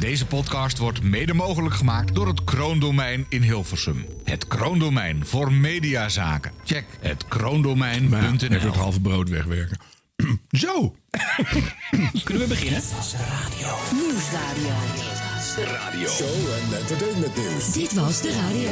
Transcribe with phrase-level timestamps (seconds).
[0.00, 4.06] Deze podcast wordt mede mogelijk gemaakt door het Kroondomein in Hilversum.
[4.24, 6.52] Het Kroondomein voor mediazaken.
[6.64, 8.18] Check het kroondomein.nl.
[8.18, 9.78] Even het halve brood wegwerken.
[10.50, 10.94] Zo!
[12.24, 12.82] Kunnen we beginnen?
[13.92, 14.74] Nieuwsradio.
[16.08, 17.72] Show en entertainment nieuws.
[17.72, 18.68] Dit was de radio.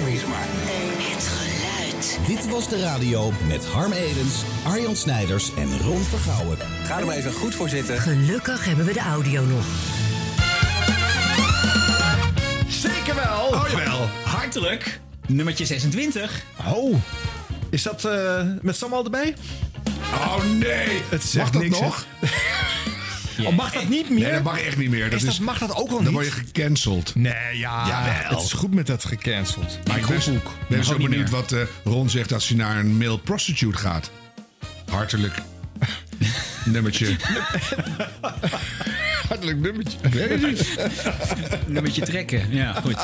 [0.98, 2.18] Het geluid.
[2.26, 6.58] Dit was de radio met Harm Edens, Arjan Snijders en Ron Vergouwen.
[6.84, 7.98] Ga er maar even goed voor zitten.
[7.98, 9.66] Gelukkig hebben we de audio nog.
[12.68, 13.46] Zeker wel.
[13.46, 14.08] Oh jawel.
[14.24, 15.00] Hartelijk.
[15.26, 16.42] Nummertje 26.
[16.66, 16.96] Oh,
[17.70, 19.34] is dat eh, met Sam al erbij?
[20.14, 21.02] Oh nee.
[21.08, 22.06] Het zegt Mag dat niks, nog?
[23.44, 24.22] Oh, mag dat niet meer?
[24.22, 25.04] Nee, dat mag echt niet meer.
[25.10, 26.12] Dat Is dat- is, mag dat ook al dan niet?
[26.12, 27.14] word je gecanceld.
[27.14, 27.86] Nee, ja.
[27.86, 28.30] Jawel.
[28.36, 29.78] Het is goed met dat gecanceld.
[29.86, 32.96] Maar ik ben, ben Mag zo benieuwd wat eh, Ron zegt als hij naar een
[32.96, 34.10] male prostitute gaat.
[34.90, 35.34] Hartelijk.
[36.64, 37.16] Nummertje.
[39.28, 39.98] Hartelijk nummertje.
[41.66, 42.46] Nummertje trekken.
[42.50, 42.96] Ja, goed.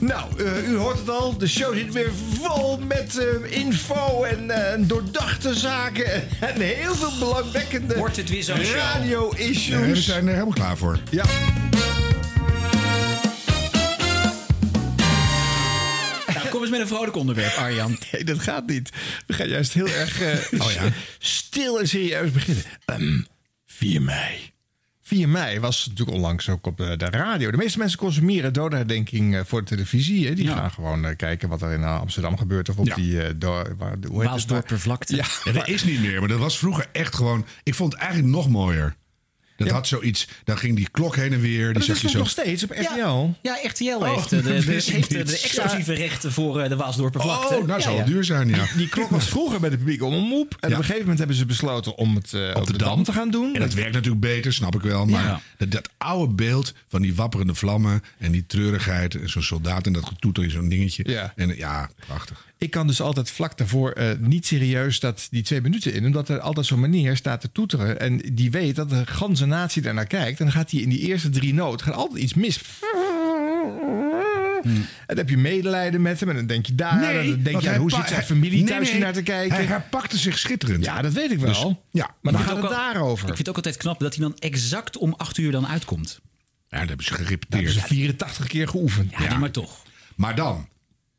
[0.00, 1.38] Nou, eh, u hoort het al.
[1.38, 6.06] De show zit weer vol met eh, info en eh, doordachte zaken.
[6.40, 8.64] En heel veel belangwekkende Wordt het weer zo'n show?
[8.64, 10.04] Nee, we radio-issues.
[10.04, 10.98] zijn er helemaal klaar voor.
[11.10, 11.24] Ja.
[16.34, 17.98] Nou, kom eens met een vrolijk onderwerp, Arjan.
[18.12, 18.90] Nee, dat gaat niet.
[19.26, 20.82] We gaan juist heel erg eh, Oh ja.
[21.18, 22.64] stil en serieus beginnen.
[22.84, 23.20] Ehm
[23.66, 24.56] 4 mei.
[25.08, 27.50] 4 mei was natuurlijk onlangs ook op de, de radio.
[27.50, 30.26] De meeste mensen consumeren dodenherdenking eh, voor de televisie.
[30.26, 30.34] Hè.
[30.34, 30.54] Die Ja.
[30.54, 32.68] gaan gewoon eh, kijken wat er in eh, Amsterdam gebeurt.
[32.68, 32.94] Of op Ja.
[32.94, 33.38] die...
[33.38, 34.12] do- waar, hoe heet het?
[34.12, 35.16] Waalsdorpervlakte.
[35.16, 37.46] Ja, Ja, dat is niet meer, maar dat was vroeger echt gewoon.
[37.62, 38.94] Ik vond het eigenlijk nog mooier.
[39.58, 39.72] Dat Ja.
[39.74, 40.28] had zoiets.
[40.44, 41.64] Dan ging die klok heen en weer.
[41.64, 42.18] Die dat zag is je zo.
[42.18, 42.96] nog steeds op RTL?
[42.96, 44.52] Ja, ja, RTL heeft, eh, de,
[44.92, 47.54] heeft eh, de exclusieve rechten voor eh, de Waalsdorpervlakte.
[47.56, 47.90] Oh, nou ja.
[47.92, 48.66] het duur zijn, ja.
[48.76, 50.56] Die klok was vroeger bij de publieke omroep.
[50.60, 50.74] En Ja.
[50.74, 53.04] op een gegeven moment hebben ze besloten om het eh, op, de, dam.
[53.04, 53.54] te gaan doen.
[53.54, 55.06] En dat werkt natuurlijk beter, snap ik wel.
[55.06, 55.40] Maar Ja.
[55.56, 59.14] dat, dat oude beeld van die wapperende vlammen en die treurigheid.
[59.14, 61.02] En zo'n soldaat en dat getoeter in zo'n dingetje.
[61.10, 61.32] Ja.
[61.36, 62.46] En ja, prachtig.
[62.58, 66.04] Ik kan dus altijd vlak daarvoor eh, niet serieus dat die twee minuten in.
[66.06, 68.00] Omdat er altijd zo'n meneer staat te toeteren.
[68.00, 70.38] En die weet dat de ganse natie daar naar kijkt.
[70.38, 72.60] En dan gaat hij in die eerste drie noten gaat altijd iets mis.
[74.62, 76.28] En dan heb je medelijden met hem.
[76.28, 77.02] En dan denk je daar.
[77.14, 79.56] en dan denk je, hoe zit zijn familie nee, thuis nee, hier naar te kijken?
[79.56, 80.84] Hij, hij pakte zich schitterend.
[80.84, 81.48] ja, dat weet ik wel.
[81.48, 83.20] Dus, ja, maar dan gaat het al- daarover.
[83.28, 86.20] Ik vind het ook altijd knap dat hij dan exact om 8 uur dan uitkomt.
[86.68, 87.74] ja, dat hebben ze Dat gerepeteerd.
[87.76, 89.10] is 84 keer geoefend.
[89.18, 89.82] Ja, die maar toch.
[90.16, 90.68] Maar dan,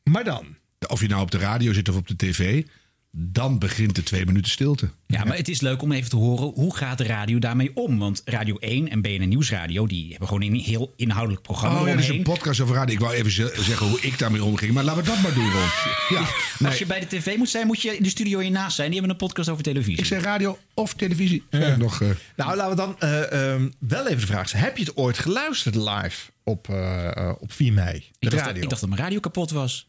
[0.03, 0.57] Maar dan.
[0.87, 2.63] Of je nou op de radio zit of op de tv,
[3.11, 4.89] dan begint de twee minuten stilte.
[5.07, 7.97] Ja, maar het is leuk om even te horen hoe gaat de radio daarmee om?
[7.99, 11.91] Want Radio 1 en BNN Nieuwsradio die hebben gewoon een heel inhoudelijk programma Oh ja,
[11.93, 12.25] dat is omheen.
[12.25, 12.93] een podcast over radio.
[12.93, 14.73] Ik wou even ze- zeggen hoe ik daarmee omging.
[14.73, 15.67] Maar laten we dat maar doen, Ron.
[16.17, 16.21] Ja,
[16.59, 16.69] nee.
[16.69, 18.89] Als je bij de tv moet zijn, moet je in de studio hiernaast zijn.
[18.91, 19.97] Die hebben een podcast over televisie.
[19.99, 21.43] Ik zeg radio of televisie.
[21.77, 24.65] Nog, eh, Nou, laten we dan eh, ehm, wel even de vraag stellen.
[24.65, 27.91] Heb je het ooit geluisterd live op, eh, op 4 mei?
[27.99, 28.61] De ik, dacht, radio.
[28.63, 29.88] ik dacht dat mijn radio kapot was.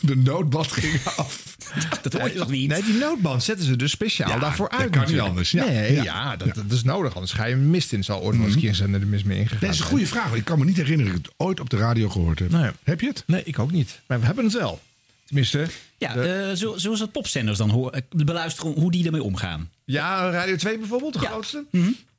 [0.00, 1.56] De noodbad ging af.
[2.02, 2.68] Dat hoor je toch niet?
[2.68, 4.90] Nee, die noodband zetten ze dus speciaal Ja, daarvoor dat uit.
[4.90, 5.64] kan niet anders, ja.
[5.64, 6.36] Nee, ja, Ja.
[6.36, 7.14] dat, dat is nodig.
[7.14, 8.04] Anders ga je een mist in.
[8.04, 9.58] Zal ooit nog eens een keer zijn er de mist mee ingegaan.
[9.60, 10.24] Dat is een goede vraag.
[10.24, 12.50] want Ik kan me niet herinneren dat ik het ooit op de radio gehoord heb.
[12.50, 12.70] Nee.
[12.82, 13.22] Heb je het?
[13.26, 14.00] Nee, ik ook niet.
[14.06, 14.80] Maar we hebben het wel.
[15.24, 15.66] Tenminste.
[15.98, 19.70] Ja, de- eh, zo, zoals het popzenders dan horen, eh, beluisteren hoe die ermee omgaan.
[19.84, 21.64] ja, Radio 2 bijvoorbeeld, de grootste.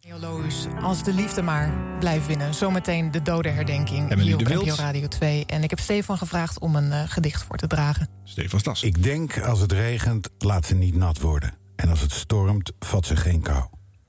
[0.10, 2.54] Loos, als de liefde maar blijft winnen.
[2.54, 4.66] Zometeen de dodenherdenking Emily hier op.
[4.66, 5.46] NPO Radio 2.
[5.46, 8.10] En ik heb Stefan gevraagd om een eh, gedicht voor te dragen.
[8.24, 8.84] Stefan Stas.
[8.84, 11.54] Ik denk als het regent, laat ze niet nat worden.
[11.76, 13.66] En als het stormt, vat ze geen kou.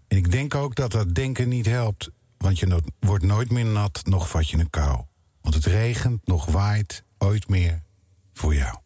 [0.09, 2.11] En ik denk ook dat dat denken niet helpt.
[2.39, 5.05] Want je no- wordt nooit meer nat, nog vat je een kou.
[5.41, 7.83] Want het regent, nog waait, ooit meer
[8.33, 8.77] voor jou.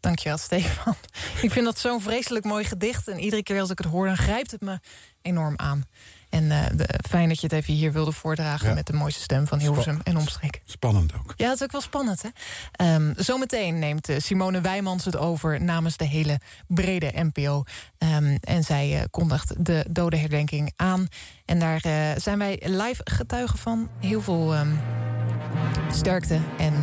[0.00, 0.94] Dankjewel, Stefan.
[1.42, 3.08] ik vind dat zo'n vreselijk mooi gedicht.
[3.08, 4.78] En iedere keer als ik het hoor, dan grijpt het me
[5.22, 5.86] enorm aan.
[6.34, 8.68] En eh, fijn dat je het even hier wilde voordragen...
[8.68, 8.74] Ja.
[8.74, 10.60] met de mooiste stem van Hilversum en omstreken.
[10.64, 11.34] Spannend ook.
[11.36, 12.28] Ja, dat is ook wel spannend, hè?
[12.72, 17.64] Ehm, zometeen neemt eh, Simone Wijmans het over namens de hele brede NPO.
[17.98, 21.08] Ehm, en zij eh, kondigt de dodenherdenking aan.
[21.44, 21.80] En daar
[22.16, 23.88] zijn wij live getuigen van.
[24.00, 24.74] Heel veel ehm,
[25.92, 26.74] sterkte en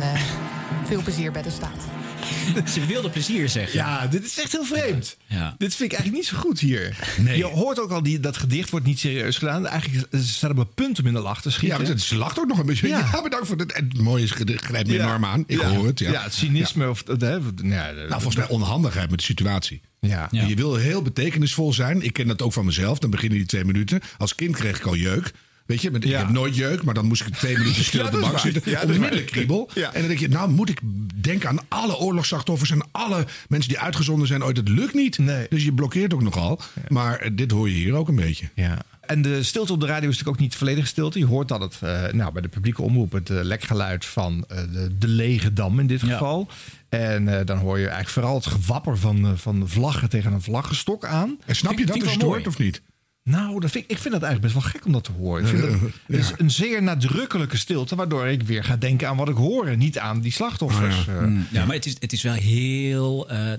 [0.84, 2.01] veel plezier bij de staat.
[2.74, 3.78] Ze wilde plezier zeggen.
[3.78, 5.16] Ja, dit is echt heel vreemd.
[5.26, 5.54] Ja.
[5.58, 6.96] Dit vind ik eigenlijk niet zo goed hier.
[7.18, 7.36] Nee.
[7.36, 9.66] Je hoort ook al, die, dat gedicht wordt niet serieus gedaan.
[9.66, 11.82] Eigenlijk staat op een punt om in de lach te Ja, schieten.
[11.88, 12.88] maar ze lacht ook nog een beetje.
[12.88, 12.98] Ja.
[13.12, 13.74] Ja, bedankt voor het.
[13.76, 15.02] Het mooie is, gedicht, grijpt me Ja.
[15.04, 15.44] enorm aan.
[15.46, 15.68] Ik Ja.
[15.68, 15.98] hoor het.
[15.98, 16.10] Ja.
[16.12, 17.04] Ja, het cynisme of...
[17.18, 19.80] Hè, of- ja, Nou, volgens mij onhandigheid met de situatie.
[20.00, 20.28] Ja.
[20.30, 20.46] Ja.
[20.46, 22.02] Je wil heel betekenisvol zijn.
[22.02, 22.98] Ik ken dat ook van mezelf.
[22.98, 24.00] Dan beginnen die twee minuten.
[24.18, 25.32] Als kind kreeg ik al jeuk.
[25.72, 26.10] Weet je, met, Ja.
[26.10, 28.30] ik heb nooit jeuk, maar dan moest ik twee minuten stil Ja, op de dat
[28.30, 28.62] bank zitten.
[28.64, 29.70] Ja, dat onmiddellijk kriebel.
[29.74, 30.80] En dan denk je, nou moet ik
[31.14, 34.56] denken aan alle oorlogsslachtoffers en alle mensen die uitgezonden zijn ooit.
[34.56, 35.18] Het lukt niet.
[35.18, 35.46] Nee.
[35.48, 36.60] Dus je blokkeert ook nogal.
[36.88, 38.48] Maar eh, dit hoor je hier ook een beetje.
[38.54, 38.78] Ja.
[39.00, 41.18] En de stilte op de radio is natuurlijk ook niet volledig stilte.
[41.18, 44.96] Je hoort dat het eh, nou, bij de publieke omroep het eh, lekgeluid van de,
[44.98, 46.48] de lege dam in dit geval.
[46.88, 51.38] En dan hoor je eigenlijk vooral het gewapper van, van vlaggen tegen een vlaggenstok aan.
[51.46, 52.82] En snap je dat wel het hoort of niet?
[53.24, 55.42] Nou, dat vind ik, ik vind dat eigenlijk best wel gek om dat te horen.
[55.42, 59.16] Ik vind dat, het is een zeer nadrukkelijke stilte, waardoor ik weer ga denken aan
[59.16, 59.66] wat ik hoor.
[59.66, 61.08] en Niet aan die slachtoffers.
[61.08, 63.28] Oh, Eh, Ja, maar het is, het is wel heel.
[63.30, 63.52] eh,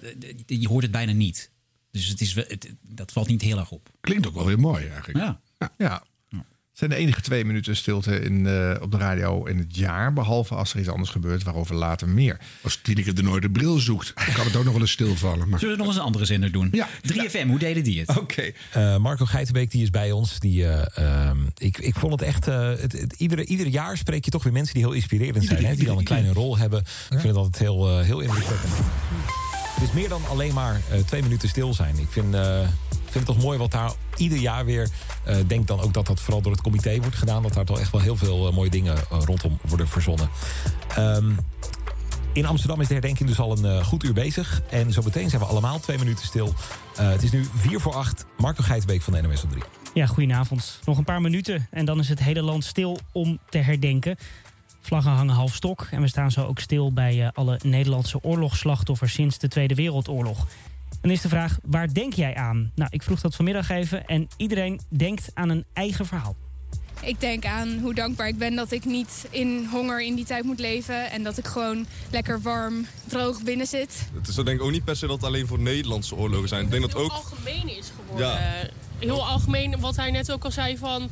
[0.45, 1.51] je hoort het bijna niet.
[1.91, 3.89] Dus het is, wel- het, dat valt niet heel erg op.
[4.01, 5.17] Klinkt ook wel weer mooi eigenlijk.
[5.19, 5.41] Ja.
[5.77, 6.03] Ja.
[6.73, 10.13] Het zijn de enige twee minuten stilte in, eh, op de radio in het jaar.
[10.13, 12.37] Behalve als er iets anders gebeurt, waarover later meer.
[12.61, 15.49] Als Tineke de nooit de bril zoekt, dan kan het ook nog wel eens stilvallen.
[15.49, 15.59] Maar...
[15.59, 16.69] Zullen we nog eens een andere zender doen?
[16.71, 16.87] Ja.
[17.01, 18.17] 3FM, hoe deden die het?
[18.17, 18.51] Oké.
[18.71, 20.39] Eh, Marco Geitenbeek die is bij ons.
[20.39, 22.47] Die, eh, ehm, ik, ik vond het echt.
[22.47, 25.65] eh, het, het, iedere, ieder jaar spreek je toch weer mensen die heel inspirerend zijn.
[25.65, 25.75] Hè?
[25.75, 26.79] Die dan een kleine rol hebben.
[26.79, 28.73] Ik vind het altijd heel, heel indrukwekkend.
[29.73, 31.97] Het is meer dan alleen maar eh, twee minuten stil zijn.
[31.97, 32.59] Ik vind, eh,
[33.13, 34.89] vind het toch mooi wat daar ieder jaar weer.
[35.23, 37.43] eh denk dan ook dat dat vooral door het comité wordt gedaan.
[37.43, 40.29] Dat daar toch echt wel heel veel eh, mooie dingen eh, rondom worden verzonnen.
[40.95, 41.31] Ehm,
[42.33, 44.61] in Amsterdam is de herdenking dus al een goed uur bezig.
[44.69, 46.53] En zo meteen zijn we allemaal twee minuten stil.
[46.97, 48.25] Het is nu vier voor acht.
[48.37, 49.63] Marco Geitenbeek van de NMS op 3.
[49.93, 50.79] Ja, goedenavond.
[50.85, 54.15] Nog een paar minuten en dan is het hele land stil om te herdenken.
[54.81, 59.37] Vlaggen hangen half stok en we staan zo ook stil bij alle Nederlandse oorlogsslachtoffers sinds
[59.37, 60.47] de Tweede Wereldoorlog.
[61.03, 62.71] Dan is de vraag, waar denk jij aan?
[62.75, 66.35] Nou, ik vroeg dat vanmiddag even en iedereen denkt aan een eigen verhaal.
[67.01, 70.43] Ik denk aan hoe dankbaar ik ben dat ik niet in honger in die tijd
[70.43, 71.11] moet leven.
[71.11, 74.09] En dat ik gewoon lekker warm, droog binnen zit.
[74.13, 76.47] Het is zo denk ik ook niet per se dat het alleen voor Nederlandse oorlogen
[76.47, 76.63] zijn.
[76.63, 77.11] Ik denk dat heel ook...
[77.11, 78.27] algemeen is geworden.
[78.27, 78.69] Ja.
[78.99, 81.11] Heel algemeen, wat hij net ook al zei van...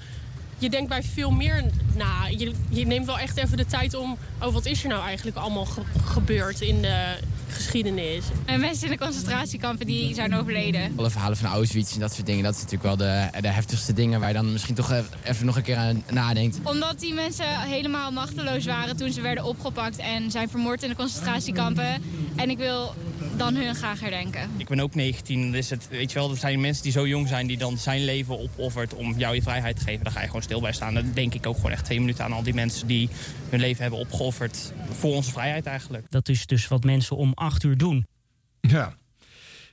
[0.62, 1.64] Je denkt bij veel meer
[1.96, 2.28] na.
[2.38, 4.18] Je, je neemt wel echt even de tijd om...
[4.42, 7.18] Oh, wat is er nou eigenlijk allemaal ge- gebeurd in de
[7.50, 8.24] geschiedenis?
[8.46, 10.94] En mensen in de concentratiekampen die zijn overleden.
[10.96, 13.94] Alle verhalen van Auschwitz en dat soort dingen, dat is natuurlijk wel de, de heftigste
[13.94, 14.92] dingen waar je dan misschien toch
[15.24, 16.58] even nog een keer aan nadenkt.
[16.64, 20.96] Omdat die mensen helemaal machteloos waren toen ze werden opgepakt en zijn vermoord in de
[20.96, 22.04] concentratiekampen.
[22.36, 22.96] En ik wil
[23.42, 24.50] dan hun graag herdenken.
[24.58, 27.28] Ik ben ook 19, dus het, weet je wel, dat zijn mensen die zo jong
[27.28, 27.48] zijn...
[27.48, 30.04] die dan zijn leven opoffert om jou je vrijheid te geven.
[30.04, 30.94] Daar ga je gewoon stil bij staan.
[30.94, 32.88] Dan denk ik ook gewoon echt twee minuten aan al die mensen...
[32.88, 33.10] die
[33.50, 36.06] hun leven hebben opgeofferd voor onze vrijheid eigenlijk.
[36.10, 38.06] Dat is dus wat mensen om acht uur doen.
[38.62, 38.96] Ja.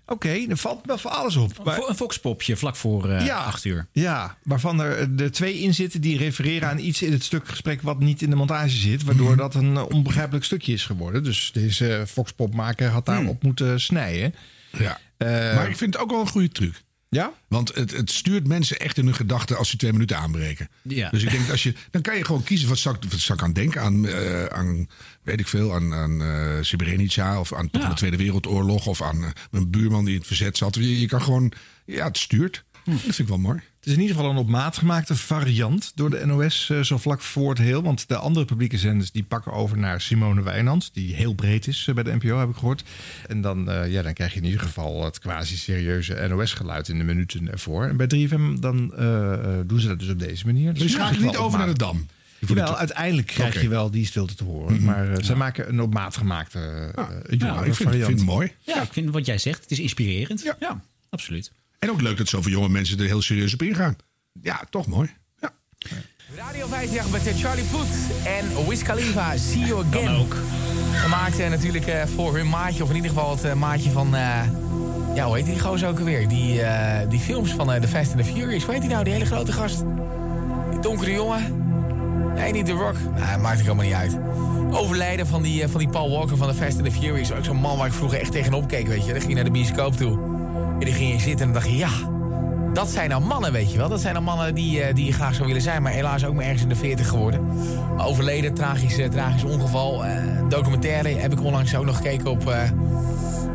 [0.09, 1.65] Oké, er valt wel voor alles op.
[1.65, 3.37] Maar- Een foxpopje vlak voor eh Ja.
[3.37, 3.87] acht uur.
[3.93, 7.49] Ja, waarvan er eh, er twee in zitten die refereren aan iets in het stuk
[7.49, 9.03] gesprek wat niet in de montage zit.
[9.05, 11.25] Waardoor dat een eh, onbegrijpelijk stukje is geworden.
[11.25, 14.35] Dus deze Foxpopmaker had daarop moeten snijden.
[14.79, 15.01] Ja.
[15.17, 16.83] Eh, maar ik vind het ook wel een goede truc.
[17.09, 17.33] Ja?
[17.49, 20.69] Want het, het stuurt mensen echt in hun gedachten als ze twee minuten aanbreken.
[20.83, 21.11] Ja.
[21.11, 23.21] Dus ik denk, dat als je, dan kan je gewoon kiezen wat zou ik, wat
[23.21, 23.83] zou ik aan denken.
[23.83, 24.89] Aan, eh, aan,
[25.23, 28.87] weet ik veel, aan, aan eh, Srebrenica of aan de Tweede Wereldoorlog.
[28.87, 30.75] Of aan eh, mijn buurman die in het verzet zat.
[30.75, 31.53] Je, je kan gewoon,
[31.85, 32.65] ja, het stuurt.
[32.85, 33.61] Dat vind ik wel mooi.
[33.89, 36.99] Het is in ieder geval een op maat gemaakte variant door de NOS eh, zo
[36.99, 37.83] vlak voor het heel.
[37.83, 40.93] Want de andere publieke zenders die pakken over naar Simone Wijnands.
[40.93, 42.83] Die heel breed is eh, bij de NPO, heb ik gehoord.
[43.29, 47.05] En dan, eh, ja, dan krijg je in ieder geval het quasi-serieuze NOS-geluid in de
[47.05, 47.87] minuten ervoor.
[47.87, 48.93] En bij 3FM dan
[49.67, 50.75] doen ze dat dus op deze manier.
[50.75, 52.07] Dus schakel je niet over naar de Dam?
[52.39, 54.85] Jawel, uiteindelijk krijg je wel die stilte te horen.
[54.85, 56.93] Maar eh, zij maken een op maat gemaakte
[57.29, 58.07] jongere Ja, ik vind, variant.
[58.07, 58.53] vind het mooi.
[58.61, 60.55] Ja, ik vind wat jij zegt, het is inspirerend.
[60.59, 61.51] Ja, absoluut.
[61.79, 63.97] En ook leuk dat zoveel jonge mensen er heel serieus op ingaan.
[64.43, 65.11] Ja, toch mooi.
[66.37, 67.89] Radio 50 met Charlie Puth
[68.25, 70.09] en Wiz Khalifa, See You Again.
[70.17, 70.37] ook.
[70.93, 74.15] Gemaakt eh, natuurlijk eh, voor hun maatje, of in ieder geval het eh, maatje van...
[74.15, 74.41] eh,
[75.15, 76.29] ja, hoe heet die gozer ook alweer?
[76.29, 78.63] Die, eh, die films van eh, The Fast and the Furious.
[78.65, 79.83] Hoe heet die nou, die hele grote gast?
[80.71, 81.65] Die donkere jongen?
[82.35, 82.97] Nee, niet The Rock.
[83.17, 84.17] Nou, maakt het allemaal niet uit.
[84.71, 87.33] Overlijden van die, eh, van die Paul Walker van The Fast and the Furious.
[87.33, 89.11] Ook zo'n man waar ik vroeger echt tegenop keek, weet je.
[89.11, 90.37] Dan ging je naar de bioscoop toe.
[90.79, 91.91] En dan ging je zitten en dacht je, ja...
[92.73, 93.89] Dat zijn nou mannen, weet je wel.
[93.89, 95.83] Dat zijn nou mannen die, eh, die je graag zou willen zijn.
[95.83, 97.41] Maar helaas ook maar ergens in de 40 geworden.
[97.97, 100.05] Overleden, tragisch, eh, tragisch ongeval.
[100.05, 102.53] Eh, documentaire heb ik onlangs ook nog gekeken op,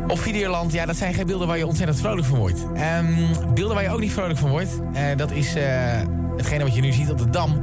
[0.08, 0.72] op Videoland.
[0.72, 2.66] Ja, dat zijn geen beelden waar je ontzettend vrolijk van wordt.
[2.74, 3.06] Ehm,
[3.54, 4.70] beelden waar je ook niet vrolijk van wordt.
[5.16, 5.54] dat is
[6.36, 7.60] hetgene wat je nu ziet op de Dam.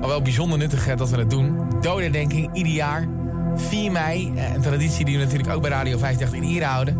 [0.00, 1.58] Maar wel bijzonder nuttig dat we het doen.
[1.80, 3.08] Dodendenking, ieder jaar.
[3.56, 4.32] 4 mei.
[4.54, 6.98] een traditie die we natuurlijk ook bij Radio 538 in ere houden.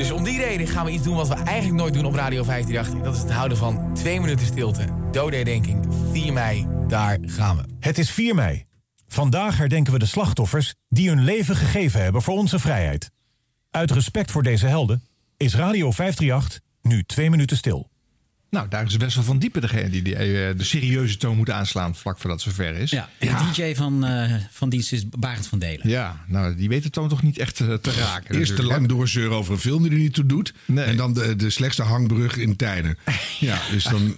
[0.00, 2.42] Dus om die reden gaan we iets doen wat we eigenlijk nooit doen op Radio
[2.44, 2.94] 538.
[2.94, 4.84] En dat is het houden van twee minuten stilte.
[5.12, 7.62] Dodenherdenking, 4 mei, daar gaan we.
[7.80, 8.64] Het is 4 mei.
[9.06, 13.10] Vandaag herdenken we de slachtoffers die hun leven gegeven hebben voor onze vrijheid.
[13.70, 15.02] Uit respect voor deze helden
[15.36, 17.89] is Radio 538 nu twee minuten stil.
[18.50, 21.94] Nou, daar is Wessel van Diepen degene die, die eh, de serieuze toon moet aanslaan
[21.94, 22.90] vlak voordat het zover is.
[22.90, 25.88] Ja, en de DJ van, eh, van dienst is Barend van Delen.
[25.88, 28.38] Ja, nou, die weet de toon toch niet echt eh, te raken.
[28.38, 30.54] Eerst te lang doorzeuren over een film die er niet toe doet.
[30.74, 32.98] En dan de, de slechtste hangbrug in tijden.
[33.40, 34.16] Ja, dus dan...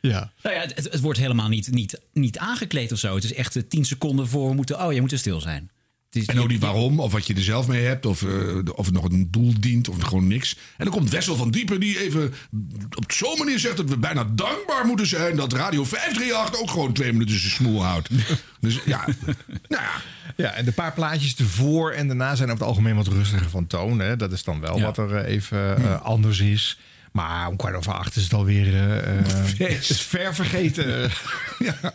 [0.00, 0.32] Ja.
[0.42, 3.14] Nou ja, het, het wordt helemaal niet, niet, niet aangekleed of zo.
[3.14, 4.84] Het is echt tien seconden voor we moeten...
[4.84, 5.70] Oh, je moet er stil zijn.
[6.12, 8.28] Is En ook niet waarom, of wat je er zelf mee hebt, of, eh,
[8.74, 10.56] of het nog een doel dient, of gewoon niks.
[10.76, 12.34] En dan komt Wessel van Diepen die even
[12.94, 16.92] op zo'n manier zegt dat we bijna dankbaar moeten zijn dat Radio 538 ook gewoon
[16.92, 18.08] twee minuten zijn smoel houdt.
[18.60, 19.04] Dus ja,
[19.68, 19.90] nou ja.
[20.36, 23.66] Ja, en de paar plaatjes ervoor en daarna zijn over het algemeen wat rustiger van
[23.66, 23.98] toon.
[23.98, 24.16] Hè.
[24.16, 24.84] Dat is dan wel Ja.
[24.84, 26.78] wat er eh, even eh, anders is.
[27.12, 31.10] Maar om kwart over acht is het alweer uh, ver vergeten.
[31.58, 31.94] ja.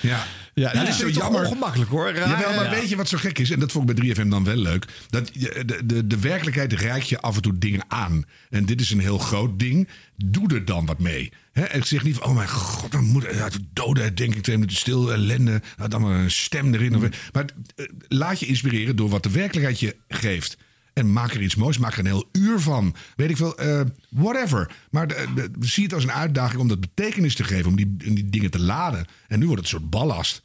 [0.00, 0.26] Ja.
[0.58, 1.40] Ja, dat is zo jammer.
[1.44, 2.12] ongemakkelijk hoor.
[2.12, 3.50] Raar, Jawel, maar weet je wat zo gek is?
[3.50, 4.84] En dat vond ik bij 3FM dan wel leuk.
[5.10, 8.24] Dat je, de, de, de werkelijkheid reikt je af en toe dingen aan.
[8.50, 9.88] En dit is een heel groot ding.
[10.16, 11.32] Doe er dan wat mee.
[11.52, 11.62] Hè?
[11.62, 14.76] En zeg niet van, oh mijn god, dan moet ja, doden, denk ik, twee minuten
[14.78, 15.62] stil, ellende.
[15.88, 16.96] Dan maar een stem erin.
[16.96, 17.44] Of, maar
[17.76, 20.56] eh, laat je inspireren door wat de werkelijkheid je geeft.
[20.92, 22.94] En maak er iets moois, maak er een heel uur van.
[23.16, 24.70] Weet ik veel, eh, whatever.
[24.90, 27.96] Maar de, de- zie het als een uitdaging om dat betekenis te geven, om die,
[28.08, 29.06] om die dingen te laden.
[29.28, 30.42] En nu wordt het een soort ballast.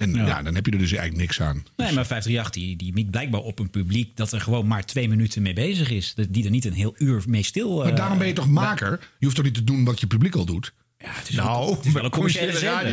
[0.00, 0.42] En ja.
[0.42, 1.64] dan heb je er dus eigenlijk niks aan.
[1.76, 5.08] Nee, maar 538 die, die miet blijkbaar op een publiek dat er gewoon maar twee
[5.08, 6.14] minuten mee bezig is.
[6.28, 7.76] Die er niet een heel uur mee stil...
[7.76, 8.90] Maar eh, daarom ben je toch maker?
[9.18, 10.72] Je hoeft toch niet te doen wat je publiek al doet?
[10.98, 12.92] Ja, het is nou, het is wel een commerciële nee,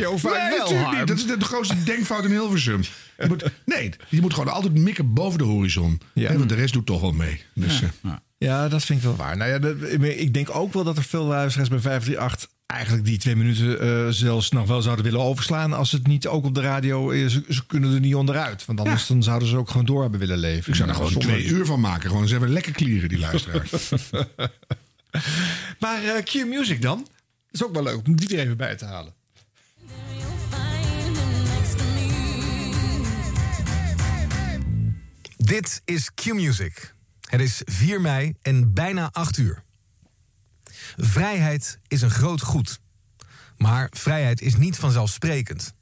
[0.58, 1.06] natuurlijk niet.
[1.06, 2.80] Dat is de grootste denkfout in Hilversum.
[3.18, 6.00] Je moet, nee, je moet gewoon altijd mikken boven de horizon.
[6.14, 7.42] Want de rest doet toch wel mee.
[7.54, 9.36] Dus, eh, Ja, dat vind ik wel waar.
[9.36, 13.36] Nou ja, ik denk ook wel dat er veel luisteraars bij 538 eigenlijk die twee
[13.36, 15.72] minuten eh, zelfs nog wel zouden willen overslaan.
[15.72, 17.32] Als het niet ook op de radio is.
[17.32, 18.64] Ze, ze kunnen er niet onderuit.
[18.64, 20.68] Want anders dan zouden ze ook gewoon door hebben willen leven.
[20.70, 22.10] ik zou er gewoon Zonder- twee uur van maken.
[22.10, 23.90] Gewoon, ze hebben lekker klieren, die luisteraars.
[25.80, 26.98] Maar eh, Q-Music dan?
[26.98, 27.06] Dat
[27.50, 29.12] is ook wel leuk om die er even bij te halen.
[35.36, 36.94] Dit is Q-Music.
[37.28, 39.62] Het is 4 mei en bijna 8 uur.
[40.96, 42.80] Vrijheid is een groot goed.
[43.56, 45.72] Maar vrijheid is niet vanzelfsprekend.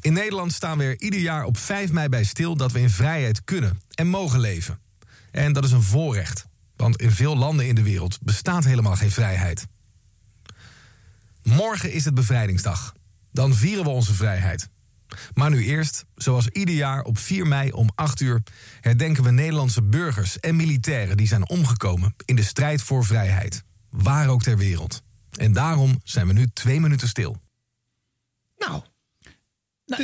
[0.00, 2.90] In Nederland staan we er ieder jaar op 5 mei bij stil dat we in
[2.90, 4.80] vrijheid kunnen en mogen leven.
[5.30, 6.46] En dat is een voorrecht,
[6.76, 9.66] want in veel landen in de wereld bestaat helemaal geen vrijheid.
[11.42, 12.94] Morgen is het bevrijdingsdag.
[13.32, 14.68] Dan vieren we onze vrijheid.
[15.34, 18.42] Maar nu eerst, zoals ieder jaar op 4 mei om 8 uur,
[18.80, 23.64] herdenken we Nederlandse burgers en militairen die zijn omgekomen in de strijd voor vrijheid.
[23.96, 25.02] Waar ook ter wereld.
[25.36, 27.36] En daarom zijn we nu twee minuten stil.
[28.58, 28.82] Nou,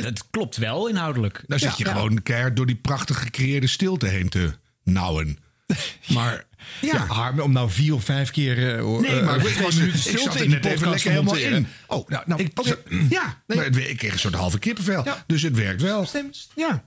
[0.01, 1.43] dat klopt wel inhoudelijk.
[1.47, 5.37] Dan zit je gewoon keihard door die prachtig gecreëerde stilte heen te nauwen.
[6.13, 6.45] Maar
[6.81, 8.77] Ja, Harm, om nou vier of vijf keer.
[8.77, 11.03] eh, Nee, eh, maar twee ik, was, minuten ik stilte zat er in even podcast
[11.03, 11.57] helemaal monteren.
[11.57, 11.67] in.
[11.87, 12.77] Oh, nou, nou ik,
[13.09, 15.05] ja, maar het- ik kreeg een soort halve kippenvel.
[15.27, 16.07] Dus het werkt wel.
[16.55, 16.85] Ja.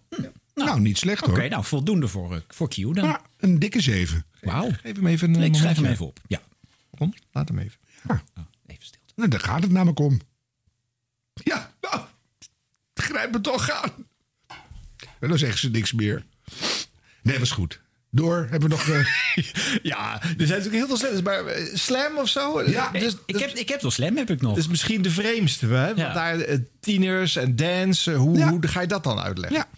[0.54, 1.36] Nou, niet slecht hoor.
[1.36, 2.94] Oké, nou voldoende voor, eh, voor Q dan.
[3.04, 4.26] Ja, een dikke zeven.
[4.40, 4.70] Wauw.
[4.82, 6.20] Geef hem even een Nee, ik schrijf hem even op.
[6.26, 6.40] Ja.
[6.98, 7.78] Kom, laat hem even.
[8.08, 8.22] Ja.
[9.14, 10.20] Nou, daar gaat het namelijk om.
[11.32, 12.00] Ja, nou,
[12.94, 13.90] grijp me toch aan.
[15.20, 16.24] En dan zeggen ze niks meer.
[17.22, 17.80] Nee, was goed.
[18.10, 18.88] Door, hebben we nog...
[18.88, 19.06] eh,
[19.92, 22.62] Ja, er zijn natuurlijk heel veel slams, maar eh, slam of zo?
[22.62, 24.50] Ja, dus, ik, heb, ik heb wel slam, heb ik nog.
[24.54, 25.86] Dat is misschien de vreemdste, hè?
[25.86, 26.12] Want Ja.
[26.12, 29.58] daar eh, tieners en dance, hoe, hoe ga je dat dan uitleggen?
[29.58, 29.68] Ja.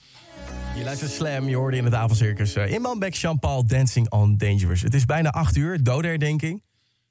[0.78, 2.56] Je luistert Slam, je hoorde in het avondcircus.
[2.56, 4.82] Uh, Inman Beck, Jean-Paul, Dancing on Dangerous.
[4.82, 6.62] Het is bijna acht uur, dodenherdenking.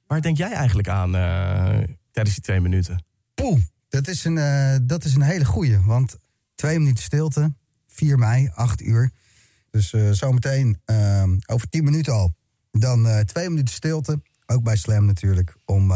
[0.08, 3.06] Waar denk jij eigenlijk aan eh, tijdens die twee minuten?
[3.34, 5.80] Poeh, dat is een, eh, dat is een hele goeie.
[5.82, 6.18] Want
[6.56, 7.54] twee minuten stilte,
[7.88, 9.12] 4 mei, 8 uur.
[9.72, 12.36] Dus eh, zometeen eh, over 10 minuten al.
[12.72, 15.56] Dan twee minuten stilte, ook bij Slam natuurlijk.
[15.66, 15.92] Om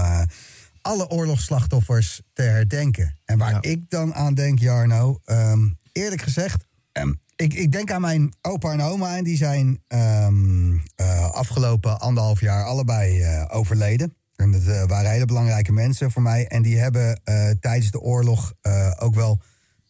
[0.82, 3.18] alle oorlogsslachtoffers te herdenken.
[3.26, 6.66] En waar ik dan aan denk, Jarno, ehm, eerlijk gezegd...
[6.92, 12.00] ehm, ik, ik denk aan mijn opa en oma en die zijn ehm, eh, afgelopen
[12.00, 14.16] anderhalf jaar allebei eh, overleden.
[14.36, 16.48] En dat eh, waren hele belangrijke mensen voor mij.
[16.48, 17.22] En die hebben
[17.60, 18.54] tijdens de oorlog
[19.00, 19.42] ook wel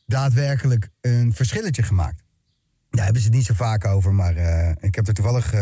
[0.05, 2.23] daadwerkelijk een verschilletje gemaakt.
[2.89, 4.35] Daar hebben ze het niet zo vaak over, maar
[4.79, 5.53] ik heb er toevallig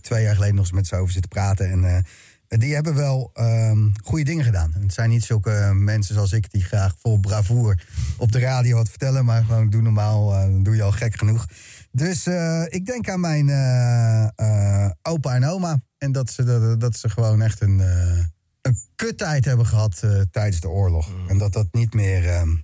[0.00, 1.70] twee jaar geleden nog eens met ze over zitten praten.
[1.70, 2.04] En
[2.48, 4.74] die hebben wel ehm, goede dingen gedaan.
[4.74, 7.82] En het zijn niet zulke mensen zoals ik die graag vol bravoer
[8.16, 11.18] op de radio wat vertellen, maar gewoon doe normaal, eh, dan doe je al gek
[11.18, 11.46] genoeg.
[11.90, 15.80] Dus eh, ik denk aan mijn eh, eh, opa en oma.
[15.98, 18.24] En dat ze, dat, dat ze gewoon echt een, eh
[18.66, 21.10] een kuttijd hebben gehad eh, tijdens de oorlog.
[21.28, 22.56] En dat dat niet meer, ehm,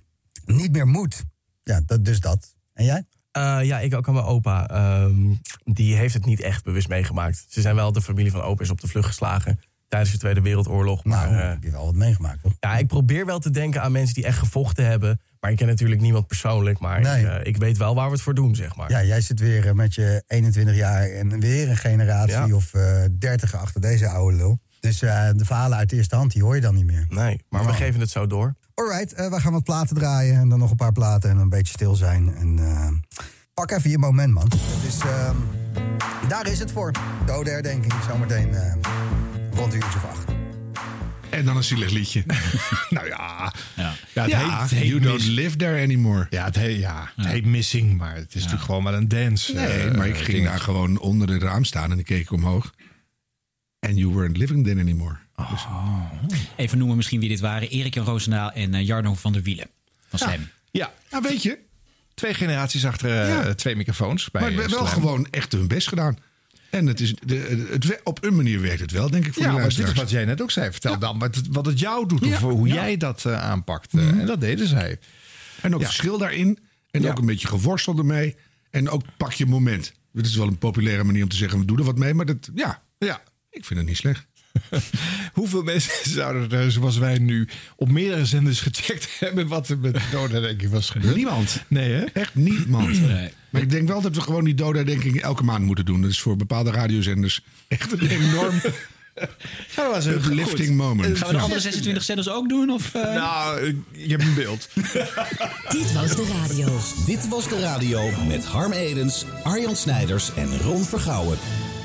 [0.45, 1.23] niet meer moet.
[1.63, 2.55] Ja, dat, dus dat.
[2.73, 3.05] En jij?
[3.31, 4.67] Eh, ja, ik ook aan mijn opa.
[4.67, 7.45] Ehm, die heeft het niet echt bewust meegemaakt.
[7.49, 9.59] Ze zijn wel, de familie van opa is op de vlucht geslagen
[9.93, 11.03] tijdens de Tweede Wereldoorlog.
[11.03, 12.51] Maar, Nou, eh, heb je wel wat meegemaakt, toch?
[12.59, 15.19] ja, ik probeer wel te denken aan mensen die echt gevochten hebben.
[15.39, 16.79] Maar ik ken natuurlijk niemand persoonlijk.
[16.79, 17.21] Maar Nee.
[17.21, 18.89] ik, eh, ik weet wel waar we het voor doen, zeg maar.
[18.89, 22.55] Ja, jij zit weer eh, met je 21 jaar en weer een generatie Ja.
[22.55, 24.59] of eh 30 achter deze oude lul.
[24.79, 27.05] Dus de verhalen uit de eerste hand, die hoor je dan niet meer.
[27.09, 28.55] Nee, maar we geven het zo door.
[28.73, 31.49] Alright, eh we gaan wat platen draaien en dan nog een paar platen en een
[31.49, 32.35] beetje stil zijn.
[32.35, 32.59] En
[33.53, 34.51] pak even je moment, man.
[35.01, 35.35] Ehm,
[36.27, 36.91] daar is het voor.
[37.25, 38.49] Dode herdenking, zometeen
[39.55, 40.31] rond een uurtje of acht.
[41.29, 42.23] En dan een zielig liedje.
[42.89, 43.53] nou ja.
[43.75, 46.27] Ja, Ja, het heet, het heet you don't live there anymore.
[46.29, 49.53] Ja, het heet, ja, het heet Missing, maar het is natuurlijk gewoon wel een dance.
[49.53, 50.47] Nee, eh, maar ik ging dingetje.
[50.47, 52.73] daar gewoon onder het raam staan en ik keek omhoog.
[53.79, 55.15] And you weren't living then anymore.
[55.49, 55.65] Dus-
[56.55, 57.69] Even noemen misschien wie dit waren.
[57.69, 59.67] Erik-Jan Roosendaal en eh, Jarno van der Wielen.
[60.07, 60.27] Van Ja.
[60.27, 60.47] Slam.
[60.71, 60.93] Ja.
[61.11, 61.57] Nou, weet je.
[62.13, 63.53] Twee generaties achter eh, Ja.
[63.53, 64.31] twee microfoons.
[64.31, 64.85] Bij maar wel Slam.
[64.85, 66.17] gewoon echt hun best gedaan.
[66.73, 69.49] En het is, de, het, op een manier werkt het wel, denk ik, voor Ja,
[69.51, 70.71] de maar dit is wat jij net ook zei.
[70.71, 73.93] Vertel dan wat het, wat het jou doet, of hoe jij dat eh, aanpakt.
[73.93, 74.99] eh, En dat deden zij.
[75.61, 76.59] En ook verschil daarin.
[76.91, 78.35] En ook een beetje geworsteld ermee.
[78.69, 79.93] En ook pak je moment.
[80.11, 82.13] Dit is wel een populaire manier om te zeggen, we doen er wat mee.
[82.13, 83.21] Maar dat, ja, Ja.
[83.49, 84.25] ik vind het niet slecht.
[85.33, 89.97] Hoeveel mensen zouden er, zoals wij nu, op meerdere zenders gecheckt hebben wat er met
[90.11, 91.15] Doda denk ik was gebeurd?
[91.15, 91.63] Niemand.
[91.67, 92.03] Nee, hè?
[92.03, 92.99] Echt niemand.
[93.49, 96.01] Maar ik denk wel dat we gewoon die dodenherdenking elke maand moeten doen.
[96.01, 98.61] Dat is voor bepaalde radiozenders echt een enorm
[99.15, 99.27] Ja,
[99.75, 101.17] dat was een uplifting moment.
[101.17, 102.69] Gaan we de andere 26 zenders ook doen?
[102.69, 103.13] Of, eh?
[103.13, 104.69] Nou, je hebt een beeld.
[105.69, 106.79] Dit was de radio.
[107.05, 111.37] Dit was de radio met Harm Edens, Arjan Snijders en Ron Vergouwen.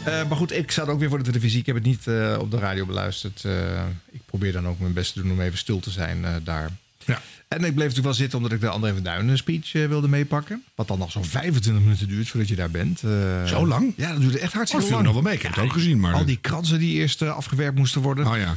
[0.05, 1.61] Eh, maar goed, ik zat ook weer voor de televisie.
[1.61, 3.45] Ik heb het niet eh, op de radio beluisterd.
[3.45, 6.71] Eh, ik probeer dan ook mijn best te doen om even stil te zijn daar.
[7.05, 7.21] Ja.
[7.49, 10.63] En ik bleef natuurlijk wel zitten omdat ik de André van Duinen speech wilde meepakken.
[10.75, 12.99] Wat dan nog zo'n 25 minuten duurt voordat je daar bent.
[13.47, 13.93] Zo lang?
[13.97, 15.15] Ja, dat duurde echt hartstikke Oh, viel lang.
[15.15, 15.35] nog wel mee.
[15.35, 18.27] Ik heb het ook gezien, maar- Al die kransen die eerst afgewerkt moesten worden.
[18.27, 18.57] Oh ja.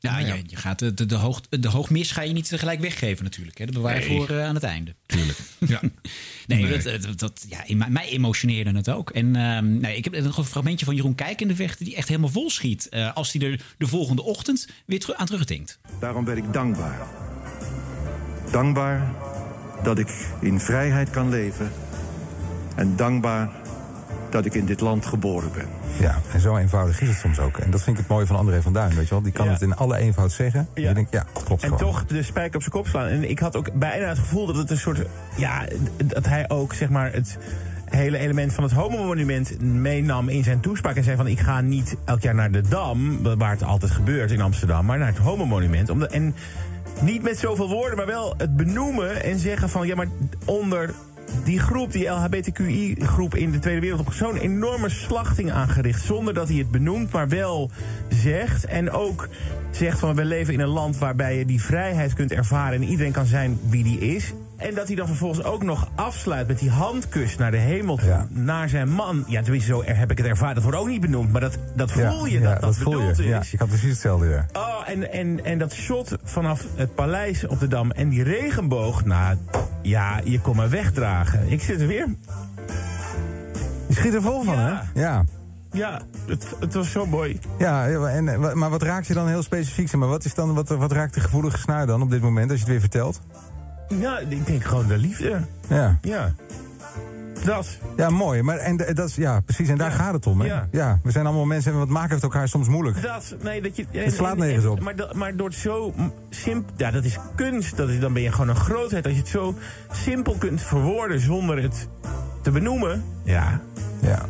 [0.00, 3.24] Ja, Je, je gaat de, de, de, hoog, de hoogmis ga je niet tegelijk weggeven
[3.24, 3.58] natuurlijk.
[3.58, 3.64] Hè.
[3.64, 4.16] Dat bewaar je Nee.
[4.16, 4.94] voor eh, aan het einde.
[5.06, 5.38] Tuurlijk.
[5.58, 5.80] Ja.
[6.46, 6.78] Nee, Nee.
[6.82, 9.10] Dat, dat, dat- ja, in mij- emotioneerde het ook.
[9.10, 11.84] En ehm, nee, ik heb nog een fragmentje van Jeroen Kijk in de vechten...
[11.84, 12.88] die echt helemaal vol schiet.
[12.88, 15.78] eh, als hij er de volgende ochtend weer teru- aan terugdenkt.
[16.00, 17.06] Daarom ben ik dankbaar.
[18.50, 19.14] Dankbaar
[19.82, 20.08] dat ik
[20.40, 21.72] in vrijheid kan leven.
[22.76, 23.50] En dankbaar
[24.30, 25.66] dat ik in dit land geboren ben.
[26.00, 27.56] Ja, en zo eenvoudig is het soms ook.
[27.58, 29.22] En dat vind ik het mooie van André van Duin, weet je wel.
[29.22, 29.52] Die kan Ja.
[29.52, 30.68] het in alle eenvoud zeggen.
[30.74, 31.78] En je denkt, ja, klopt En gewoon.
[31.92, 33.06] toch de spijker op zijn kop slaan.
[33.06, 35.02] En ik had ook bijna het gevoel dat het een soort.
[35.36, 35.64] Ja,
[36.04, 37.38] dat hij ook zeg maar het
[37.84, 40.96] hele element van het homo-monument meenam in zijn toespraak.
[40.96, 44.30] En zei van ik ga niet elk jaar naar de Dam, waar het altijd gebeurt
[44.30, 45.90] in Amsterdam, maar naar het homo-monument.
[45.90, 46.34] Omdat- En
[47.00, 50.06] niet met zoveel woorden, maar wel het benoemen en zeggen van ja, maar
[50.44, 50.90] onder
[51.44, 56.04] die groep, die LHBTQI-groep in de Tweede Wereldoorlog, zo'n enorme slachting aangericht.
[56.04, 57.70] Zonder dat hij het benoemt, maar wel
[58.08, 58.64] zegt.
[58.64, 59.28] En ook
[59.70, 63.12] zegt van we leven in een land waarbij je die vrijheid kunt ervaren en iedereen
[63.12, 64.32] kan zijn wie die is.
[64.56, 68.26] En dat hij dan vervolgens ook nog afsluit met die handkus naar de hemel toe,
[68.28, 69.24] naar zijn man.
[69.26, 70.54] Ja, tenminste, zo heb ik het ervaren.
[70.54, 73.00] Dat wordt ook niet benoemd, maar dat, dat Ja, voel je, ja, dat dat, voel
[73.00, 73.22] je.
[73.22, 74.46] Ja, ik had precies hetzelfde, ja.
[74.52, 79.04] Oh, en, en, en dat shot vanaf het paleis op de Dam en die regenboog.
[79.04, 79.36] Nou,
[79.82, 81.50] ja, je kon me wegdragen.
[81.50, 82.08] Ik zit er weer.
[83.86, 84.74] Je schiet er vol van, hè?
[84.94, 85.24] Ja.
[85.72, 87.40] Ja, het, het was zo mooi.
[87.58, 89.92] Ja, en, eh, maar wat raakt je dan heel specifiek?
[89.92, 92.58] Maar, wat, is dan, wat, wat raakt de gevoelige snaar dan op dit moment, als
[92.58, 93.20] je het weer vertelt?
[93.88, 95.40] Ja, ik denk gewoon de liefde.
[95.68, 95.98] Ja.
[96.02, 96.34] Ja.
[97.44, 97.78] Dat.
[97.96, 98.42] Ja, mooi.
[98.42, 99.68] Maar en, de- dat is, ja, precies.
[99.68, 100.46] En daar gaat het om, hè?
[100.70, 101.00] Ja.
[101.02, 103.02] we zijn allemaal mensen en wat maken heeft elkaar soms moeilijk.
[103.02, 104.80] Dat, nee, dat je, Het slaat nergens op.
[104.80, 105.94] Maar, dat- maar door het zo
[106.30, 106.72] simpel...
[106.76, 107.76] Ja, dat is kunst.
[107.76, 109.04] Dat is, dan ben je gewoon een grootheid.
[109.04, 109.54] Als je het zo
[109.92, 111.88] simpel kunt verwoorden zonder het
[112.42, 113.04] te benoemen.
[113.24, 113.60] Ja.
[114.00, 114.24] Ja.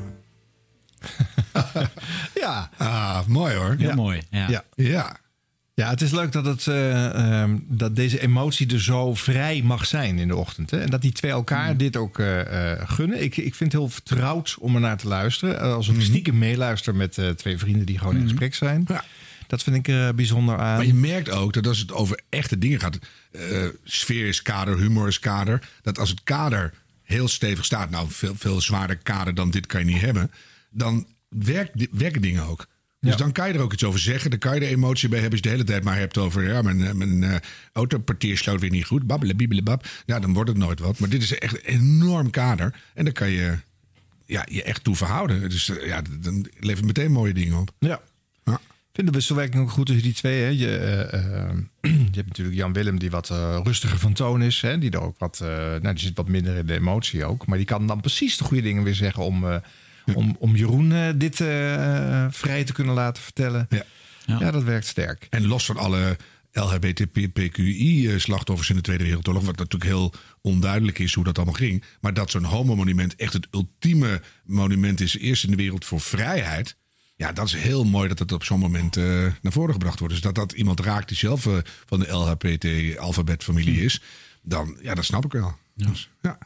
[2.34, 2.70] Ja.
[2.76, 3.74] Ah, mooi hoor.
[3.78, 4.22] Heel mooi.
[4.30, 4.62] Ja.
[4.74, 5.16] Ja.
[5.80, 5.90] Ja.
[5.90, 10.18] Het is leuk dat, het, eh, ehm, dat deze emotie er zo vrij mag zijn
[10.18, 10.70] in de ochtend.
[10.70, 10.78] Hè?
[10.78, 13.22] En dat die twee elkaar dit ook eh, eh, gunnen.
[13.22, 15.60] Ik, ik vind het heel vertrouwd om er naar te luisteren.
[15.60, 18.86] Als een stiekem meeluister met twee vrienden die gewoon in gesprek zijn.
[19.46, 20.76] Dat vind ik bijzonder aan.
[20.76, 22.98] Maar je merkt ook dat als het over echte dingen gaat.
[23.84, 25.68] sfeer is kader, humor is kader.
[25.82, 27.90] Dat als het kader heel stevig staat.
[27.90, 30.30] Nou, veel, veel zwaarder kader dan dit kan je niet hebben.
[30.70, 32.66] Dan werkt, werken dingen ook.
[33.00, 33.16] Dus Ja.
[33.16, 34.30] dan kan je er ook iets over zeggen.
[34.30, 35.38] Dan kan je er emotie bij hebben.
[35.38, 36.48] Als je de hele tijd maar hebt over...
[36.48, 37.36] ja, mijn, eh, mijn eh,
[37.72, 39.06] autopartier sloot weer niet goed.
[39.06, 39.86] Babbelen, bab.
[40.06, 40.98] Ja, dan wordt het nooit wat.
[40.98, 42.74] Maar dit is echt een enorm kader.
[42.94, 43.58] En daar kan je
[44.26, 45.48] ja, je echt toe verhouden.
[45.48, 47.70] Dus eh, ja, dan levert meteen mooie dingen op.
[47.78, 48.00] Ja.
[48.90, 50.42] Ik vind de wisselwerking ook goed tussen die twee.
[50.42, 50.48] Hè.
[50.48, 50.56] Je,
[52.12, 53.28] je hebt natuurlijk Jan Willem, die wat
[53.64, 54.60] rustiger van toon is.
[54.60, 54.78] Hè.
[54.78, 57.46] Die, er ook wat, nou, die zit wat minder in de emotie ook.
[57.46, 59.44] Maar die kan dan precies de goede dingen weer zeggen om,
[60.14, 63.66] om, om Jeroen eh, dit eh, vrij te kunnen laten vertellen.
[63.70, 63.84] Ja.
[64.26, 65.26] Ja, dat werkt sterk.
[65.30, 66.16] En los van alle
[66.56, 71.84] LHBTQI-slachtoffers in de Tweede Wereldoorlog, wat natuurlijk heel onduidelijk is hoe dat allemaal ging.
[72.00, 76.76] Maar dat zo'n homo-monument echt het ultieme monument is, eerst in de wereld voor vrijheid.
[77.16, 79.04] Ja, dat is heel mooi dat het op zo'n moment eh,
[79.42, 80.14] naar voren gebracht wordt.
[80.14, 84.02] Dus dat dat iemand raakt die zelf eh, van de LHBT-alfabetfamilie is,
[84.42, 85.56] dan, ja, dat snap ik wel.
[85.74, 86.38] Dus, ja.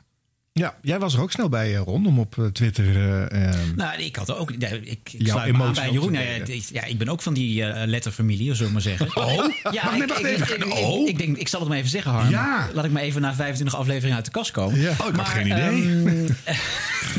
[0.52, 3.26] Ja, jij was er ook snel bij, eh, Ron, om op eh, Twitter...
[3.28, 4.52] eh, Nou, ik had er ook.
[4.58, 6.12] Ja, ik sluit me aan bij Jeroen.
[6.12, 9.16] ja, ik- ja, ben ook van die eh, letterfamilie, zullen we maar zeggen.
[9.16, 9.44] Oh?
[9.72, 10.56] Ja, Wacht, ik, wacht ik, even.
[10.56, 11.08] ik- Oh?
[11.08, 12.30] ik denk, ik zal het maar even zeggen, Harm.
[12.30, 12.68] Ja.
[12.74, 14.78] Laat ik maar even na 25 afleveringen uit de kast komen.
[15.00, 15.82] Oh, ik had geen idee.
[15.82, 16.26] ehm,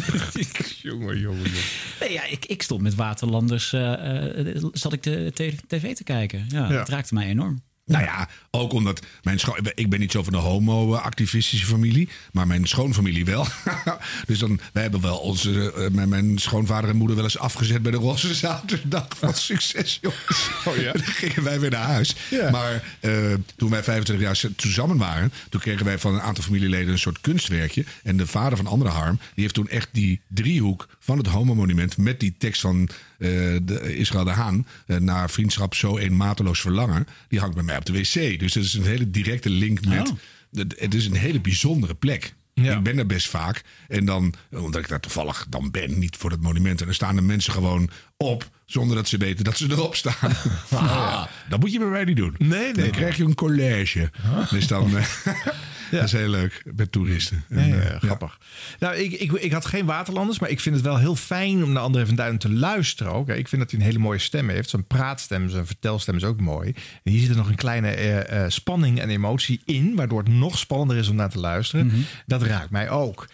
[0.81, 1.51] jongen, jongen, jongen.
[1.99, 3.93] nee, ja, ik, ik stond met Waterlanders, eh,
[4.71, 5.31] zat ik de
[5.67, 6.45] tv te kijken.
[6.47, 6.77] Ja, Ja.
[6.77, 7.61] Dat raakte mij enorm.
[7.85, 9.57] Nou ja, ook omdat mijn schoon...
[9.75, 13.47] Ik ben niet zo van de homo-activistische familie, maar mijn schoonfamilie wel.
[14.27, 15.73] dus dan, wij hebben wel onze...
[15.73, 19.07] eh, mijn, mijn schoonvader en moeder wel eens afgezet bij de Roze Zaterdag.
[19.19, 20.49] Wat succes, jongens.
[20.65, 20.91] Oh ja?
[21.01, 22.15] Dan gingen wij weer naar huis.
[22.29, 22.49] Ja.
[22.49, 25.33] Maar eh, toen wij 25 jaar samen waren...
[25.49, 27.85] toen kregen wij van een aantal familieleden een soort kunstwerkje.
[28.03, 29.17] En de vader van andere Harm...
[29.17, 31.97] die heeft toen echt die driehoek van het homo-monument...
[31.97, 32.89] met die tekst van
[33.63, 34.67] de, Israël de Haan...
[34.87, 37.07] eh, naar vriendschap zo een mateloos verlangen...
[37.27, 38.39] die hangt bij mij op de wc.
[38.39, 40.09] Dus dat is een hele directe link met...
[40.09, 40.15] Oh.
[40.53, 42.33] Het- Het is een hele bijzondere plek.
[42.53, 42.77] Ja.
[42.77, 43.61] Ik ben er best vaak.
[43.87, 46.79] En dan, omdat ik daar toevallig dan ben, niet voor het monument.
[46.79, 50.31] En dan staan de mensen gewoon op, zonder dat ze weten dat ze erop staan.
[50.71, 52.35] Ah, dat moet je bij mij niet doen.
[52.37, 52.73] Nee, nee.
[52.73, 54.11] Dan krijg je een college.
[54.49, 55.05] Dus dan, eh,
[55.91, 57.43] dat is heel leuk met toeristen.
[57.49, 58.37] En, Ja, ja, eh, grappig.
[58.79, 61.71] Nou, ik, ik, ik had geen waterlanders, maar ik vind het wel heel fijn om
[61.71, 63.29] naar André van Duin te luisteren ook.
[63.29, 64.69] Ik vind dat hij een hele mooie stem heeft.
[64.69, 66.73] Zijn praatstem, zijn vertelstem is ook mooi.
[67.03, 70.57] En hier zit er nog een kleine eh, spanning en emotie in, waardoor het nog
[70.57, 72.05] spannender is om naar te luisteren.
[72.25, 73.27] Dat raakt mij ook.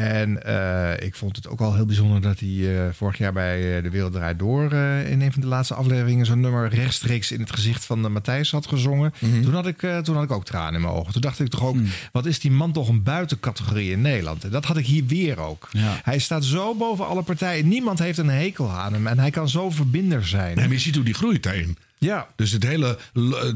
[0.00, 3.76] En eh, ik vond het ook al heel bijzonder dat hij eh, vorig jaar bij
[3.76, 4.72] eh, De Wereld Draait Door...
[4.72, 8.50] in een van de laatste afleveringen zo'n nummer rechtstreeks in het gezicht van de Matthijs
[8.50, 9.12] had gezongen.
[9.42, 11.12] toen, had ik, toen had ik ook tranen in mijn ogen.
[11.12, 11.76] Toen dacht ik toch ook,
[12.12, 14.44] wat is die man toch een buitencategorie in Nederland?
[14.44, 15.68] En dat had ik hier weer ook.
[15.70, 16.00] Ja.
[16.02, 17.68] Hij staat zo boven alle partijen.
[17.68, 19.06] Niemand heeft een hekel aan hem.
[19.06, 20.58] En hij kan zo verbinder zijn.
[20.58, 21.76] En je ziet hoe die groeit daarin.
[22.04, 22.28] Ja.
[22.36, 22.98] Dus het hele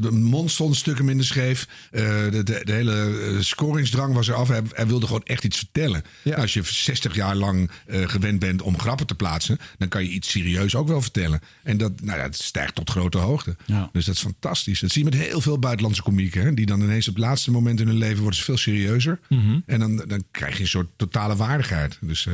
[0.01, 1.67] de mond stond een stuk minder scheef.
[1.91, 4.47] Eh, de, de, de hele eh, scoringsdrang was eraf.
[4.47, 6.03] Hij, hij wilde gewoon echt iets vertellen.
[6.21, 6.35] Ja.
[6.35, 10.09] Als je 60 jaar lang eh, gewend bent om grappen te plaatsen, dan kan je
[10.09, 11.41] iets serieus ook wel vertellen.
[11.63, 13.55] En dat, nou, dat stijgt tot grote hoogte.
[13.65, 13.89] Ja.
[13.91, 14.79] Dus dat is fantastisch.
[14.79, 16.41] Dat zie je met heel veel buitenlandse komieken.
[16.41, 19.19] Hè, die dan ineens op het laatste moment in hun leven worden ze veel serieuzer.
[19.29, 19.59] Mhm.
[19.65, 21.97] En dan, dan krijg je een soort totale waardigheid.
[22.01, 22.27] Dus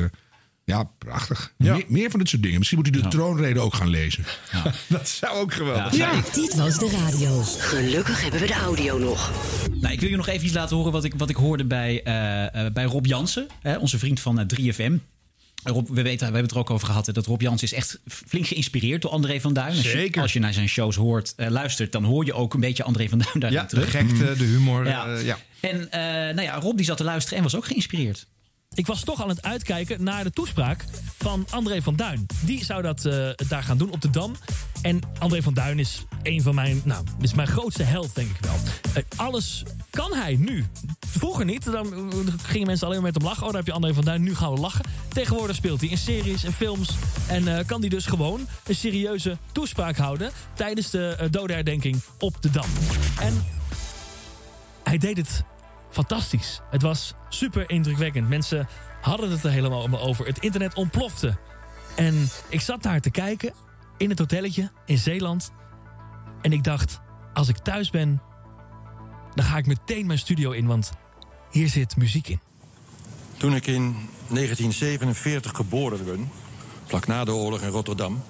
[0.66, 1.52] ja, prachtig.
[1.58, 1.72] Ja.
[1.74, 2.56] Meer, meer van dit soort dingen.
[2.58, 4.24] Misschien moet u de troonrede ook gaan lezen.
[4.88, 6.10] Dat zou ook geweldig Ja.
[6.12, 6.24] zijn.
[6.32, 7.42] Dit was de radio.
[7.58, 9.30] Gelukkig hebben we de audio nog.
[9.80, 12.02] Nou, ik wil je nog even iets laten horen wat ik, wat ik hoorde bij,
[12.02, 14.96] eh, eh, bij Rob Jansen, hè, onze vriend van eh, 3FM.
[15.64, 17.06] Rob, we, weten, we hebben het er ook over gehad.
[17.06, 19.68] hè, Dat Rob Jansen is echt flink geïnspireerd door André van Duin.
[19.68, 20.22] Als je, Zeker.
[20.22, 23.08] als je naar zijn shows hoort, eh, luistert, dan hoor je ook een beetje André
[23.08, 23.90] van Duin daarin Ja, de terug.
[23.90, 24.86] gekte, de humor.
[24.86, 25.06] Ja.
[25.06, 25.38] eh, ja.
[25.60, 26.00] En eh,
[26.34, 28.26] nou ja, Rob die zat te luisteren en was ook geïnspireerd.
[28.76, 30.84] Ik was toch aan het uitkijken naar de toespraak
[31.18, 32.26] van André van Duin.
[32.44, 34.32] Die zou dat eh, daar gaan doen op de Dam.
[34.82, 38.36] En André van Duin is een van mijn, nou, is mijn grootste held, denk ik
[38.40, 38.54] wel.
[38.94, 40.64] Eh, alles kan hij nu.
[41.06, 41.64] Vroeger niet.
[41.64, 42.00] Dan eh,
[42.42, 43.42] gingen mensen alleen maar met hem lachen.
[43.42, 44.22] Oh, daar heb je André van Duin.
[44.22, 44.84] Nu gaan we lachen.
[45.08, 46.90] Tegenwoordig speelt hij in series en films.
[47.28, 52.68] En kan hij dus gewoon een serieuze toespraak houden tijdens de dodenherdenking op de Dam.
[53.20, 53.44] En
[54.82, 55.44] hij deed het
[55.96, 56.60] fantastisch.
[56.70, 58.28] Het was super indrukwekkend.
[58.28, 58.68] Mensen
[59.00, 60.26] hadden het er helemaal over.
[60.26, 61.36] Het internet ontplofte.
[61.94, 63.52] En ik zat daar te kijken
[63.96, 65.50] in het hotelletje in Zeeland.
[66.42, 67.00] En ik dacht,
[67.32, 68.22] als ik thuis ben,
[69.34, 70.92] dan ga ik meteen mijn studio in, want
[71.50, 72.40] hier zit muziek in.
[73.36, 73.82] Toen ik in
[74.28, 76.30] 1947 geboren ben,
[76.84, 78.22] vlak na de oorlog in Rotterdam,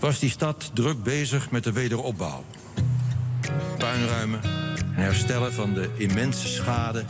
[0.00, 2.44] was die stad druk bezig met de wederopbouw.
[3.78, 4.69] Puinruimen
[5.00, 7.04] en herstellen van de immense schade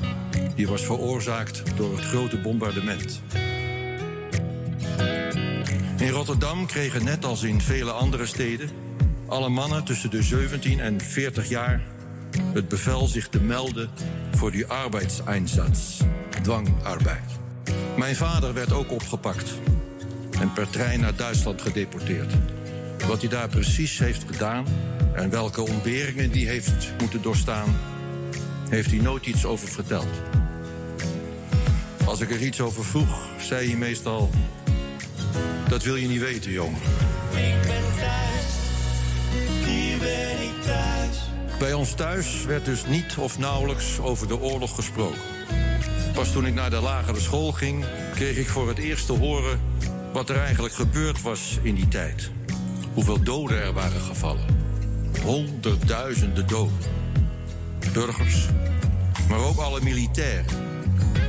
[0.55, 3.23] die was veroorzaakt door het grote bombardement.
[5.99, 8.71] In Rotterdam kregen net als in vele andere steden
[9.27, 11.81] alle mannen tussen de 17 en 40 jaar
[12.53, 13.91] het bevel zich te melden
[14.31, 16.01] voor die arbeidseinsatz,
[16.43, 17.39] dwangarbeid.
[17.97, 19.55] Mijn vader werd ook opgepakt
[20.41, 22.33] en per trein naar Duitsland gedeporteerd.
[23.07, 24.67] Wat hij daar precies heeft gedaan
[25.13, 27.77] en welke ontberingen die heeft moeten doorstaan,
[28.69, 30.09] heeft hij nooit iets over verteld.
[32.05, 34.31] Als ik er iets over vroeg, zei hij meestal:
[35.69, 36.81] Dat wil je niet weten, jongen.
[37.31, 38.55] Ik ben thuis,
[39.65, 41.19] hier ben ik thuis.
[41.59, 45.21] Bij ons thuis werd dus niet of nauwelijks over de oorlog gesproken.
[46.15, 47.85] Pas toen ik naar de lagere school ging,
[48.15, 49.61] kreeg ik voor het eerst te horen
[50.13, 52.31] wat er eigenlijk gebeurd was in die tijd.
[52.95, 54.45] Hoeveel doden er waren gevallen.
[55.23, 56.79] Honderdduizenden doden.
[57.93, 58.47] Burgers,
[59.29, 60.45] maar ook alle militairen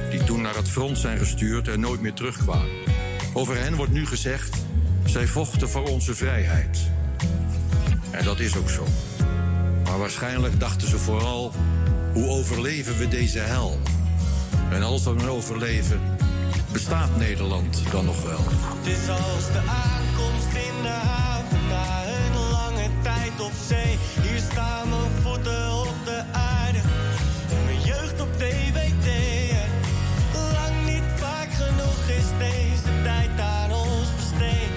[0.09, 2.69] die toen naar het front zijn gestuurd en nooit meer terugkwamen.
[3.33, 4.57] Over hen wordt nu gezegd,
[5.05, 6.79] zij vochten voor onze vrijheid.
[8.11, 8.85] En dat is ook zo.
[9.83, 11.51] Maar waarschijnlijk dachten ze vooral,
[12.13, 13.79] hoe overleven we deze hel?
[14.71, 16.01] En als we overleven,
[16.71, 18.39] bestaat Nederland dan nog wel?
[18.47, 19.61] Het is als de
[23.71, 26.79] Hier staan mijn voeten op de aarde
[27.51, 29.09] en mijn jeugd op DWD.
[30.33, 34.71] Lang niet vaak genoeg is deze tijd aan ons besteed.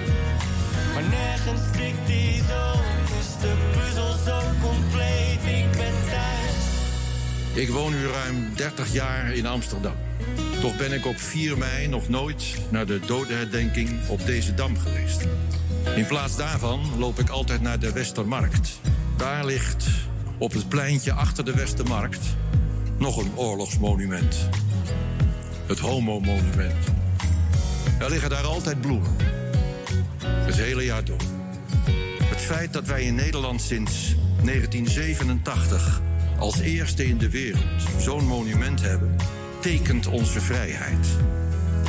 [0.95, 2.73] Maar nergens stikt die zo,
[3.19, 5.41] is de puzzel zo compleet.
[5.45, 6.57] Ik ben thuis.
[7.53, 9.97] Ik woon nu ruim 30 jaar in Amsterdam.
[10.61, 15.23] Toch ben ik op 4 mei nog nooit naar de dodenherdenking op deze dam geweest.
[15.97, 18.81] In plaats daarvan loop ik altijd naar de Westermarkt.
[19.17, 19.87] Daar ligt
[20.39, 22.37] op het pleintje achter de Westermarkt
[22.99, 24.49] nog een oorlogsmonument.
[25.67, 26.87] Het Homo-monument.
[27.99, 29.17] Er liggen daar altijd bloemen.
[30.25, 31.21] Het hele jaar door.
[32.23, 36.01] Het feit dat wij in Nederland sinds 1987
[36.39, 39.17] als eerste in de wereld zo'n monument hebben,
[39.61, 41.07] tekent onze vrijheid.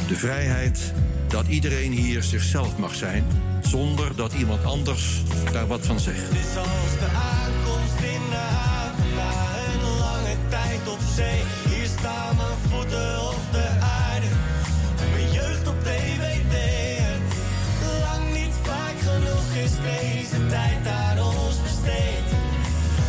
[0.07, 0.93] De vrijheid
[1.27, 3.23] dat iedereen hier zichzelf mag zijn,
[3.67, 6.21] zonder dat iemand anders daar wat van zegt.
[6.21, 9.31] Het is als de aankomst in de haven na
[9.65, 11.41] een lange tijd op zee.
[11.69, 14.27] Hier staan mijn voeten op de aarde
[15.01, 16.55] en mijn jeugd op DWD.
[18.01, 22.27] Lang niet vaak genoeg is deze tijd aan ons besteed.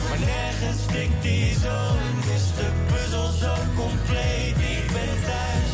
[0.09, 1.77] Maar nergens stikt die zo
[2.09, 4.57] en is de puzzel zo compleet.
[4.57, 5.71] Ik ben thuis.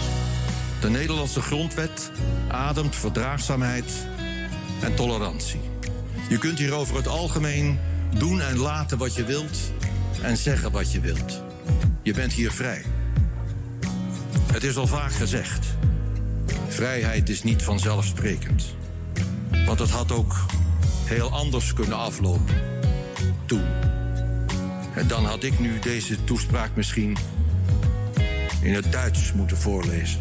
[0.81, 2.11] De Nederlandse grondwet
[2.49, 4.11] ademt verdraagzaamheid
[4.83, 5.61] en tolerantie.
[6.29, 7.79] Je kunt hier over het algemeen
[8.19, 9.59] doen en laten wat je wilt
[10.23, 11.43] en zeggen wat je wilt.
[12.03, 12.85] Je bent hier vrij.
[14.53, 15.67] Het is al vaak gezegd.
[16.69, 18.75] Vrijheid is niet vanzelfsprekend.
[19.67, 20.37] Want het had ook
[21.05, 22.55] heel anders kunnen aflopen.
[23.47, 23.65] Toen.
[24.95, 27.17] En dan had ik nu deze toespraak misschien
[28.63, 30.21] in het Duits moeten voorlezen.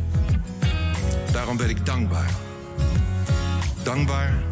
[1.32, 2.32] Daarom ben ik dankbaar.
[3.84, 4.50] Dankbaar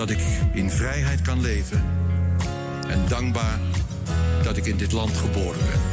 [0.00, 0.20] dat ik
[0.52, 1.84] in vrijheid kan leven.
[2.88, 3.58] En dankbaar
[4.42, 5.89] dat ik in dit land geboren ben.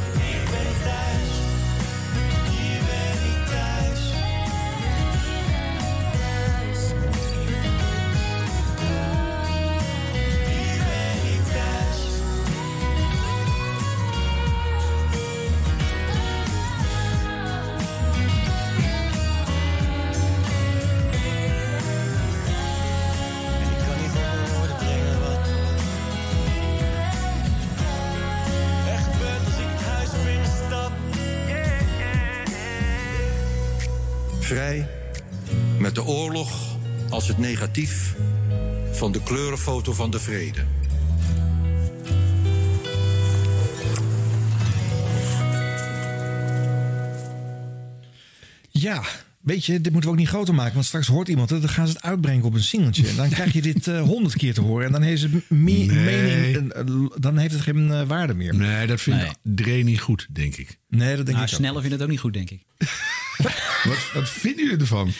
[38.92, 40.64] Van de kleurenfoto van de vrede.
[48.70, 49.02] Ja,
[49.40, 50.74] weet je, dit moeten we ook niet groter maken.
[50.74, 53.08] Want straks hoort iemand het, dan gaan ze het uitbrengen op een singeltje.
[53.08, 54.86] En dan krijg je dit eh, honderd keer te horen.
[54.86, 55.86] En dan heeft het, me- Nee.
[55.86, 56.86] mening, eh, eh,
[57.18, 58.54] dan heeft het geen waarde meer.
[58.54, 59.54] Nee, dat vindt Nee.
[59.54, 60.78] Dre niet goed, denk ik.
[60.88, 61.58] Nee, dat denk nou, ik ook.
[61.58, 62.62] Snelle vindt het ook niet goed, denk ik.
[63.84, 65.12] Wat, wat vinden jullie ervan?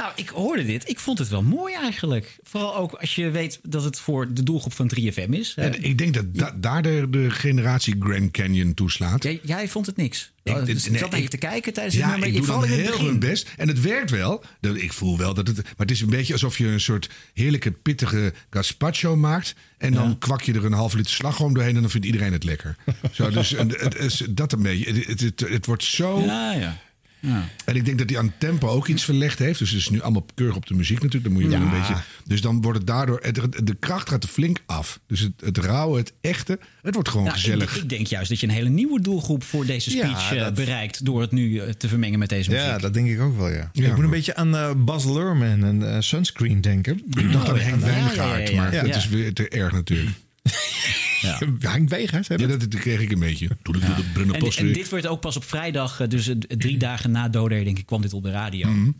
[0.00, 0.88] Nou, ik hoorde dit.
[0.88, 2.36] Ik vond het wel mooi eigenlijk.
[2.42, 5.54] Vooral ook als je weet dat het voor de doelgroep van 3FM is.
[5.80, 9.22] ik denk dat da- daar de, de generatie Grand Canyon toeslaat.
[9.22, 10.30] Jij, jij vond het niks.
[10.42, 12.28] Ik- Ik, dus, nee, ik zat naar je ik- te kijken tijdens Ja, het nummer.
[12.28, 13.48] ik doe dan heel mijn best.
[13.56, 14.44] En het werkt wel.
[14.60, 15.56] Ik voel wel dat het...
[15.56, 19.54] Maar het is een beetje alsof je een soort heerlijke, pittige gazpacho maakt.
[19.78, 21.74] En dan kwak je er een half liter slagroom doorheen...
[21.74, 22.76] en dan vindt iedereen het lekker.
[23.12, 24.92] Zo, dus en, het, is dat een beetje.
[24.92, 26.20] Het, het, het, het wordt zo...
[26.24, 26.78] Ja, ja.
[27.20, 27.48] Ja.
[27.64, 29.58] En ik denk dat hij aan het tempo ook iets verlegd heeft.
[29.58, 31.24] Dus het is nu allemaal keurig op de muziek natuurlijk.
[31.24, 31.64] Dan moet je wel Ja.
[31.74, 32.02] een beetje.
[32.24, 33.18] Dus dan wordt het daardoor.
[33.22, 35.00] het- de kracht gaat er flink af.
[35.06, 36.58] Dus het, het rauwe, het echte.
[36.82, 37.76] Het wordt gewoon Nou, gezellig.
[37.76, 40.54] Ik, ik denk juist dat je een hele nieuwe doelgroep voor deze speech eh, dat-
[40.54, 41.04] bereikt.
[41.04, 42.64] door het nu eh, te vermengen met deze muziek.
[42.66, 43.70] Ja, dat denk ik ook wel, ja.
[43.72, 47.02] Ja, ik moet een beetje aan eh Bas Luhrmann en Sunscreen denken.
[47.10, 47.60] Ik dacht aan ja.
[47.62, 48.14] Henk Ja, Wijngaard.
[48.16, 48.56] ja, ja, ja.
[48.56, 48.82] Maar Ja.
[48.86, 50.10] het is weer te erg natuurlijk.
[51.58, 52.34] Henk Wegaert, hè?
[52.34, 53.48] Ja, dat, dat kreeg ik een beetje.
[53.62, 53.82] Toen ik
[54.14, 57.28] door de En, dit werd ook pas op vrijdag, eh, dus eh, drie dagen na
[57.28, 58.68] Doder, denk ik, kwam dit op de radio.
[58.68, 58.90] Mhm.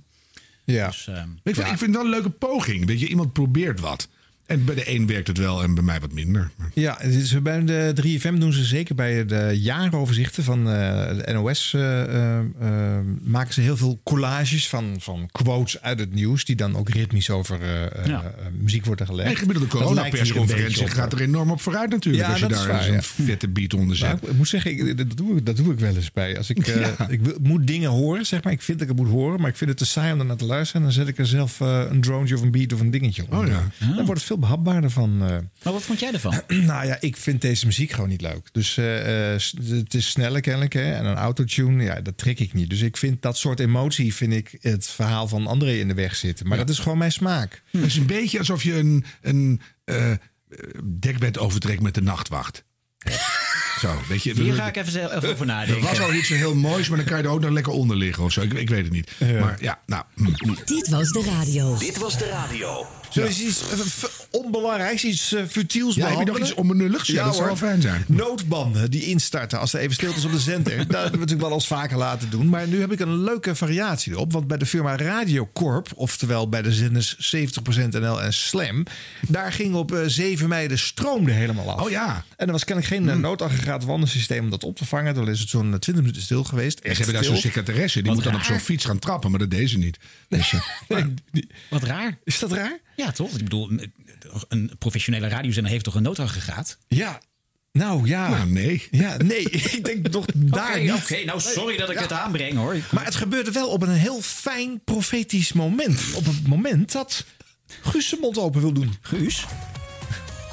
[0.64, 0.86] Ja.
[0.86, 2.86] Dus, ehm, Ik vind, ik vind het wel een leuke poging.
[2.86, 4.08] Weet je, iemand probeert wat.
[4.50, 6.50] En bij de een werkt het wel en bij mij wat minder.
[6.74, 11.32] Ja, het is, bij de 3FM doen ze zeker bij de jaaroverzichten van eh, de
[11.32, 11.74] NOS.
[11.74, 12.44] eh, eh,
[13.22, 16.44] maken ze heel veel collages van, van quotes uit het nieuws.
[16.44, 17.58] Die dan ook ritmisch over
[18.08, 18.32] Ja.
[18.60, 19.28] muziek worden gelegd.
[19.30, 22.24] En gemiddelde Dat lijkt hier een coronapersconferentie gaat er enorm op vooruit natuurlijk.
[22.24, 23.02] Ja, als je dat is daar waar, ja.
[23.02, 24.12] vette beat onder zet.
[24.22, 26.36] ik, ik moet zeggen, ik, dat, doe ik, dat doe ik wel eens bij.
[26.36, 27.08] Als ik, eh, Ja.
[27.08, 28.52] ik wil- moet dingen horen, zeg maar.
[28.52, 30.26] Ik vind dat ik het moet horen, maar ik vind het te saai om er
[30.26, 30.82] naar te luisteren.
[30.82, 33.32] En dan zet ik er zelf een drone of een beat of een dingetje op.
[33.34, 33.68] Oh ja.
[33.78, 35.10] Dan wordt het veel behapbaarder van.
[35.22, 35.28] eh,
[35.62, 36.40] Maar wat vond jij ervan?
[36.72, 38.48] nou ja, ik vind deze muziek gewoon niet leuk.
[38.52, 40.72] Dus eh, eh, het is sneller kennelijk.
[40.72, 40.92] Hè?
[40.92, 42.70] En een autotune, ja, dat trek ik niet.
[42.70, 46.16] Dus ik vind dat soort emotie, vind ik het verhaal van André in de weg
[46.16, 46.48] zitten.
[46.48, 47.62] Maar dat is gewoon mijn smaak.
[47.70, 50.12] Het is een beetje alsof je een, een eh,
[50.84, 52.64] dekbed overtrekt met de nachtwacht.
[53.80, 54.32] Zo, weet je.
[54.34, 55.82] Hier ga ik even zelf over nadenken.
[55.82, 57.96] Er was al iets heel moois, maar dan kan je er ook nog lekker onder
[57.96, 58.40] liggen of zo.
[58.40, 59.10] Ik, ik weet het niet.
[59.40, 60.04] Maar ja, nou.
[60.14, 60.34] mm.
[60.64, 61.78] Dit was de radio.
[61.78, 62.86] Dit was de radio.
[63.10, 63.70] Zullen we eens iets
[64.02, 67.08] eh, onbelangrijks, iets eh, futiels Ja, heb je nog iets onbenulligs?
[67.08, 68.04] Ja, dat zou wel fijn zijn.
[68.06, 70.76] Noodbanden die instarten als er even stilte is op de zender.
[70.86, 72.48] dat hebben we natuurlijk wel eens vaker laten doen.
[72.48, 74.32] Maar nu heb ik een leuke variatie erop.
[74.32, 78.84] Want bij de firma Radiocorp, oftewel bij de zenders 70% NL en Slam...
[79.28, 81.80] daar ging op eh, 7 mei de stroom er helemaal af.
[81.84, 82.24] Oh ja.
[82.36, 83.20] En er was kennelijk geen mm.
[83.20, 85.14] noodaggregaat wandelsysteem om dat op te vangen.
[85.14, 86.78] Dan is het zo'n 20 minuten stil geweest.
[86.78, 88.02] En ze hebben daar zo'n secretaresse.
[88.02, 89.98] Die moet dan op zo'n fiets gaan trappen, maar dat deed ze niet.
[90.28, 90.54] Dus,
[90.88, 91.04] eh,
[91.70, 92.18] Wat raar.
[92.24, 92.78] Is dat raar?
[93.00, 93.30] Ja, toch?
[93.36, 93.70] Ik bedoel,
[94.48, 96.78] een professionele radiozender heeft toch een noodaggregaat?
[96.88, 97.20] Ja.
[97.72, 98.28] Nou ja.
[98.28, 98.88] Nou, nee.
[98.90, 99.42] Ja, nee.
[99.76, 100.92] ik denk toch daar Oké, niet.
[100.92, 102.02] oké, nou sorry dat ik Ja.
[102.02, 102.76] het aanbreng hoor.
[102.90, 106.00] Maar het gebeurde wel op een heel fijn profetisch moment.
[106.14, 107.24] Op het moment dat
[107.82, 108.94] Guus zijn mond open wil doen.
[109.00, 109.44] Guus?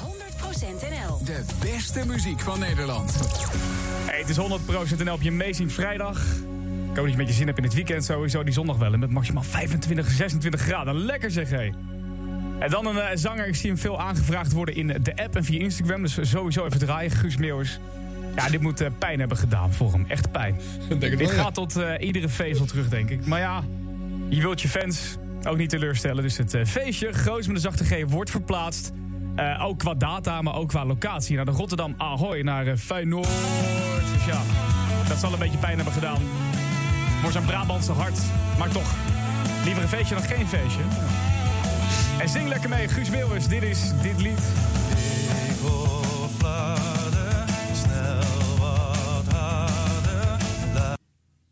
[0.00, 1.24] 100% NL.
[1.24, 3.14] De beste muziek van Nederland.
[4.06, 6.22] Hey, het is 100% NL op je Amazing Vrijdag.
[6.90, 8.92] Ik hoop dat je met je zin hebt in het weekend sowieso die zondag wel.
[8.92, 10.94] En met maximaal 25, 26 graden.
[11.04, 11.70] Lekker zeg hé.
[12.58, 15.44] En dan een eh, zanger, ik zie hem veel aangevraagd worden in de app en
[15.44, 16.02] via Instagram.
[16.02, 17.78] Dus sowieso even draaien, Guus Meeuwers.
[18.36, 20.04] Ja, dit moet eh, pijn hebben gedaan voor hem.
[20.08, 20.60] Echt pijn.
[20.88, 21.42] dit wel, ja.
[21.42, 23.26] gaat tot eh, iedere vezel terug, denk ik.
[23.26, 23.64] Maar ja,
[24.28, 26.22] je wilt je fans ook niet teleurstellen.
[26.22, 28.92] Dus het feestje, groots met een zachte G, wordt verplaatst.
[29.60, 31.36] Ook qua data, maar ook qua locatie.
[31.36, 33.28] Naar de Rotterdam Ahoy, naar Feyenoord.
[34.12, 34.42] Dus ja,
[35.08, 36.22] dat zal een beetje pijn hebben gedaan.
[37.22, 38.18] Voor zijn Brabantse hart.
[38.58, 38.94] Maar toch,
[39.64, 40.82] liever een feestje dan geen feestje.
[42.18, 43.46] En zing lekker mee, Guus Meeuwis.
[43.48, 44.40] Dit is dit lied.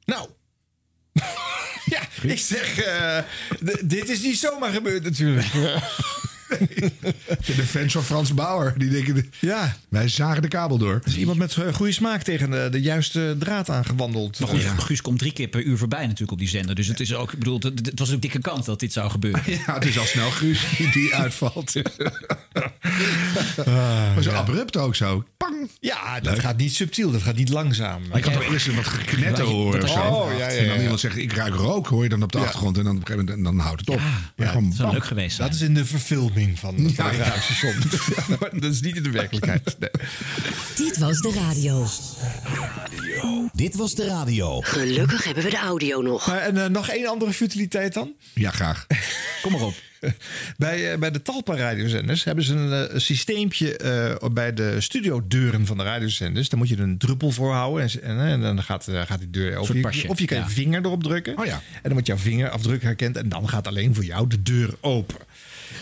[0.05, 0.29] Nou.
[1.95, 3.19] ja, ik zeg, eh,
[3.65, 5.47] d- dit is niet zomaar gebeurd natuurlijk.
[6.49, 9.31] de fans van Frans Bauer, die denken...
[9.41, 9.77] Ja.
[9.89, 10.95] Wij zagen de kabel door.
[10.95, 14.39] Er is iemand met eh, goede smaak tegen de, de juiste draad aangewandeld.
[14.41, 16.75] Maar goed, Guus komt drie keer per uur voorbij natuurlijk op die zender.
[16.75, 19.11] Dus het is ook, ik bedoel, het, het was een dikke kans dat dit zou
[19.11, 19.43] gebeuren.
[19.67, 21.73] Ja, het is al snel Guus die, uitvalt.
[23.67, 25.25] maar zo abrupt ook zo.
[25.37, 25.55] Pang!
[25.81, 28.03] Ja, dat gaat niet subtiel, dat gaat niet langzaam.
[28.15, 30.01] Ik had toch eerst wat geknetter horen of zo.
[30.01, 30.83] Oh, ja, ja, En dan ja.
[30.83, 32.45] iemand zegt, ik ruik rook, hoor je dan op de Ja.
[32.45, 32.79] achtergrond.
[32.79, 34.01] En dan, op een gegeven moment, dan houdt het op.
[34.37, 34.97] Maar gewoon Het zou bam.
[34.97, 35.49] leuk geweest zijn.
[35.49, 37.25] Dat is in de verfilming van, van Ja, het ja.
[37.25, 37.75] radiostation.
[38.17, 39.77] Ja, maar dat is niet in de werkelijkheid.
[39.79, 39.91] Nee.
[40.77, 41.87] Dit was de radio.
[43.53, 44.61] Dit was de radio.
[44.61, 46.27] Gelukkig hebben we de audio nog.
[46.27, 48.13] Maar, en eh, nog één andere futiliteit dan?
[48.35, 48.87] Ja, graag.
[49.43, 49.75] Kom maar op.
[50.57, 55.67] Bij, eh, bij de Talpa-radiozenders hebben ze een, eh, een systeempje eh, bij de studiodeuren
[55.67, 56.49] van de radiozenders.
[56.49, 57.83] Daar moet je een druppel voor houden.
[57.83, 59.85] En, en, eh, en dan gaat, eh, gaat die deur open.
[60.09, 60.45] Of je kan ja.
[60.45, 61.39] je vinger erop drukken.
[61.39, 61.53] Oh ja.
[61.53, 63.17] En dan wordt jouw vingerafdruk herkend.
[63.17, 65.17] En dan gaat alleen voor jou de deur open.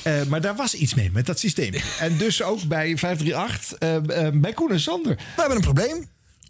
[0.03, 1.75] Eh, maar daar was iets mee met dat systeem.
[2.01, 5.14] en dus ook bij 538, eh, eh, bij Koen en Sander.
[5.16, 6.05] We hebben een probleem.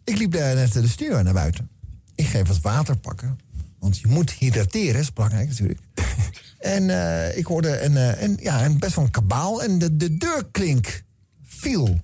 [0.04, 1.68] Ik liep daar net de studio naar buiten.
[2.14, 3.38] Ik ga even wat water pakken.
[3.78, 5.80] Want je moet hydrateren, is belangrijk natuurlijk.
[6.58, 9.62] en eh, ik hoorde een, een, ja, een best wel een kabaal.
[9.62, 11.02] En de, de deurklink
[11.44, 12.00] viel.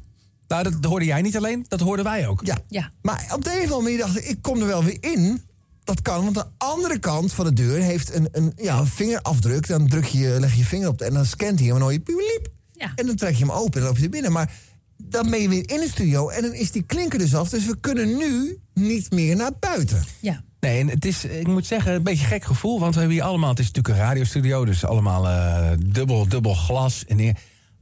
[0.49, 2.41] Nou, dat hoorde jij niet alleen, dat hoorden wij ook.
[2.45, 2.59] Ja.
[2.69, 2.91] Ja.
[3.03, 5.43] Maar op de een of andere manier dacht ik, ik kom er wel weer in.
[5.91, 9.67] Dat kan, want de andere kant van de deur heeft een, een, ja, een vingerafdruk.
[9.69, 11.81] Dan druk je, leg je je vinger op de, en dan scant hij hem en
[11.81, 12.49] dan hoor je pieliep.
[12.73, 12.93] Ja.
[12.95, 14.33] En dan trek je hem open en dan loop je er binnen.
[14.33, 14.53] Maar
[14.97, 17.49] dan ben je weer in de studio en dan is die klinker dus af.
[17.49, 20.05] Dus we kunnen nu niet meer naar buiten.
[20.21, 20.43] Ja.
[20.61, 22.81] Nee, en het is, ik moet zeggen, een beetje een gek gevoel.
[22.81, 26.55] Want we hebben hier allemaal, het is natuurlijk een radiostudio, dus allemaal eh, dubbel, dubbel
[26.55, 27.05] glas.
[27.07, 27.27] En neer.
[27.35, 27.37] Ja,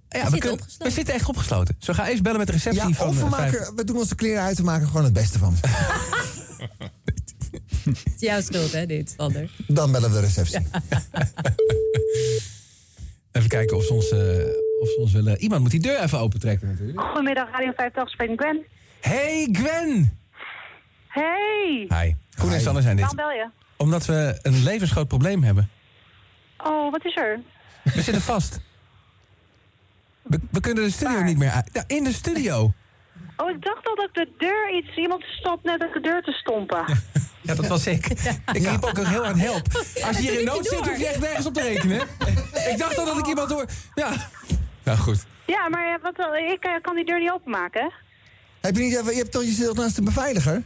[0.09, 0.87] we, zitten kunnen- opgesloten.
[0.87, 1.77] we zitten echt opgesloten.
[1.79, 3.97] Zo ga eens bellen met de receptie Ja, van of we, maken, vijf- we doen
[3.97, 5.55] onze kleren uit en maken er gewoon het beste van.
[7.89, 9.51] Het is jouw schuld, hè, dit, Sander.
[9.67, 10.61] Dan bellen we de receptie.
[13.33, 14.19] Even kijken of ze ons, eh,
[14.81, 15.39] of ze ons willen...
[15.39, 17.01] Iemand moet die deur even opentrekken natuurlijk.
[17.01, 18.65] Goedemiddag, Radio 50, spreek Gwen.
[19.01, 20.19] Hey Gwen!
[21.09, 21.87] Hey!
[21.89, 22.15] Hi.
[22.39, 23.15] Koen en Sander zijn dit.
[23.15, 23.51] Waarom bel je?
[23.77, 25.71] Omdat we een levensgroot probleem hebben.
[26.65, 27.41] Oh, wat is er?
[27.83, 28.61] We zitten vast.
[30.23, 31.71] We, we kunnen de studio niet meer uit.
[31.73, 32.73] Ja, in de studio.
[33.37, 34.97] Oh, ik dacht al dat de deur iets...
[34.97, 36.85] Iemand stopt net op de deur te stompen.
[37.49, 38.07] Ja, dat was ik.
[38.59, 39.67] Ik riep ook heel hard help.
[40.07, 42.01] Als je hier in nood zit, hoef je echt nergens op te rekenen.
[42.73, 43.65] Ik dacht al dat ik iemand door...
[43.95, 44.13] Ja.
[44.85, 45.27] Nou goed.
[45.47, 47.93] Ja, maar eh, wat, eh, ik eh, kan die deur niet openmaken.
[48.61, 50.63] Heb je niet even, je hebt toch je zit naast de beveiliger?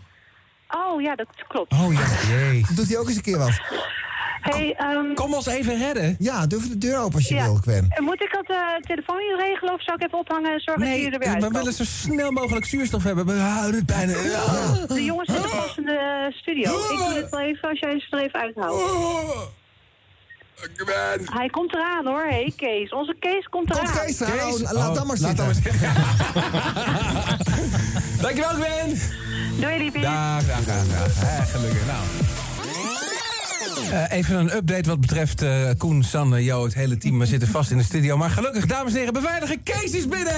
[0.69, 1.73] Oh, ja, dat klopt.
[1.73, 2.67] Oh ja, jee.
[2.75, 3.61] Doet hij ook eens een keer wat?
[4.43, 6.17] Hey, ehm, Kom ons even redden.
[6.19, 7.45] Ja, doe even de deur open als je Ja.
[7.45, 7.87] wil, Gwen.
[7.89, 10.83] eh, moet ik dat eh, telefoon niet regelen of zou ik even ophangen en zorgen
[10.85, 11.59] dat Nee, jullie er weer we uitkomen?
[11.59, 13.27] willen zo snel mogelijk zuurstaf hebben.
[13.27, 14.13] We houden het bijna...
[14.13, 14.87] Ja.
[14.87, 16.63] De jongens zitten vast in de eh, studio.
[16.79, 18.83] Ik doe dit wel even als jij ze er even uithoudt.
[21.25, 22.91] Hij komt eraan hoor, hé hey, Kees.
[22.93, 23.85] Onze Kees komt eraan.
[23.85, 24.53] Komt Kees eraan?
[24.53, 25.47] Oh, laat dan maar zitten.
[28.23, 28.99] Dankjewel, Gwen.
[29.61, 30.01] Doei, liefie.
[30.01, 31.51] Dag, dag, dag.
[31.51, 31.87] gelukkig.
[31.87, 32.05] Nou.
[33.91, 37.19] Eh, even een update wat betreft eh, Koen, Sanne, Jo, het hele team.
[37.19, 38.17] We zitten vast in de studio.
[38.17, 40.35] Maar gelukkig, dames en heren, beveiliger Kees is binnen!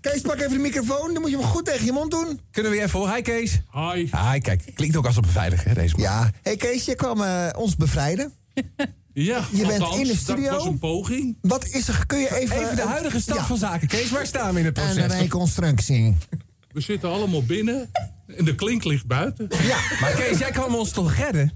[0.00, 1.12] Kees, pak even de microfoon.
[1.12, 2.40] Dan moet je hem goed tegen je mond doen.
[2.50, 3.14] Kunnen we je even horen?
[3.14, 3.60] Hi, Kees.
[3.72, 4.08] Hi.
[4.30, 4.62] Hi, kijk.
[4.74, 6.02] Klinkt ook als een beveiliger, hè, deze man.
[6.04, 6.30] Ja.
[6.42, 8.32] hey Kees, je kwam eh, ons bevrijden.
[9.12, 10.44] Ja, Je bent althans, in de studio.
[10.50, 11.36] Dat was een poging.
[11.40, 12.06] Wat is er?
[12.06, 12.56] Kun je even...
[12.62, 13.46] Even de huidige stand Ja.
[13.46, 14.10] van zaken, Kees.
[14.10, 15.12] Waar staan we in het En proces?
[15.12, 16.16] een reconstructie.
[16.72, 17.90] We zitten allemaal binnen
[18.26, 19.48] en de klink ligt buiten.
[19.62, 21.52] Ja, maar Kees, jij kwam ons toch redden?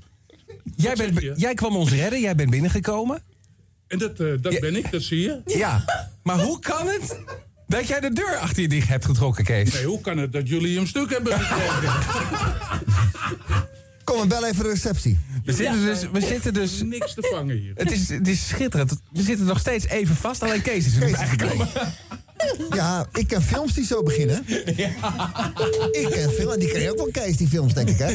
[0.76, 3.22] Jij, bent, jij kwam ons redden, jij bent binnengekomen.
[3.86, 5.40] En dat, eh, dat ben ik, dat zie je.
[5.44, 5.84] Ja,
[6.22, 7.18] maar hoe kan het
[7.66, 9.72] dat jij de deur achter je dicht hebt getrokken, Kees?
[9.72, 11.92] Nee, hoe kan het dat jullie hem stuk hebben gekregen?
[14.04, 15.18] Kom, en bel even de receptie.
[15.44, 16.10] We zitten dus...
[16.12, 17.72] We zitten dus Niks te vangen hier.
[17.74, 19.00] het, is, het is schitterend.
[19.12, 21.68] We zitten nog steeds even vast, alleen Kees is er nu bijgekomen.
[22.70, 24.44] Ja, ik ken films die zo beginnen.
[25.90, 28.14] Ik ken films, en die ken je ook wel, Kees, die films, denk ik, hè?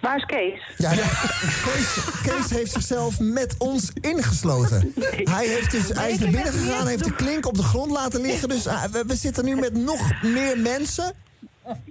[0.00, 0.74] Waar is Kees?
[0.76, 4.92] Ja, Kees, Kees heeft zichzelf met ons ingesloten.
[5.24, 8.20] Hij, heeft dus, hij is naar binnen gegaan, heeft de klink op de grond laten
[8.20, 8.48] liggen.
[8.48, 11.14] Dus ah, we, we zitten nu met nog meer mensen.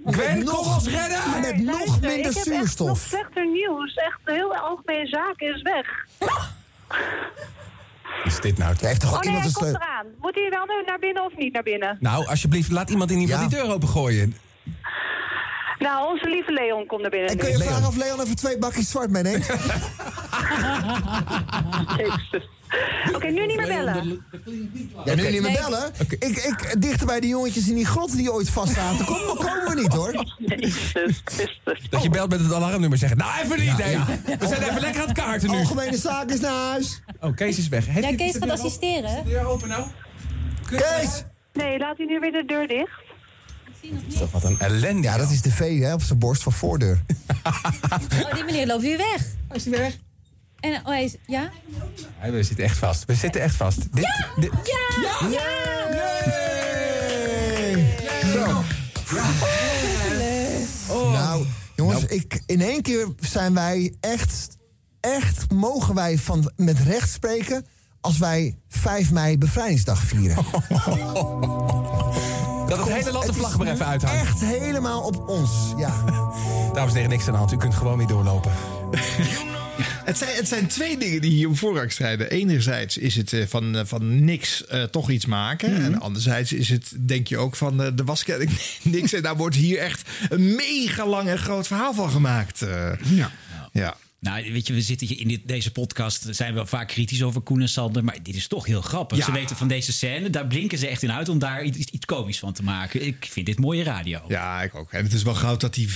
[0.06, 1.40] Gwen, ons redden!
[1.40, 2.98] Met nog Luister, minder ik heb echt nog zuurstof.
[2.98, 3.94] slechter nieuws.
[3.94, 6.06] Echt, de hele algemene zaak is weg.
[8.24, 8.74] Is dit nou?
[8.80, 9.80] Er heeft toch Oh nee, iemand hij een sleutel?
[9.82, 10.06] eraan.
[10.20, 11.96] Moet hij wel nu naar binnen of niet naar binnen?
[12.00, 13.56] Nou, alsjeblieft, laat iemand in ieder geval Ja.
[13.56, 14.36] die deur opengooien.
[15.78, 18.58] Nou, onze lieve Leon komt naar binnen En kun je vragen of Leon even twee
[18.58, 19.46] bakjes zwart meeneemt?
[23.14, 24.24] Oké, nu niet meer bellen.
[25.04, 25.92] Ja, nu niet meer bellen.
[26.08, 29.04] Ik, ik, dichter bij die jongetjes in die grot die ooit vast zaten.
[29.04, 30.12] Kom, komen we niet, hoor.
[31.90, 33.18] Dat je belt met het alarmnummer zeggen.
[33.18, 33.98] Nou, even niet, hè.
[34.38, 35.56] We zijn even lekker aan het kaarten nu.
[35.56, 37.00] Algemene zaak is naar huis.
[37.20, 37.86] Oh, Kees is weg.
[37.86, 39.10] Heeft Ja, Kees gaat assisteren.
[39.16, 39.86] Is de deur open nou?
[40.66, 41.24] Kees!
[41.52, 43.04] Nee, laat hij nu weer de deur dicht.
[44.32, 45.02] Wat een ellende.
[45.02, 47.02] Ja, dat is de V hè, op zijn borst van voordeur.
[47.44, 49.26] Oh, die meneer loopt weer weg.
[49.52, 49.96] Is hij weg?
[50.60, 51.50] En, oh, hij is, ja?
[52.22, 53.04] Ja, we zitten echt vast.
[53.04, 53.94] We zitten echt vast.
[53.94, 54.50] Dit, dit,
[55.02, 55.28] Ja!
[55.28, 55.40] Ja!
[58.32, 58.64] Zo.
[61.10, 61.46] Nou,
[61.76, 64.56] jongens, ik, in één keer zijn wij echt,
[65.00, 67.66] echt, mogen wij van, met recht spreken
[68.00, 70.36] als wij 5 mei bevrijdingsdag vieren.
[72.66, 74.20] Dat het hele land de vlag maar even uithangt.
[74.20, 75.92] Echt helemaal op ons, ja.
[76.72, 77.52] Dames en heren, niks aan de hand.
[77.52, 78.52] U kunt gewoon weer doorlopen.
[80.06, 82.30] Het zijn, het zijn twee dingen die hier om voorrang strijden.
[82.30, 85.72] Enerzijds is het eh, van, eh, van niks eh, toch iets maken.
[85.72, 85.82] Mhm.
[85.82, 88.50] En anderzijds is het, denk je ook, van de waskenning
[88.82, 89.12] niks.
[89.12, 92.62] En daar wordt hier echt een mega lang en groot verhaal van gemaakt.
[92.62, 92.92] eh.
[93.04, 93.30] Ja.
[93.72, 93.96] ja.
[94.20, 96.26] Nou, weet je, we zitten hier in dit, deze podcast.
[96.30, 98.04] Zijn we vaak kritisch over Koen en Sander.
[98.04, 99.18] Maar dit is toch heel grappig.
[99.18, 99.24] Ja.
[99.24, 100.30] Ze weten van deze scène.
[100.30, 103.06] Daar blinken ze echt in uit om daar iets, iets komisch van te maken.
[103.06, 104.20] Ik vind dit mooie radio.
[104.28, 104.92] Ja, ik ook.
[104.92, 105.88] En het is wel goud dat die,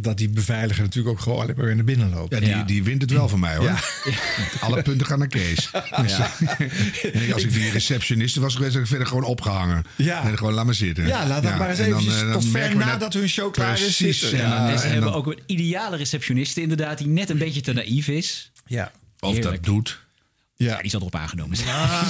[0.00, 2.34] dat die beveiliger natuurlijk ook gewoon alleen maar weer naar binnen loopt.
[2.38, 3.66] Ja, die, die wint het wel van mij hoor.
[3.66, 3.78] Ja.
[4.60, 5.70] Alle punten gaan naar Kees.
[6.02, 6.16] Dus,
[7.12, 9.84] nee, als ik die receptioniste was geweest, had ik verder gewoon opgehangen.
[9.96, 10.24] Ja.
[10.24, 11.06] En gewoon laat maar zitten.
[11.06, 13.12] Ja, laat dat maar eens en dan, eventjes eh, dan tot ver we net- nadat
[13.12, 14.20] hun show klaar is Precies.
[14.20, 14.40] zitten.
[14.40, 16.98] En dan, eh, en ze en hebben dan- ook een ideale receptioniste inderdaad...
[16.98, 18.50] die net een beetje te naïef is.
[18.66, 18.92] Ja.
[19.20, 20.04] Of dat doet.
[20.58, 20.80] Ja.
[20.80, 21.68] die zal erop aangenomen zijn.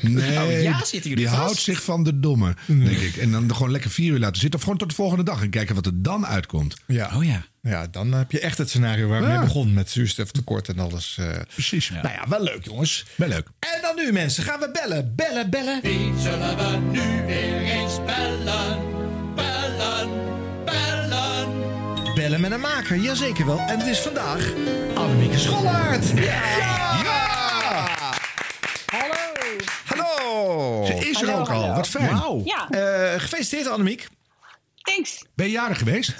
[0.00, 1.40] Nee, Oh, ja, zitten jullie die vast?
[1.40, 3.16] houdt zich van de domme, denk ik.
[3.16, 4.58] En dan gewoon lekker vier uur laten zitten.
[4.58, 6.74] Of gewoon tot de volgende dag en kijken wat er dan uitkomt.
[6.86, 7.10] Ja.
[7.16, 7.44] Oh ja.
[7.60, 9.32] Ja, dan heb je echt het scenario waar we Ja.
[9.38, 11.16] mee begonnen met zuurstoftekort en alles.
[11.18, 11.28] eh.
[11.52, 11.90] Precies.
[11.90, 13.04] Nou ja, wel leuk jongens.
[13.14, 13.46] Wel leuk.
[13.58, 15.80] En dan nu mensen, gaan we bellen, bellen, bellen.
[15.82, 18.80] Wie zullen we nu weer eens bellen?
[19.34, 20.25] Bellen, bellen.
[22.16, 23.58] Bellen met een maker, jazeker wel.
[23.58, 24.52] En het is vandaag
[24.94, 26.08] Annemieke Schollaert.
[26.08, 26.34] Ja!
[28.86, 29.14] Hallo.
[29.84, 30.84] Hallo!
[30.86, 31.74] Ze is er ook al.
[31.74, 32.18] Wat fijn.
[32.18, 32.42] Wauw.
[32.44, 32.68] Ja.
[32.70, 34.08] Eh, gefeliciteerd Annemiek.
[34.76, 35.24] Thanks.
[35.34, 36.14] Ben je jarig geweest?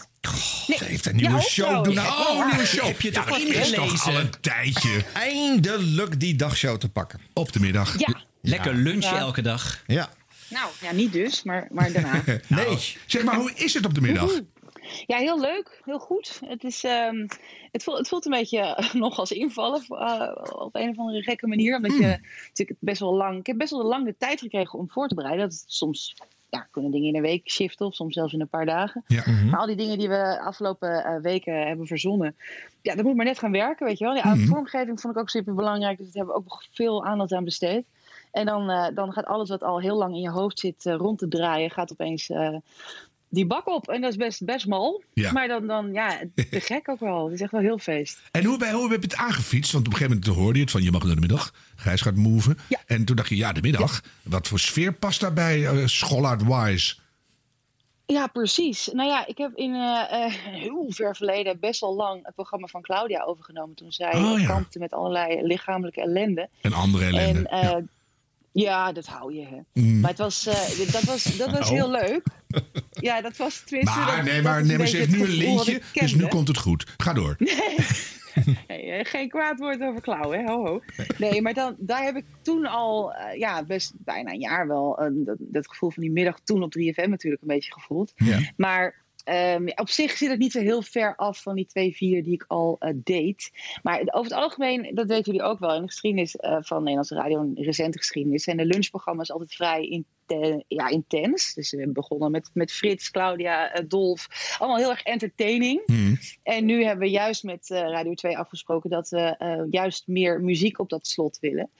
[0.66, 0.78] Nee.
[0.78, 1.74] Ze heeft een nieuwe Ja, show.
[1.76, 1.82] zo.
[1.82, 2.02] Doe Ja.
[2.02, 2.86] nou, oh, een nieuwe show.
[2.86, 5.04] Heb je het Ja, is toch al een tijdje.
[5.12, 7.20] Eindelijk die dagshow te pakken.
[7.32, 7.98] Op de middag.
[7.98, 8.20] Ja.
[8.42, 9.18] Lekker lunchen Ja.
[9.18, 9.82] elke dag.
[9.86, 10.08] Ja.
[10.48, 12.22] Nou, ja, niet dus, maar, maar daarna.
[12.48, 12.96] Nee.
[13.06, 14.30] Zeg maar, hoe is het op de middag?
[15.06, 15.80] Ja, heel leuk.
[15.84, 16.40] Heel goed.
[16.44, 17.26] Het, is, ehm,
[17.70, 21.22] het, voelt, het voelt een beetje eh, nog als invallen eh, op een of andere
[21.22, 21.76] gekke manier.
[21.76, 23.38] Omdat je natuurlijk best wel lang...
[23.38, 25.48] Ik heb best wel lang de tijd gekregen om voor te bereiden.
[25.48, 26.14] Dat soms
[26.48, 29.04] ja, kunnen dingen in een week shiften of soms zelfs in een paar dagen.
[29.50, 32.36] Maar al die dingen die we afgelopen eh, weken hebben verzonnen,
[32.82, 34.14] ja, dat moet maar net gaan werken, weet je wel.
[34.14, 34.46] Ja, Mhm.
[34.46, 37.84] Vormgeving vond ik ook super belangrijk, dus daar hebben we ook veel aandacht aan besteed.
[38.30, 41.28] En dan, dan gaat alles wat al heel lang in je hoofd zit rond te
[41.28, 42.30] draaien, gaat opeens
[43.36, 43.88] die bak op.
[43.88, 45.02] En dat is best, best mal.
[45.14, 45.32] Ja.
[45.32, 47.24] Maar dan, dan, ja, te gek ook wel.
[47.24, 48.18] Het is echt wel heel feest.
[48.30, 49.72] En hoe, bij, hoe heb je het aangefietst?
[49.72, 51.52] Want op een gegeven moment hoorde je het van je mag naar de middag.
[51.76, 52.58] Gijs gaat moven.
[52.86, 54.02] En toen dacht je, ja, de middag.
[54.22, 56.94] Wat voor sfeer past daarbij, uh, Schollaard-wise?
[58.06, 58.90] Ja, precies.
[58.92, 62.66] Nou ja, ik heb in eh, eh, heel ver verleden best wel lang het programma
[62.66, 63.74] van Claudia overgenomen.
[63.76, 64.46] Toen zij Oh, ja.
[64.46, 66.48] kampte met allerlei lichamelijke ellende.
[66.60, 67.48] En andere ellende.
[67.48, 67.76] En, eh,
[68.62, 68.92] ja.
[68.92, 69.46] dat hou je.
[69.46, 69.82] Hè.
[69.82, 70.00] Mm.
[70.00, 72.22] Maar het was, eh, dat was, dat was heel leuk.
[72.90, 73.98] Ja, dat was tenminste...
[73.98, 76.58] Maar dat- nee, maar, nee, maar ze heeft nu een lintje, dus nu komt het
[76.58, 76.94] goed.
[76.96, 77.36] Ga door.
[78.68, 80.44] Nee, eh, geen kwaad woord over klauwen, hè?
[80.52, 80.80] Ho, ho.
[81.18, 84.96] Nee, maar dan, daar heb ik toen al, eh, ja, best bijna een jaar wel,
[85.12, 88.12] dat, dat gevoel van die middag toen op 3FM natuurlijk een beetje gevoeld.
[88.56, 92.24] Maar ehm, op zich zit het niet zo heel ver af van die twee vier
[92.24, 93.50] die ik al eh, deed.
[93.82, 97.14] Maar over het algemeen, dat weten jullie ook wel, in de geschiedenis eh, van Nederlandse
[97.14, 101.54] radio, een recente geschiedenis, zijn de lunchprogramma's altijd vrij inte- ja, intens.
[101.54, 104.28] Dus we begonnen met, met Frits, Claudia, eh, Dolf.
[104.58, 105.82] Allemaal heel erg entertaining.
[106.42, 110.40] En nu hebben we juist met eh, Radio 2 afgesproken dat we eh, juist meer
[110.40, 111.70] muziek op dat slot willen.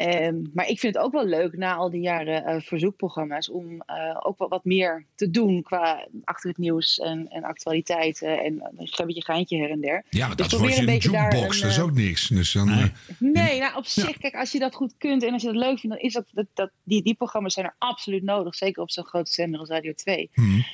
[0.00, 3.80] Ehm, maar ik vind het ook wel leuk na al die jaren eh, verzoekprogramma's om
[3.80, 8.68] eh, ook wel wat meer te doen qua achter het nieuws en, en actualiteiten en
[8.76, 10.04] een beetje geintje her en der.
[10.10, 11.56] Ja, maar Dus dat je een beetje jukebox.
[11.56, 12.28] een, Dat is eh, ook niks.
[12.28, 12.84] Dus dan, eh,
[13.18, 15.78] Nee, nou, op zich, kijk, als je dat goed kunt en als je dat leuk
[15.78, 18.54] vindt, dan is dat, dat, dat die, die programma's zijn er absoluut nodig.
[18.54, 20.30] Zeker op zo'n grote zender als Radio 2.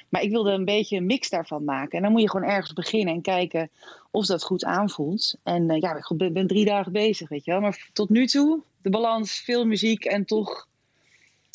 [0.09, 1.97] Maar ik wilde een beetje een mix daarvan maken.
[1.97, 3.70] En dan moet je gewoon ergens beginnen en kijken
[4.16, 5.35] of dat goed aanvoelt.
[5.43, 7.61] En eh, ja, ik ben, ben drie dagen bezig, weet je wel.
[7.61, 10.68] Maar tot nu toe, de balans, veel muziek en toch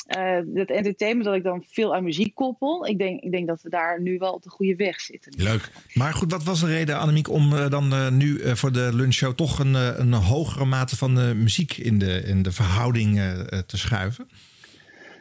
[0.07, 2.87] eh dat entertainment dat ik dan veel aan muziek koppel.
[2.87, 5.33] Ik denk, ik denk dat we daar nu wel op de goede weg zitten.
[5.37, 5.71] Leuk.
[5.93, 9.33] Maar goed, wat was de reden, Annemiek, om eh, dan eh, nu voor de lunchshow
[9.33, 13.15] toch een, een hogere mate van muziek in de, in de verhouding
[13.65, 14.29] te schuiven?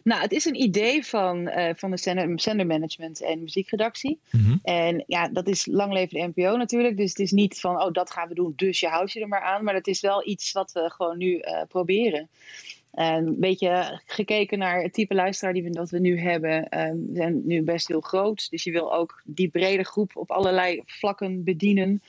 [0.03, 4.21] Nou, het is een idee van, eh, van de zender, zendermanagement en muziekredactie.
[4.31, 4.57] Mhm.
[4.63, 6.97] En ja, dat is lang leven de NPO natuurlijk.
[6.97, 9.29] Dus het is niet van, oh, dat gaan we doen, dus je houdt je er
[9.29, 9.65] maar aan.
[9.65, 12.29] Maar het is wel iets wat we gewoon nu eh, proberen.
[12.91, 16.67] En een beetje gekeken naar het type luisteraar die we, dat we nu hebben.
[16.71, 18.51] we zijn nu best heel groot.
[18.51, 22.03] Dus je wil ook die brede groep op allerlei vlakken bedienen.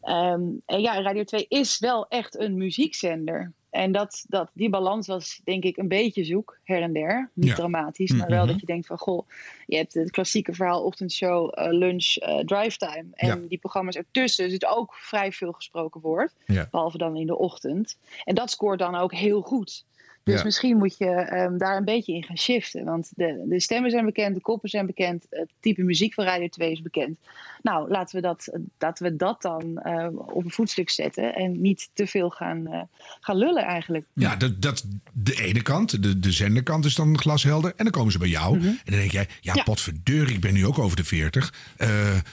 [0.00, 3.52] Ehm, en ja, Radio 2 is wel echt een muziekzender.
[3.70, 7.30] En dat, dat, die balans was denk ik een beetje zoek, her en der.
[7.34, 7.54] Niet Ja.
[7.54, 8.50] dramatisch, maar wel Mhm.
[8.52, 8.98] dat je denkt van...
[8.98, 9.28] goh,
[9.66, 13.06] je hebt het klassieke verhaal ochtendshow, eh, lunch, eh drive time.
[13.12, 13.36] En Ja.
[13.48, 16.34] die programma's ertussen zit ook vrij veel gesproken woord.
[16.46, 16.68] Ja.
[16.70, 17.98] Behalve dan in de ochtend.
[18.24, 19.84] En dat scoort dan ook heel goed.
[20.28, 20.44] Dus Ja.
[20.44, 22.84] misschien moet je ehm, daar een beetje in gaan shiften.
[22.84, 26.48] Want de, de stemmen zijn bekend, de koppen zijn bekend, het type muziek van Radio
[26.48, 27.18] 2 is bekend.
[27.62, 28.48] Nou, laten we dat,
[28.78, 32.80] laten we dat dan eh, op een voetstuk zetten en niet te veel gaan, eh,
[33.20, 34.04] gaan lullen eigenlijk.
[34.12, 37.72] Ja, dat, dat, de ene kant, de, de zenderkant is dan glashelder.
[37.76, 38.58] En dan komen ze bij jou.
[38.60, 39.62] En dan denk jij, ja, Ja.
[39.62, 41.54] potverdeur, ik ben nu ook over de 40.
[41.76, 41.88] Eh,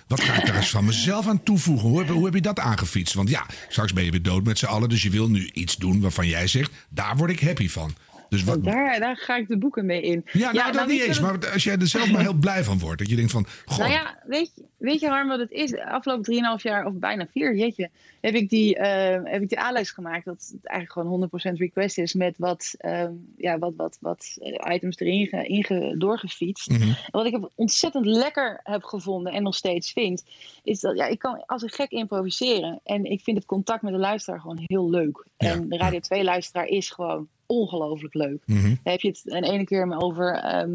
[0.07, 1.89] wat ga ik daar eens van mezelf aan toevoegen?
[1.89, 3.13] Hoe heb, hoe heb je dat aangefietst?
[3.13, 4.89] Want ja, straks ben je weer dood met z'n allen.
[4.89, 7.84] Dus je wil nu iets doen waarvan jij zegt, daar word ik happy van.
[8.30, 10.26] Dus wat, Daar, daar ga ik de boeken mee in.
[10.32, 11.19] ja, nou, dat niet eens.
[11.19, 12.99] Maar als jij er zelf maar heel blij van wordt.
[12.99, 15.78] Dat je denkt van, goh, Nou ja, weet je, weet je Harm wat het is?
[15.78, 17.89] Afgelopen 3,5 jaar, of bijna 4, jeetje,
[18.21, 20.26] heb ik die, eh, heb ik die A-lijst gemaakt.
[20.26, 24.38] Dat het eigenlijk gewoon 100% request is met wat, ehm, ja, wat, wat, wat
[24.73, 26.69] items erin ge, inge, doorgefietst.
[26.69, 26.93] Mhm.
[27.11, 30.23] Wat ik ontzettend lekker heb gevonden en nog steeds vind,
[30.63, 32.80] is dat ja, ik kan als een gek improviseren.
[32.84, 35.26] En ik vind het contact met de luisteraar gewoon heel leuk.
[35.38, 38.41] En de Radio 2-luisteraar is gewoon ongelooflijk leuk.
[38.45, 38.61] Mhm.
[38.63, 40.69] Dan heb je het een ene keer over ehm,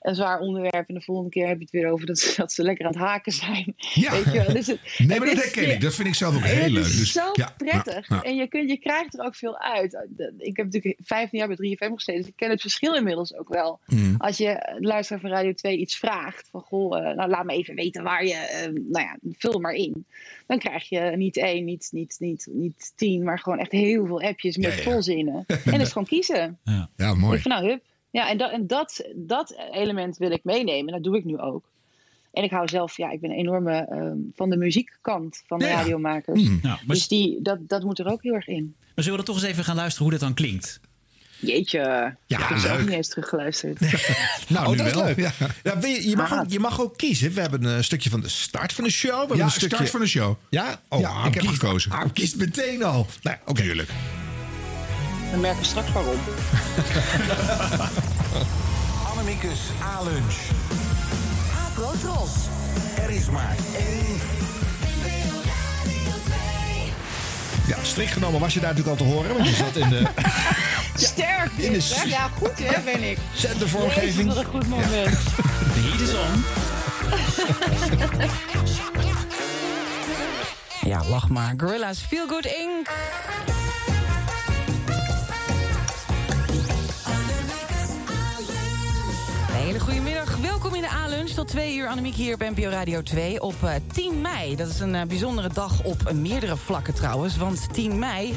[0.00, 2.52] een zwaar onderwerp en de volgende keer heb je het weer over dat, ze- dat
[2.52, 3.74] ze lekker aan het haken zijn.
[3.94, 4.10] Ja.
[4.10, 4.52] Weet je wel?
[4.54, 5.80] Dus het, nee, het maar dat is- herken ik.
[5.80, 6.84] Dat vind ik zelf ook heel het leuk.
[6.84, 8.08] is Dus, zo ja, prettig.
[8.08, 8.22] ja.
[8.22, 10.06] En je, kunt, je krijgt er ook veel uit.
[10.38, 13.48] Ik heb natuurlijk 15 jaar bij 3FM gezeten, dus ik ken het verschil inmiddels ook
[13.48, 13.80] wel.
[13.86, 14.14] Mhm.
[14.18, 17.52] Als je de luisteraar van Radio 2 iets vraagt, van goh, eh, nou laat me
[17.52, 20.06] even weten waar je, eh, nou ja, vul maar in.
[20.46, 24.22] Dan krijg je niet één, niet, niet, niet, niet tien, maar gewoon echt heel veel
[24.22, 25.44] appjes met volzinnen.
[25.64, 26.58] En dat is gewoon kiezen.
[26.96, 27.36] Ja, mooi.
[27.36, 27.82] Ik van nou, hup.
[28.10, 30.92] Ja, en, dat, en dat, dat element wil ik meenemen.
[30.92, 31.64] Dat doe ik nu ook.
[32.32, 35.64] En ik hou zelf, ja, ik ben een enorme ehm, van de muziekkant van de
[35.64, 35.76] Ja, ja.
[35.76, 36.42] radiomakers.
[36.42, 36.58] Mm.
[36.62, 38.74] Ja, maar- Dus die, dat, dat moet er ook heel erg in.
[38.94, 40.80] Maar zullen we dan toch eens even gaan luisteren hoe dat dan klinkt?
[41.40, 41.78] Jeetje.
[42.26, 42.84] Ja, ik heb ze ook leuk.
[42.86, 43.78] niet eens teruggeluisterd.
[44.48, 45.04] Nou, oh, nu dat is wel.
[45.04, 45.16] leuk.
[45.18, 45.32] Ja.
[45.62, 46.40] Ja, je, je, mag Ah.
[46.40, 47.32] ook, je mag ook kiezen.
[47.32, 49.10] We hebben een stukje van de start van de show.
[49.12, 49.90] We hebben Ja, een start stukje...
[49.90, 50.34] van de show.
[50.50, 50.80] Ja?
[50.88, 51.90] Oh, Ja, ik heb kiest- gekozen.
[51.90, 53.06] Harm kiest meteen al.
[53.22, 53.62] Nou, oké.
[53.62, 53.88] Tuurlijk.
[55.34, 56.14] We merken straks waarom.
[59.10, 60.34] Annemiekes A-lunch.
[61.66, 62.30] Afro Tros.
[62.96, 64.20] Er is maar één.
[67.66, 69.34] Ja, strikt genomen was je daar natuurlijk al te horen.
[69.34, 70.02] Want je zat in de
[71.06, 72.02] Sterk in de?
[72.06, 73.18] Ja, goed hè, ben ik.
[73.34, 74.14] zendervormgeving.
[74.14, 75.18] Jezus, wat een goed moment.
[75.74, 76.44] De heat is on.
[80.88, 81.54] Ja, lach maar.
[81.56, 82.88] Gorilla's Feel Good Inc.
[89.64, 90.36] hele goede middag.
[90.36, 91.30] Welkom in de A-lunch.
[91.30, 94.56] Tot twee uur Annemiek hier op NPO Radio 2 op eh, 10 mei.
[94.56, 97.36] Dat is een eh, bijzondere dag op meerdere vlakken trouwens.
[97.36, 98.34] Want 10 mei...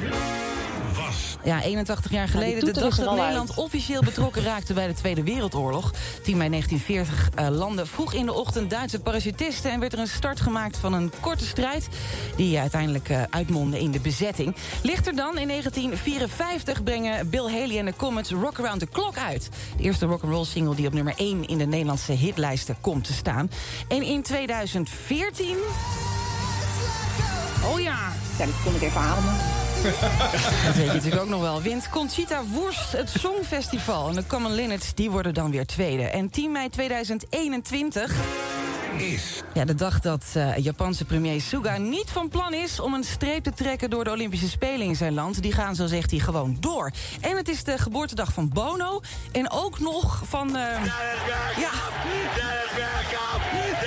[1.43, 2.59] Ja, 81 jaar geleden.
[2.59, 3.59] toeter de dag dat Nederland uit.
[3.59, 5.93] officieel betrokken raakte bij de Tweede Wereldoorlog.
[6.23, 9.71] 10 mei 1940 eh, landden vroeg in de ochtend Duitse parachutisten...
[9.71, 11.88] en werd er een start gemaakt van een korte strijd...
[12.35, 14.55] die uiteindelijk eh, uitmondde in de bezetting.
[14.83, 19.49] Lichter dan, in 1954 brengen Bill Haley en de Comets Rock Around the Clock uit.
[19.77, 23.51] De eerste rock'n'roll single die op nummer 1 in de Nederlandse hitlijsten komt te staan.
[23.88, 25.57] En in 2014...
[27.63, 27.97] Oh ja,
[28.38, 29.66] Ja, dat kon ik even ademen.
[30.65, 31.61] Dat weet je natuurlijk ook nog wel.
[31.61, 34.09] Wint Conchita Wurst het Songfestival.
[34.09, 36.03] En de Common Linnets die worden dan weer tweede.
[36.03, 38.15] En 10 mei 2021...
[38.97, 39.43] Is.
[39.53, 42.79] Ja, de dag dat eh, Japanse premier Suga niet van plan is...
[42.79, 45.41] om een streep te trekken door de Olympische Spelen in zijn land.
[45.41, 46.91] Die gaan, zo zegt hij, gewoon door.
[47.21, 49.01] En het is de geboortedag van Bono.
[49.31, 50.55] En ook nog van...
[50.55, 50.85] eh,
[51.57, 51.69] ja,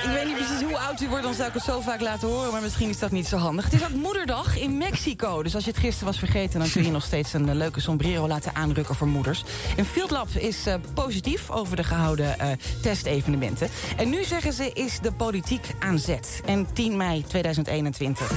[0.05, 2.29] ik weet niet precies hoe oud u wordt, dan zou ik het zo vaak laten
[2.29, 2.53] horen.
[2.53, 3.65] Maar misschien is dat niet zo handig.
[3.65, 5.43] Het is ook moederdag in Mexico.
[5.43, 7.81] Dus als je het gisteren was vergeten, dan kun je nog steeds een eh, leuke
[7.81, 9.45] sombrero laten aanrukken voor moeders.
[9.77, 12.49] En Field Lab is positief over de gehouden eh,
[12.83, 13.69] testevenementen.
[13.97, 16.41] En nu zeggen ze, is de politiek aan zet.
[16.45, 18.33] En 10 mei 2021.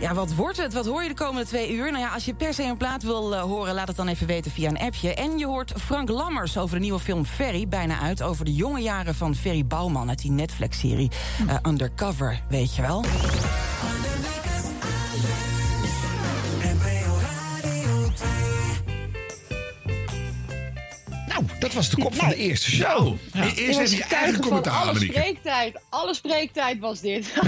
[0.00, 0.72] Ja, wat wordt het?
[0.72, 1.90] Wat hoor je de komende twee uur?
[1.90, 4.26] Nou ja, als je per se een plaat wil eh, horen, laat het dan even
[4.26, 5.14] weten via een appje.
[5.14, 8.22] En je hoort Frank Lammers over de nieuwe film Ferry, bijna uit.
[8.22, 11.10] Over de jonge jaren van Ferry Bouwman uit die Netflix-serie
[11.48, 13.04] eh, Undercover, weet je wel.
[21.36, 22.98] Nou, dat was de kop van de eerste show.
[22.98, 23.42] Nou, Ja.
[23.44, 25.18] eerst even was je eigen commentaar, alle Annemieke.
[25.18, 25.80] spreektijd.
[25.90, 27.32] Alle spreektijd was dit.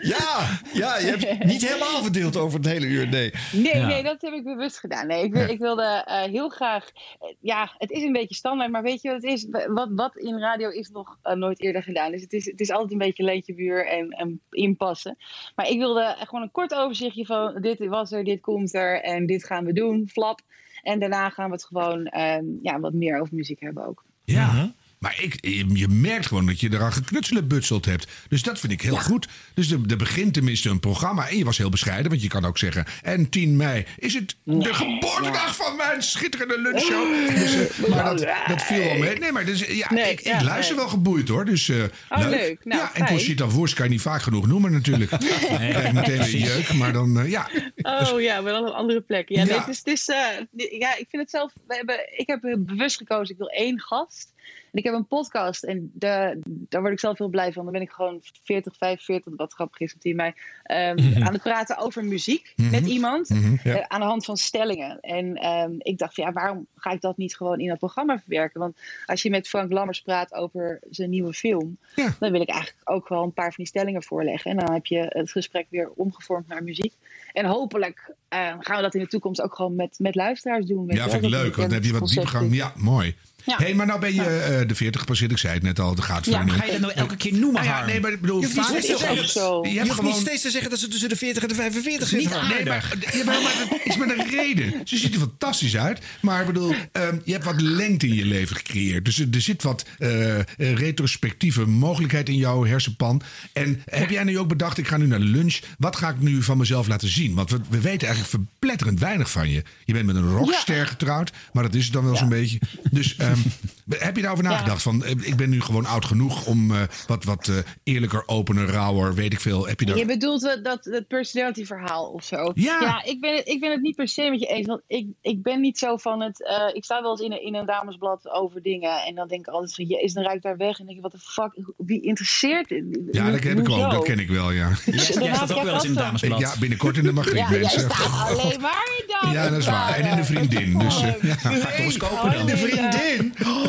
[0.00, 3.32] Ja, ja, je hebt niet helemaal verdeeld over het hele uur, nee.
[3.52, 5.06] Nee, nee, dat heb ik bewust gedaan.
[5.06, 6.84] Nee, ik, wil- ik wilde eh, heel graag.
[7.20, 9.46] eh, ja, het is een beetje standaard, maar weet je wat het is?
[9.68, 12.10] Wat, wat in radio is nog eh, nooit eerder gedaan.
[12.10, 15.16] Dus het is, het is altijd een beetje leentje buur en, en inpassen.
[15.54, 19.26] Maar ik wilde gewoon een kort overzichtje van: dit was er, dit komt er en
[19.26, 20.08] dit gaan we doen.
[20.12, 20.40] Flap.
[20.86, 24.04] En daarna gaan we het gewoon eh, ja, wat meer over muziek hebben ook.
[24.24, 24.72] Ja.
[24.98, 25.38] Maar ik,
[25.72, 28.06] je, merkt gewoon dat je eraan geknutselen butseld hebt.
[28.28, 29.28] Dus dat vind ik heel goed.
[29.54, 31.28] Dus er, er begint tenminste een programma.
[31.28, 32.84] En je was heel bescheiden, want je kan ook zeggen...
[33.02, 37.28] en 10 mei is het de geboortedag van mijn schitterende lunchshow.
[37.28, 39.18] Dus, eh, maar dat, dat viel wel mee.
[39.18, 40.84] Nee, maar dus, ja, Nee, ik, ik luister nee.
[40.84, 41.44] wel geboeid hoor.
[41.44, 42.64] Dus, eh, Oh, leuk.
[42.64, 43.06] Nou, ja, en.
[43.06, 45.10] Conchita Wurst kan je niet vaak genoeg noemen natuurlijk.
[45.10, 45.18] Dan
[45.70, 46.72] krijg ik meteen een jeuk.
[46.72, 47.50] Maar dan, eh, ja...
[47.76, 49.36] Oh ja, maar dan op andere plekken.
[49.36, 51.52] Ja, nee, het is, het is, eh, ja, ik vind het zelf.
[51.66, 53.34] We hebben, ik heb bewust gekozen.
[53.34, 54.34] Ik wil één gast.
[54.76, 55.62] Ik heb een podcast.
[55.64, 57.62] En de, daar word ik zelf heel blij van.
[57.64, 60.32] Dan ben ik gewoon 40, 45, wat grappig is op 10 mei.
[60.62, 62.70] ehm, aan het praten over muziek Mhm.
[62.70, 63.28] met iemand.
[63.28, 63.74] Mhm, ja.
[63.76, 65.00] eh, aan de hand van stellingen.
[65.00, 68.18] En ehm, ik dacht, van, ja, waarom ga ik dat niet gewoon in dat programma
[68.18, 68.60] verwerken?
[68.60, 71.78] Want als je met Frank Lammers praat over zijn nieuwe film.
[72.18, 74.50] Dan wil ik eigenlijk ook wel een paar van die stellingen voorleggen.
[74.50, 76.92] En dan heb je het gesprek weer omgevormd naar muziek.
[77.32, 80.84] En hopelijk eh, gaan we dat in de toekomst ook gewoon met, met luisteraars doen.
[80.88, 82.54] Ja, vind ik leuk, want dan heb je wat diepgang.
[82.54, 83.14] Ja, mooi.
[83.46, 83.56] Ja.
[83.58, 85.30] hey, maar nou ben je eh, de 40 gepasseerd.
[85.30, 86.54] Ik zei het net al, de gaat Ja, maar niet.
[86.54, 88.56] ga je dat nou elke keer noemen, Nou ja, nee, maar ik bedoel, Je hoeft
[88.56, 89.62] niet steeds het zo.
[89.64, 92.12] Je Je hebt niet steeds te zeggen dat ze tussen de 40 en de 45
[92.12, 92.48] Niet zitten.
[92.48, 94.72] nee, maar, jawel, maar dat is met een reden.
[94.84, 96.00] Ze ziet er fantastisch uit.
[96.20, 99.04] Maar ik bedoel, ehm, je hebt wat lengte in je leven gecreëerd.
[99.04, 103.22] Dus er, zit wat eh, eh, retrospectieve mogelijkheid in jouw hersenpan.
[103.52, 105.58] En heb jij nu ook bedacht, ik ga nu naar lunch.
[105.78, 107.34] Wat ga ik nu van mezelf laten zien?
[107.34, 109.62] Want we, we weten eigenlijk verpletterend weinig van je.
[109.84, 111.32] Je bent met een rockster getrouwd.
[111.52, 112.58] Maar dat is het dan wel zo'n beetje.
[112.90, 113.35] Dus ehm,
[113.88, 114.82] heb je daarover nagedacht?
[114.82, 118.66] Van, eh, ik ben nu gewoon oud genoeg om eh, wat, wat eh, eerlijker, opener,
[118.68, 119.66] rauwer, weet ik veel.
[119.66, 119.96] Heb je daar...
[119.96, 122.50] Je bedoelt dat, dat het personality verhaal of zo?
[122.54, 123.04] Ja.
[123.04, 124.66] ik, ben, het- ik ben het niet per se met je eens.
[124.66, 126.46] Want ik, ik ben niet zo van het...
[126.46, 129.04] eh, ik sta wel eens in een, in een damesblad over dingen.
[129.04, 129.84] En dan denk ik altijd van...
[129.84, 130.78] Jezus, dan ruik ik daar weg.
[130.78, 131.72] En denk ik, wat de fuck?
[131.76, 132.84] Wie interesseert dit?
[133.10, 133.90] Ja, dat heb ik ook.
[133.90, 134.68] Dat ken ik wel, ja.
[134.84, 136.38] Jij- jij staat ook wel eens in een damesblad.
[136.40, 137.80] Ja, binnenkort in de Magriet, Ja, jij mensen.
[137.80, 138.84] staat alleen maar
[139.22, 139.30] in.
[139.32, 139.94] Ja, dat is waar.
[139.94, 140.78] En in de vriendin.
[140.78, 141.34] Dus, eh, ja.
[141.34, 142.46] Ga ik toch eens kopen dan?
[142.46, 143.25] De vriendin?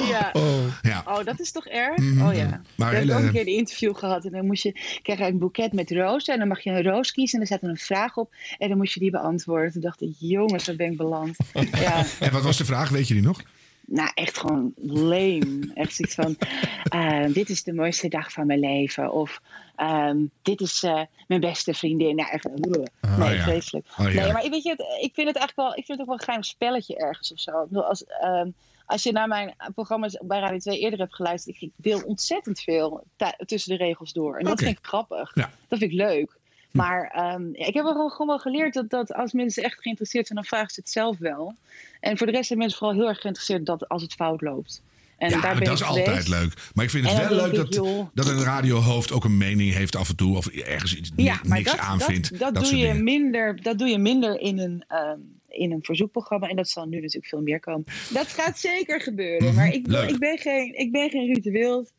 [0.07, 0.29] Ja.
[0.33, 0.65] Oh.
[0.81, 1.03] Ja.
[1.07, 1.97] Oh, dat is toch erg?
[1.97, 2.27] Mhm.
[2.27, 2.61] Oh ja.
[2.75, 5.25] Maar ik heb ook een keer een interview gehad en dan moest je krijg je
[5.25, 7.69] een boeket met rozen en dan mag je een roos kiezen en er staat er
[7.69, 9.71] een vraag op en dan moest je die beantwoorden.
[9.71, 11.35] Toen dacht ik, jongens, daar ben ik beland.
[11.71, 12.89] ja, En wat was de vraag?
[12.89, 13.41] Weet je die nog?
[13.87, 15.71] nou echt gewoon lame.
[15.73, 16.37] Echt zoiets van,
[16.83, 19.41] eh, dit is de mooiste dag van mijn leven of
[19.75, 22.15] ehm, dit is eh, mijn beste vriendin.
[22.15, 23.43] Nou, echt, Oh, nee, ja.
[23.43, 23.87] vreselijk.
[23.97, 24.23] Oh, ja.
[24.23, 26.23] Nee, maar weet je, ik vind het eigenlijk wel, ik vind het ook wel een
[26.23, 27.51] geheim spelletje ergens of zo.
[27.61, 28.49] Ik bedoel, als, ehm,
[28.87, 33.03] als je naar mijn programma's bij Radio 2 eerder hebt geluisterd, ik, deel ontzettend veel
[33.15, 34.37] tu- tussen de regels door.
[34.37, 35.31] En dat vind ik grappig.
[35.35, 35.51] Ja.
[35.67, 36.35] Dat vind ik leuk.
[36.71, 40.27] Maar ehm, ja, ik heb wel gewoon, wel geleerd dat, dat als mensen echt geïnteresseerd
[40.27, 41.55] zijn, dan vragen ze het zelf wel.
[41.99, 44.81] En voor de rest zijn mensen vooral heel erg geïnteresseerd dat als het fout loopt.
[45.17, 46.27] En ja, daar ben dat is altijd geweest.
[46.27, 46.53] leuk.
[46.73, 48.07] Maar ik vind het En wel leuk dat, joh.
[48.13, 50.37] dat een radiohoofd ook een mening heeft af en toe.
[50.37, 52.29] Of ergens iets, Ja, niks dat, aanvindt.
[52.29, 55.83] dat, dat, dat doe je minder, dat doe je minder in een, ehm, in een
[55.83, 56.47] verzoekprogramma.
[56.47, 57.85] En dat zal nu natuurlijk veel meer komen.
[58.13, 59.53] Dat gaat zeker gebeuren.
[59.53, 60.09] Maar ik, Leuk.
[60.09, 61.93] ik, ben geen, ik ben geen Ruud de Wild.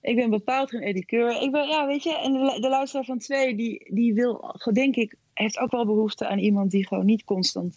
[0.00, 1.42] Ik ben bepaald geen Eddie Keur.
[1.42, 4.96] Ik ben, ja, weet je, en de, de luisteraar van twee, die, die wil, denk
[4.96, 7.76] ik, heeft ook wel behoefte aan iemand die gewoon niet constant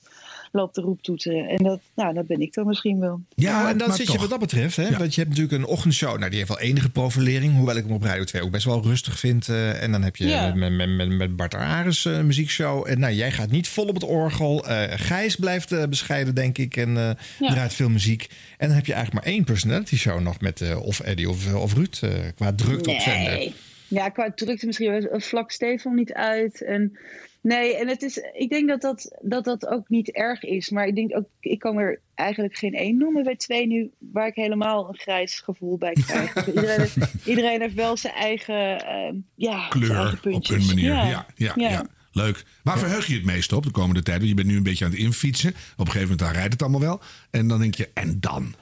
[0.54, 1.48] loopt te roeptoeteren.
[1.48, 3.22] En dat, nou, dat ben ik dan misschien wel.
[3.36, 4.76] Ja, en dan maar zit je wat dat betreft.
[4.76, 4.98] Hè?
[4.98, 6.18] Want je hebt natuurlijk een ochtendshow.
[6.18, 7.56] Nou, die heeft wel enige profilering.
[7.56, 9.50] Hoewel ik hem op Radio 2 ook best wel rustig vind.
[9.50, 10.54] eh, en dan heb je Ja.
[10.54, 12.88] met, met, met, met Bart Ares eh, een muziekshow.
[12.88, 14.68] En nou, jij gaat niet vol op het orgel.
[14.68, 16.78] Eh, Gijs blijft eh, bescheiden, denk ik.
[16.78, 17.50] En eh, Ja.
[17.50, 18.28] draait veel muziek.
[18.58, 21.54] En dan heb je eigenlijk maar één personality show nog met eh, of Eddie of,
[21.54, 21.98] of Ruud.
[22.02, 23.34] eh, qua drukte op zender.
[23.34, 23.54] Nee.
[23.88, 25.12] Ja, qua drukte misschien wel.
[25.12, 26.64] een Vlak Stefan niet uit.
[26.64, 26.98] En,
[27.44, 30.70] nee, en het is, ik denk dat dat, dat dat ook niet erg is.
[30.70, 34.28] Maar ik denk ook, ik kan er eigenlijk geen één noemen bij twee nu, waar
[34.28, 36.34] ik helemaal een grijs gevoel bij krijg.
[36.34, 36.90] Dus iedereen,
[37.26, 40.86] iedereen heeft wel zijn eigen, ehm, ja, zijn Kleur op een manier.
[40.86, 41.86] Ja, Ja, ja, ja.
[42.12, 42.44] Leuk.
[42.64, 44.18] Waar verheug je het meest op de komende tijd?
[44.18, 45.50] Want Je bent nu een beetje aan het infietsen.
[45.50, 47.02] Op een gegeven moment dan rijdt het allemaal wel.
[47.32, 48.56] En dan denk je, en dan?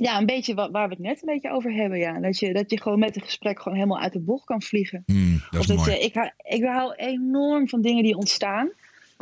[0.00, 1.98] Ja, een beetje wat, waar we het net een beetje over hebben.
[1.98, 2.20] Ja.
[2.20, 5.02] Dat, je, dat je gewoon met een gesprek gewoon helemaal uit de bocht kan vliegen.
[5.06, 5.90] Hmm, dat Of dat mooi.
[5.90, 8.70] je, ik, hou, ik hou enorm van dingen die ontstaan.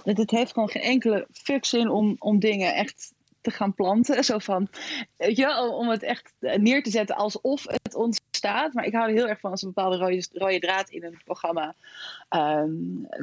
[0.04, 4.24] Dat het heeft gewoon geen enkele fuck zin om, om dingen echt te gaan planten.
[4.24, 4.68] Zo van,
[5.16, 8.74] weet je wel, om het echt neer te zetten alsof het ontstaat.
[8.74, 11.20] Maar ik hou er heel erg van als een bepaalde rode, rode draad in een
[11.24, 11.74] programma
[12.28, 12.70] ehm,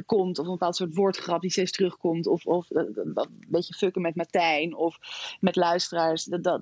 [0.06, 0.38] komt.
[0.38, 2.26] Of een bepaald soort woordgrap die steeds terugkomt.
[2.26, 3.14] Of, of eh, een
[3.48, 4.98] beetje fucken met Martijn of
[5.40, 6.24] met luisteraars.
[6.24, 6.60] Dat,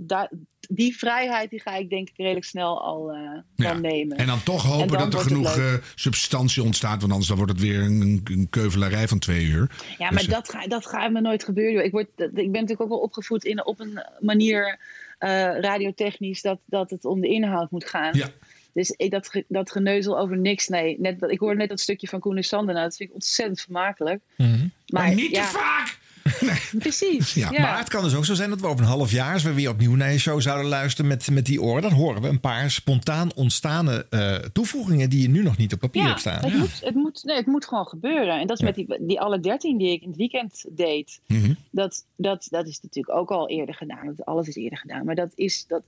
[0.69, 3.73] die vrijheid die ga ik denk ik redelijk snel al eh Ja.
[3.73, 4.17] nemen.
[4.17, 7.01] En dan toch En hopen dan dat er genoeg eh, substantie ontstaat.
[7.01, 9.71] Want anders dan wordt het weer een, een keuvelarij van twee uur.
[9.99, 11.85] Ja, maar Dus, eh, dat, ga, dat gaat me nooit gebeuren.
[11.85, 14.79] Ik, word, ik ben natuurlijk ook wel opgevoed in, op een manier
[15.19, 15.31] eh,
[15.61, 18.15] radiotechnisch dat, dat het om de inhoud moet gaan.
[18.15, 18.29] Ja.
[18.73, 21.01] Dus ik, dat, dat geneuzel over niks, nee.
[21.01, 22.75] Net, ik hoorde net dat stukje van Koen en Sander.
[22.75, 24.23] Nou, dat vind ik ontzettend vermakelijk.
[24.87, 25.87] Maar niet te ja,
[26.79, 27.35] Precies.
[27.35, 27.61] Ja, ja.
[27.61, 29.53] Maar het kan dus ook zo zijn dat we over een half jaar, als we
[29.53, 32.41] weer opnieuw naar je show zouden luisteren met, met die oren, dan horen we een
[32.41, 36.45] paar spontaan ontstane eh, toevoegingen die je nu nog niet op papier Ja, hebt staan.
[36.45, 38.41] het, moet, het, moet, nee, het moet gewoon gebeuren.
[38.41, 41.21] En dat is met die, die alle dertien die ik in het weekend deed.
[41.27, 41.53] Mhm.
[41.71, 44.07] Dat, dat, dat is natuurlijk ook al eerder gedaan.
[44.17, 45.05] Dat alles is eerder gedaan.
[45.05, 45.83] Maar dat is dat,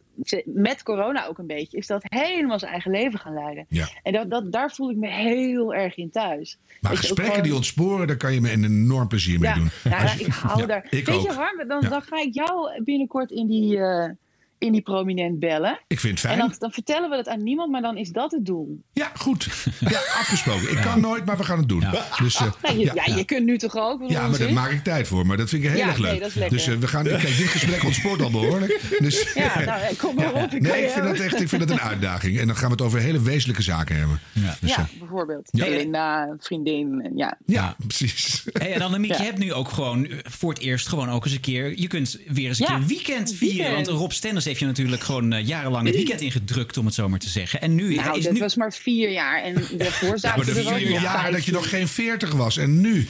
[0.45, 3.66] met corona ook een beetje, is dat helemaal zijn eigen leven gaan leiden.
[3.68, 3.89] Ja.
[4.03, 6.59] En dat, dat, daar voel ik me heel erg in thuis.
[6.80, 9.70] Maar Dat gesprekken gewoon- die ontsporen, daar kan je me een enorm plezier mee doen.
[9.84, 11.22] ja, Hou Ja, Weet ook.
[11.22, 14.11] je, Harm, dan, dan ga ik jou binnenkort in die, eh,
[14.59, 15.81] in die prominent bellen.
[15.87, 16.49] Ik vind het En fijn.
[16.49, 18.81] dan, dan vertellen we het aan niemand, maar dan is dat het doel.
[18.93, 19.49] Ja, goed.
[19.81, 20.71] Ja, afgesproken.
[20.71, 21.85] Ik kan nooit, maar we gaan het doen.
[22.23, 24.03] Dus, eh, Nou, je, ja, je kunt nu toch ook?
[24.11, 25.27] Ja, maar daar maak ik tijd voor.
[25.27, 26.11] Maar dat vind ik heel Ja, erg leuk.
[26.11, 26.57] nee, dat is lekker.
[26.57, 27.05] dus eh, we gaan.
[27.05, 28.81] Kijk, dit gesprek ontspoort al behoorlijk.
[28.99, 30.51] Dus, Ja, nou, ja, kom maar op.
[30.53, 32.39] ik Nee, ik vind, dat echt, ik vind dat een uitdaging.
[32.39, 34.21] En dan gaan we het over hele wezenlijke zaken hebben.
[34.61, 35.49] Dus, ja, eh, bijvoorbeeld.
[35.53, 35.65] Ja.
[35.65, 37.01] Belinda, vriendin.
[37.05, 37.39] En ja.
[37.47, 38.45] ja, precies.
[38.53, 39.17] Hey, en Annemiek, Ja.
[39.19, 41.79] je hebt nu ook gewoon eh, voor het eerst gewoon ook eens een keer...
[41.81, 43.73] Je kunt weer eens een Ja, keer weekend vieren.
[43.73, 47.09] Want Rob Stenders heeft je natuurlijk gewoon eh, jarenlang het weekend ingedrukt, om het zo
[47.09, 47.61] maar te zeggen.
[47.61, 48.39] En nu Nou, is dat nu...
[48.39, 49.43] was maar vier jaar.
[49.43, 51.35] En daarvoor Ja, zaten er ook vier jaar vijf.
[51.35, 52.57] dat je nog geen veertig was.
[52.57, 53.09] En nu?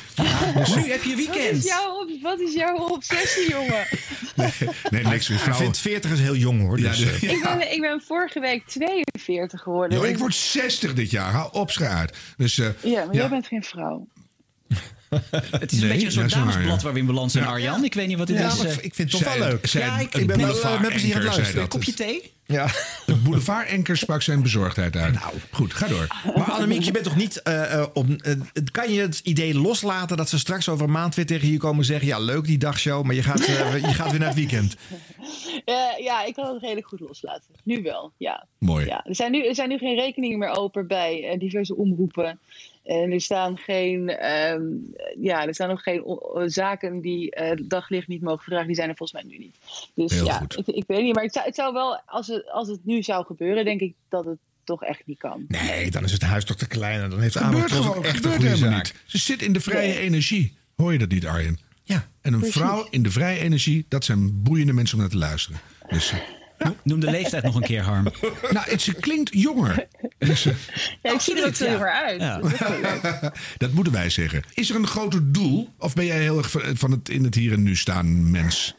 [0.54, 1.64] Dus- nu heb je Wat is, weekend.
[1.64, 3.86] jouw, wat is jouw obsessie, jongen?
[4.90, 5.56] Nee, niks meer Hij vrouwen.
[5.56, 6.78] vindt 40 is heel jong hoor.
[6.80, 9.96] Ja, Dus, eh, Ik, ben, ik ben vorige week 42 geworden.
[9.98, 11.32] Joh, ik Dus- word 60 dit jaar.
[11.32, 12.16] Hou op, schaart.
[12.36, 13.20] Dus, eh, Ja, maar ja.
[13.20, 14.08] jij bent geen vrouw.
[15.60, 17.84] Het is een beetje een soort damesblad waar we in balans zijn, Arjan.
[17.84, 18.58] Ik weet niet wat dit Ja, is.
[18.64, 18.72] eh.
[18.80, 19.66] ik vind het toch wel leuk.
[19.66, 21.68] zij- Ja, ik, ik ben wel eh, met plezier aan het luisteren.
[21.68, 22.32] Kopje thee?
[22.46, 22.66] Ja.
[23.06, 25.14] De boulevard-enker sprak zijn bezorgdheid uit.
[25.14, 26.06] Nou, goed, ga door.
[26.36, 28.06] Maar Annemiek, je bent toch niet eh, eh, op.
[28.72, 31.84] kan je het idee loslaten dat ze straks over een maand weer tegen je komen
[31.84, 34.76] zeggen: Ja, leuk die dagshow, maar je gaat, je gaat weer naar het weekend?
[35.64, 37.50] Eh, ja, ik kan het redelijk goed loslaten.
[37.64, 38.46] Nu wel, ja.
[38.58, 38.86] Mooi.
[38.86, 42.38] Ja, er, zijn nu, er zijn nu geen rekeningen meer open bij diverse omroepen.
[42.88, 44.62] En er staan geen, ehm,
[45.20, 46.02] ja, er staan nog geen
[46.46, 48.66] zaken die eh, het daglicht niet mogen vragen.
[48.66, 49.56] Die zijn er volgens mij nu niet.
[49.94, 50.58] Dus Heel ja, goed.
[50.58, 51.14] ik, ik weet niet.
[51.14, 53.94] Maar het zou, het zou wel, als het, als het nu zou gebeuren, denk ik
[54.08, 55.44] dat het toch echt niet kan.
[55.48, 58.08] Nee, dan is het huis toch te klein en dan heeft Gebeurt gewoon, ook echt
[58.08, 58.84] een gebeurt goede helemaal zaak.
[58.84, 58.94] niet.
[59.06, 59.98] Ze zit in de vrije Nee.
[59.98, 60.56] energie.
[60.76, 61.58] Hoor je dat niet, Arjen?
[61.82, 62.08] Ja.
[62.20, 62.56] En een Precies.
[62.60, 65.60] vrouw in de vrije energie, dat zijn boeiende mensen om naar te luisteren.
[65.88, 66.18] Dus, eh,
[66.82, 68.04] Noem de leeftijd nog een keer, Harm.
[68.50, 69.86] nou, het, ze klinkt jonger.
[70.18, 72.20] Ja, ik zie er ook heel erg uit.
[72.20, 72.40] Ja.
[73.58, 74.42] Dat moeten wij zeggen.
[74.54, 75.68] Is er een groter doel?
[75.78, 78.74] Of ben jij heel erg van- het in het hier en nu staan mens?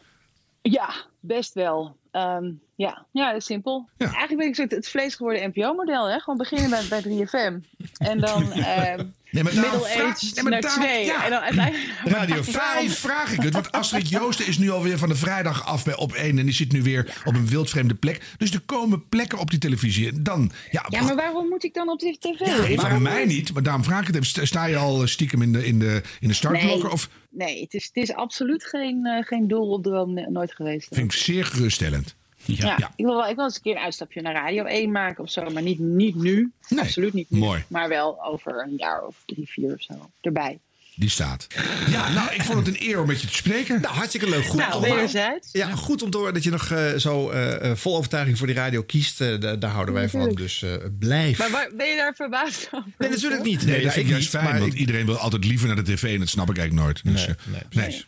[0.61, 1.95] Ja, best wel.
[2.11, 3.05] Ehm, ja.
[3.11, 3.89] ja, dat is simpel.
[3.97, 6.09] Eigenlijk ben ik zo het, vlees geworden NPO-model.
[6.09, 6.19] hè?
[6.19, 7.53] Gewoon beginnen bij, bij 3FM.
[7.97, 11.05] En dan ehm Nee, maar daarom vraag- nee, maar twee.
[11.05, 11.23] ja.
[11.23, 11.93] En dan uiteindelijk...
[12.05, 13.53] Radio 5 vraag ik het.
[13.53, 16.38] Want Astrid Joosten is nu alweer van de vrijdag af bij op 1.
[16.39, 18.21] En die zit nu weer op een wildvreemde plek.
[18.38, 20.21] Dus er komen plekken op die televisie.
[20.21, 22.39] Dan, ja, Ja, maar waarom moet ik dan op de tv?
[22.39, 24.47] Ja, Ik van mij niet, maar daarom vraag ik het even.
[24.47, 26.84] Sta- je al stiekem in de, in de, in de startblokken?
[26.84, 29.84] Nee, Of nee het, is, het is absoluut geen, eh, geen doel op
[30.30, 30.88] nooit geweest.
[30.91, 32.15] vind ik zeer geruststellend.
[32.57, 35.23] Ja, Ik, wil wel, ik wil eens een keer een uitstapje naar Radio 1 maken
[35.23, 35.49] of zo.
[35.49, 36.51] Maar niet, niet nu.
[36.77, 37.39] Absoluut niet nu.
[37.39, 37.63] Mooi.
[37.67, 39.93] Maar wel over een jaar of drie, vier of zo.
[40.21, 40.59] Erbij.
[40.99, 41.47] Die staat.
[41.89, 43.81] Ja, nou, ik vond het een eer om met je te spreken.
[43.81, 44.45] Nou, hartstikke leuk.
[44.45, 45.49] Goed Nou, wederzijds.
[45.51, 48.47] Ja, goed om te horen dat je nog eh, zo eh, eh, vol overtuiging voor
[48.47, 49.17] die radio kiest.
[49.17, 50.29] Da- daar houden wij van.
[50.33, 51.37] Dus eh, blijf.
[51.37, 52.89] Maar waar, ben je daar verbaasd over?
[52.97, 53.65] Nee, natuurlijk niet.
[53.65, 55.45] Nee, Nee, dat vind ik ik juist niet, fijn, maar want ik- iedereen wil altijd
[55.45, 57.15] liever naar de tv en dat snap ik eigenlijk nooit.
[57.15, 57.61] Dus, Nee,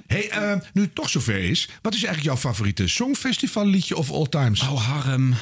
[0.07, 0.29] nee.
[0.29, 4.61] Hey, nu het toch zover is, wat is eigenlijk jouw favoriete songfestivalliedje of all times?
[4.61, 5.33] Oh, Harm.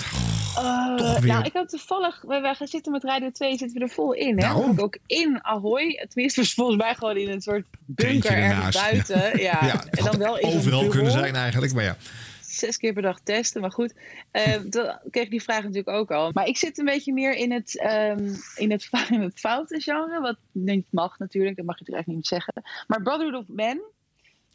[0.98, 1.32] Toch weer.
[1.32, 4.14] Nou, ik heb toevallig, wij, wij gaan zitten met Radio 2, zitten we er vol
[4.14, 4.36] in.
[4.36, 4.42] Hè?
[4.42, 4.80] Daarom.
[4.80, 6.06] Ook in Ahoy.
[6.10, 9.40] Tenminste, volgens mij gewoon in een soort bunker ergens buiten.
[9.50, 9.84] Ja.
[9.90, 11.98] En dan wel in overal kunnen zijn eigenlijk, maar ja.
[12.42, 13.94] Zes keer per dag testen, maar goed.
[14.70, 16.32] Dan kreeg ik die vraag natuurlijk ook al.
[16.34, 20.20] Maar ik zit een beetje meer in het, ehm in het, in het foute genre.
[20.20, 22.54] Wat niet mag natuurlijk, dat mag je er echt niet zeggen.
[22.88, 23.82] Maar Brotherhood of Men.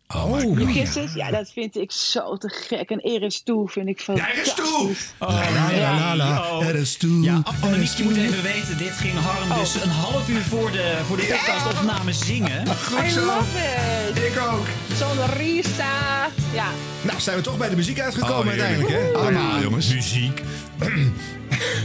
[0.09, 2.91] Oh, Kisses, ja, dat vind ik zo te gek.
[2.91, 4.37] En Eris Toe vind ik fantastisch.
[4.37, 4.91] Eris Toe!
[5.19, 6.67] Oh, La, la, la, la, Oh.
[6.67, 7.23] er is toe.
[7.23, 8.23] Ja, Annemiek, je moet toe.
[8.23, 12.63] even weten, dit ging Harm dus een half uur voor de, voor de podcastopname zingen.
[12.63, 14.19] I love it!
[14.19, 14.67] Ik ook!
[14.97, 16.29] Sonrisa!
[16.53, 16.67] Ja.
[17.03, 19.13] Nou, zijn we toch bij de muziek uitgekomen Oh, uiteindelijk, hè?
[19.19, 19.95] Allemaal, jongens.
[19.95, 20.43] Muziek.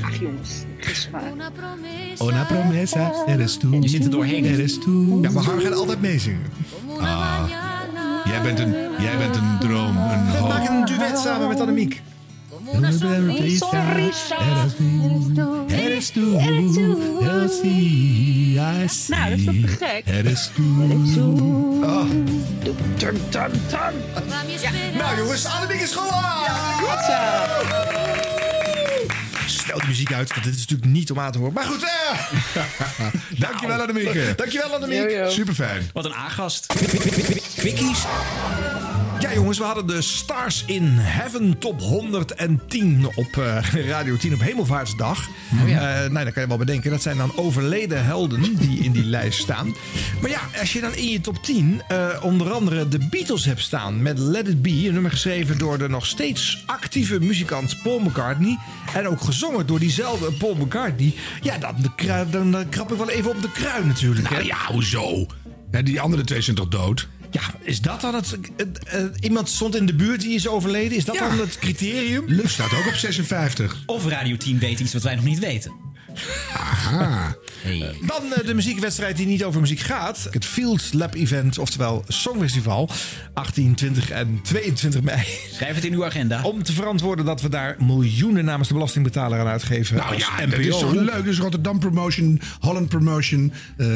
[0.06, 0.52] Ach jongens.
[2.22, 3.82] Una promesa, er is toe.
[3.82, 4.46] Je zit er doorheen.
[4.46, 5.22] Er is toe.
[5.22, 6.42] Ja, maar Har gaat altijd meezingen.
[7.00, 7.50] Ah,
[8.30, 10.48] jij, bent een, jij bent een droom, een hoop.
[10.50, 12.02] Maak een duet samen met Annemiek.
[12.76, 16.22] Una sonrisa, eres tú, eres tú.
[16.22, 17.52] Nou, dat
[18.84, 20.04] is toch te gek?
[20.06, 20.64] Eres tú.
[21.84, 22.10] Oh.
[22.64, 23.52] Tum, tum, tum.
[24.98, 26.10] Nou jongens, Annemiek is gewoon
[26.80, 27.99] Goed zo.
[29.50, 31.54] Stel de muziek uit, want dit is natuurlijk niet om aan te horen.
[31.54, 33.08] Maar goed, eh.
[33.40, 34.38] Dankjewel, Annemiek.
[34.38, 35.32] Dankjewel, Annemiek.
[35.32, 35.90] Super fijn.
[35.94, 36.66] Wat een aangast.
[37.56, 38.06] Quickies.
[39.20, 44.40] Ja, jongens, we hadden de Stars in Heaven top 110 op eh, Radio 10 op
[44.40, 45.28] Hemelvaartsdag.
[45.54, 45.78] Oh Eh,
[46.12, 49.40] nou, dan kan je wel bedenken, dat zijn dan overleden helden die in die lijst
[49.40, 49.76] staan.
[50.22, 53.62] Maar ja, als je dan in je top 10 eh, onder andere de Beatles hebt
[53.62, 58.00] staan met Let It Be, een nummer geschreven door de nog steeds actieve muzikant Paul
[58.00, 58.58] McCartney.
[58.94, 61.14] En ook gezongen door diezelfde Paul McCartney.
[61.42, 61.76] Ja, dan,
[62.32, 64.30] dan, dan krap ik wel even op de kruin natuurlijk.
[64.30, 64.48] Nou hè.
[64.48, 65.26] ja, hoezo?
[65.72, 67.08] Ja, die andere twee zijn toch dood?
[67.32, 68.38] Ja, is dat dan het...
[69.20, 70.98] iemand stond in de buurt die is overleden?
[70.98, 71.30] Is dat Ja.
[71.30, 72.24] dan het criterium?
[72.28, 73.84] Luf staat ook op 56.
[73.86, 75.72] Of Radio 10 weet iets wat wij nog niet weten.
[76.54, 77.36] Aha.
[78.06, 80.28] Dan eh, de muziekwedstrijd die niet over muziek gaat.
[80.32, 82.90] Het Fields Lab Event, oftewel Songfestival.
[83.34, 85.24] 18, 20 en 22 mei.
[85.52, 86.44] Schrijf het in uw agenda.
[86.44, 89.96] Om te verantwoorden dat we daar miljoenen namens de belastingbetaler aan uitgeven.
[89.96, 90.56] Nou als ja, NPO.
[90.56, 91.24] dat is toch leuk.
[91.24, 93.54] Dus Rotterdam Promotion, Holland Promotion.
[93.78, 93.88] eh,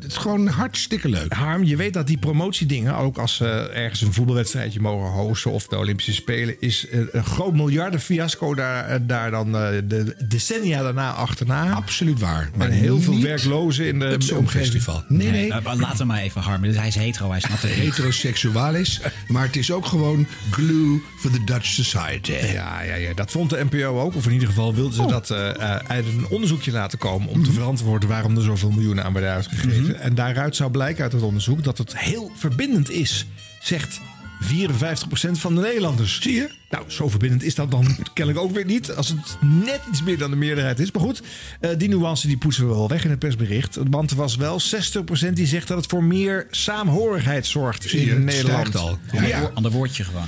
[0.00, 1.32] het is gewoon hartstikke leuk.
[1.32, 5.66] Harm, je weet dat die promotiedingen, ook als ze ergens een voetbalwedstrijdje mogen hosten of
[5.66, 10.82] de Olympische Spelen, is eh, een groot miljardenfiasco daar, eh, daar dan eh, de decennia
[10.82, 11.55] daarna achterna.
[11.74, 12.50] Absoluut waar.
[12.56, 14.38] Maar heel veel werklozen in de het omgeving.
[14.50, 15.04] Songfestival.
[15.08, 15.48] Nee, nee.
[15.48, 16.74] maar- maar laat hem maar even harmen.
[16.76, 17.70] Hij is hetero, hij snapt het.
[17.70, 19.00] Heteroseksualis.
[19.28, 22.32] Maar het is ook gewoon glue for the Dutch society.
[22.32, 24.14] Ja, ja, ja, dat vond de NPO ook.
[24.14, 25.08] Of in ieder geval wilden ze Oh.
[25.08, 27.28] dat eh, eh, uit een onderzoekje laten komen...
[27.28, 27.46] om Mhm.
[27.46, 30.00] te verantwoorden waarom er zoveel miljoenen aan werden uitgegeven.
[30.00, 33.26] En daaruit zou blijken uit het onderzoek dat het heel verbindend is,
[33.60, 34.00] zegt
[34.40, 36.20] 54% van de Nederlanders.
[36.22, 36.50] Zie je?
[36.70, 38.94] Nou, zo verbindend is dat dan kennelijk ook weer niet.
[38.94, 40.90] Als het net iets meer dan de meerderheid is.
[40.92, 41.22] Maar goed,
[41.60, 43.78] eh, die nuance die poetsen we wel weg in het persbericht.
[43.90, 48.06] Want er was wel 60% die zegt dat het voor meer saamhorigheid zorgt Zie je,
[48.06, 48.76] in het Nederland.
[48.76, 48.98] al.
[49.12, 49.40] Ander, Ja.
[49.40, 50.26] woor- ander woordje gewoon.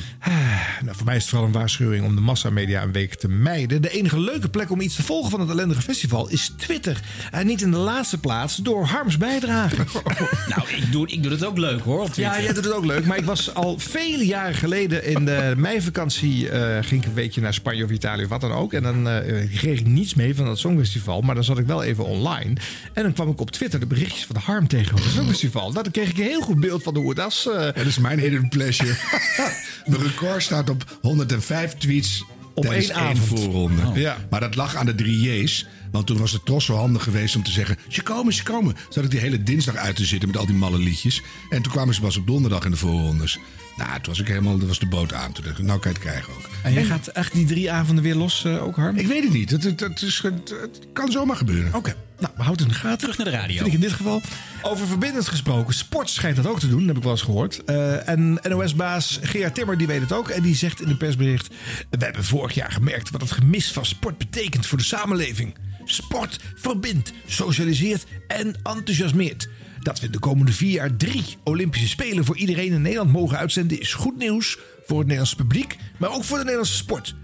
[0.84, 3.82] Nou, voor mij is het vooral een waarschuwing om de massamedia een week te mijden.
[3.82, 7.00] De enige leuke plek om iets te volgen van het ellendige festival is Twitter.
[7.30, 9.76] En niet in de laatste plaats door Harms bijdrage.
[10.48, 12.00] Nou, ik doe, ik doe het ook leuk hoor.
[12.02, 13.06] Op Ja, jij doet het ook leuk.
[13.06, 16.26] Maar ik was al vele jaren geleden in de meivakantie...
[16.36, 18.72] eh, ging ik een weekje naar Spanje of Italië of wat dan ook.
[18.72, 21.20] En dan eh, kreeg ik niets mee van dat Songfestival.
[21.20, 22.56] Maar dan zat ik wel even online.
[22.92, 25.70] En dan kwam ik op Twitter de berichtjes van de Harm tegenover het Songfestival.
[25.70, 27.48] Nou, dan kreeg ik een heel goed beeld van hoe het was.
[27.52, 28.94] Ja, dat is mijn hidden pleasure.
[29.86, 32.24] Mijn record staat op 105 tweets
[32.54, 33.18] Op één avond.
[33.18, 33.82] voorronde.
[33.86, 33.96] Oh.
[33.96, 34.16] Ja.
[34.30, 35.66] Maar dat lag aan de drie J's.
[35.90, 37.76] Want toen was de tros zo handig geweest om te zeggen...
[37.88, 38.76] ze komen, ze komen.
[38.88, 41.22] Zat ik die hele dinsdag uit te zitten met al die malle liedjes.
[41.50, 43.38] En toen kwamen ze pas op donderdag in de voorrondes.
[43.78, 44.58] Nou, toen was ik helemaal...
[44.58, 45.32] Dat was de boot aan.
[45.32, 46.48] Toen dacht ik, nou kan je het krijgen ook.
[46.62, 48.96] En jij gaat echt die drie avonden weer los eh, ook, Harm?
[48.96, 49.50] Ik weet het niet.
[49.50, 51.74] Het, het, het, is, het, het kan zomaar gebeuren.
[51.74, 51.94] Oké.
[52.18, 52.98] Nou, we houden het in de gaten.
[52.98, 53.54] Terug naar de radio.
[53.56, 54.20] Vind ik in dit geval.
[54.62, 55.74] Over verbindend gesproken.
[55.74, 57.64] Sport schijnt dat ook te doen, heb ik wel eens gehoord.
[57.64, 60.28] Eh, en NOS-baas Gerard Timmer die weet het ook.
[60.28, 61.48] En die zegt in een persbericht...
[61.90, 65.56] We hebben vorig jaar gemerkt wat het gemis van sport betekent voor de samenleving.
[65.84, 69.48] Sport verbindt, socialiseert en enthousiasmeert.
[69.88, 73.80] Dat we de komende vier jaar drie Olympische Spelen voor iedereen in Nederland mogen uitzenden...
[73.80, 77.14] is goed nieuws voor het Nederlandse publiek, maar ook voor de Nederlandse sport.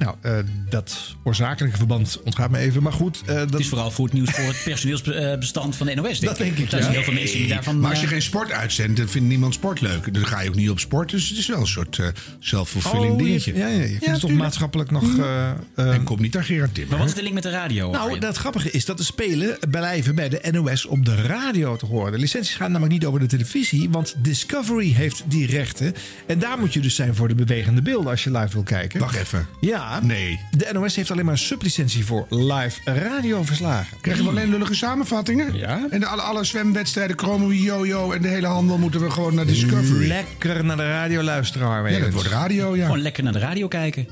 [0.00, 0.32] Nou, eh,
[0.68, 2.82] dat oorzakelijke verband ontgaat me even.
[2.82, 4.60] Maar goed, eh, dat Het is vooral goed nieuws voor het
[5.04, 6.04] personeelsbestand van de NOS.
[6.18, 6.90] Denk Dat denk ik, Er zijn ja.
[6.90, 7.80] heel veel mensen die daarvan...
[7.80, 10.14] Maar als je eh, geen sport uitzendt, dan vindt niemand sport leuk.
[10.14, 11.10] Dan ga je ook niet op sport.
[11.10, 12.00] Dus het is wel een soort
[12.38, 13.54] zelfvervulling Oh, je- dingetje.
[13.54, 15.18] Ja, ja, je vindt het toch maatschappelijk nog...
[15.18, 16.90] eh, En kom niet aan Gerard Timmer.
[16.90, 17.90] Maar wat is de link met de radio?
[17.90, 21.86] nou, dat grappige is dat de Spelen blijven bij de NOS op de radio te
[21.86, 22.12] horen.
[22.12, 25.94] De licenties gaan namelijk niet over de televisie, want Discovery heeft die rechten.
[26.26, 29.00] En daar moet je dus zijn voor de bewegende beelden als je live wil kijken.
[29.00, 29.46] Wacht even.
[29.60, 30.40] Ja, Nee.
[30.50, 33.96] de NOS heeft alleen maar een sublicentie voor live radioverslagen.
[34.00, 35.56] Krijgen we alleen lullige samenvattingen?
[35.56, 35.86] Ja.
[35.90, 39.46] En de, alle, alle zwemwedstrijden, chromo, yo-yo en de hele handel moeten we gewoon naar
[39.46, 40.06] Discovery.
[40.06, 42.84] Lekker naar de radio luisteren, Harm ja, dat wordt radio, ja.
[42.84, 44.08] Gewoon lekker naar de radio kijken.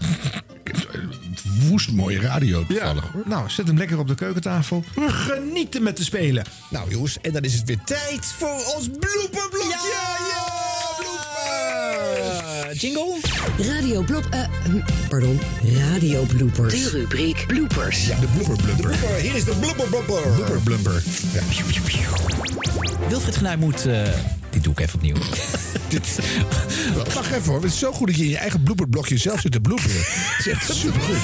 [1.68, 3.04] Woest mooie radio toevallig.
[3.04, 4.84] Ja, nou, zet hem lekker op de keukentafel.
[4.94, 6.44] We genieten met de Spelen.
[6.70, 9.68] Nou jongens, en dan is het weer tijd voor ons blooperblokje.
[9.68, 10.59] Ja, ja.
[12.74, 13.16] Jingle?
[13.58, 14.26] Radio blop...
[14.30, 15.40] eh, hm, pardon,
[15.78, 16.82] radio bloopers.
[16.82, 18.04] De rubriek bloopers.
[18.06, 18.86] De blooper blumper.
[18.86, 20.22] Blooper, hier is de blooper blooper.
[20.34, 21.02] Blooper blumper.
[21.32, 21.42] Ja.
[23.08, 23.86] Wilfried Genuij moet...
[23.86, 24.02] eh,
[24.50, 25.14] dit doe ik even opnieuw.
[27.14, 29.52] Wacht even hoor, het is zo goed dat je in je eigen blooperblokje zelf zit
[29.52, 29.96] te bloeperen.
[29.96, 31.16] Het is echt supergoed.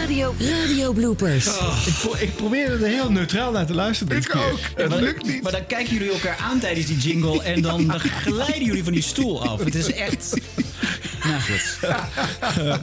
[0.00, 1.46] Radio, radio bloopers.
[1.86, 4.14] Ik, pro- ik probeer er heel neutraal naar te luisteren.
[4.14, 4.50] dit Ik keer.
[4.52, 4.58] ook.
[4.76, 5.42] Het maar, lukt niet.
[5.42, 7.42] maar dan kijken jullie elkaar aan tijdens die jingle...
[7.52, 9.64] en dan, dan glijden jullie van die stoel af.
[9.64, 10.34] Het is echt...
[11.24, 11.78] Nou goed.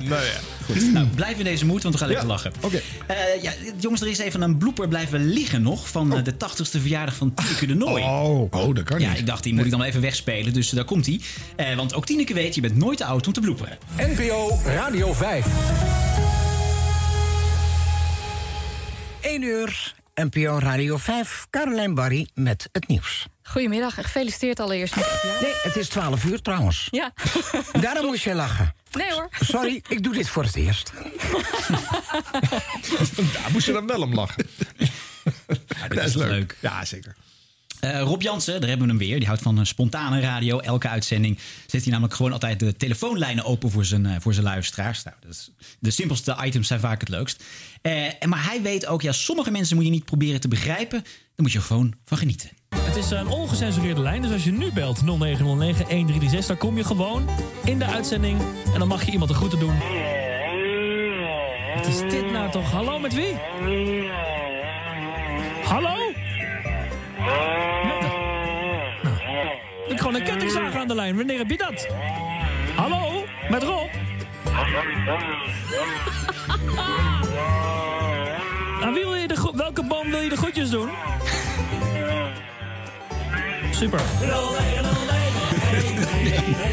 [0.10, 0.40] nou ja.
[0.66, 2.54] Goed, nou, blijf in deze moed, want we gaan lekker Ja, lachen.
[2.62, 2.82] oké.
[3.08, 5.90] Eh, ja, jongens, er is even een blooper blijven liggen nog...
[5.90, 8.04] van eh, de 80ste verjaardag van Tineke de Nooi.
[8.04, 9.20] Oh, oh, dat kan Ja, niet.
[9.20, 11.20] ik dacht, die moet ik dan even wegspelen, dus daar komt hij.
[11.56, 13.78] Eh, want ook Tineke weet, je bent nooit te oud om te bloeperen.
[13.98, 15.46] NPO Radio 5.
[19.22, 23.26] 1 uur, NPO Radio 5, Caroline Barry met het nieuws.
[23.44, 25.42] Goedemiddag gefeliciteerd allereerst met het jaar.
[25.42, 26.88] Nee, het is 12 uur trouwens.
[26.92, 27.14] Ja.
[27.82, 28.75] Daarom moest je lachen.
[28.96, 29.30] Nee hoor.
[29.54, 30.92] Sorry, ik doe dit voor het eerst.
[33.34, 34.48] Daar moest je dan wel om lachen.
[35.90, 36.58] dit is leuk.
[36.62, 37.16] Ja, zeker.
[37.80, 39.18] Eh, Rob Jansen, daar hebben we hem weer.
[39.18, 40.60] Die houdt van een spontane radio.
[40.60, 44.46] Elke uitzending zet hij namelijk gewoon altijd de telefoonlijnen open voor zijn, eh, voor zijn
[44.46, 45.04] luisteraars.
[45.04, 47.44] Nou, dat is, de simpelste items zijn vaak het leukst.
[47.82, 51.02] Eh, en maar hij weet ook, ja, sommige mensen moet je niet proberen te begrijpen.
[51.02, 52.50] Daar moet je gewoon van genieten.
[52.78, 55.06] Het is een ongecensureerde lijn, dus als je nu belt 0909-1336...
[56.48, 57.30] dan kom je gewoon
[57.64, 58.40] in de uitzending
[58.74, 59.74] en dan mag je iemand de groeten doen.
[61.76, 62.72] Wat is dit nou toch?
[62.72, 63.36] Hallo, met wie?
[65.64, 65.96] Hallo?
[67.84, 68.04] Nou,
[69.88, 71.16] ik gewoon een kettingzaag aan de lijn.
[71.16, 71.88] Wanneer heb je dat?
[72.76, 73.24] Hallo?
[73.50, 73.90] Met Rob?
[78.82, 80.90] Aan wie wil je de welke boom wil je de groetjes doen?
[83.80, 84.00] Super.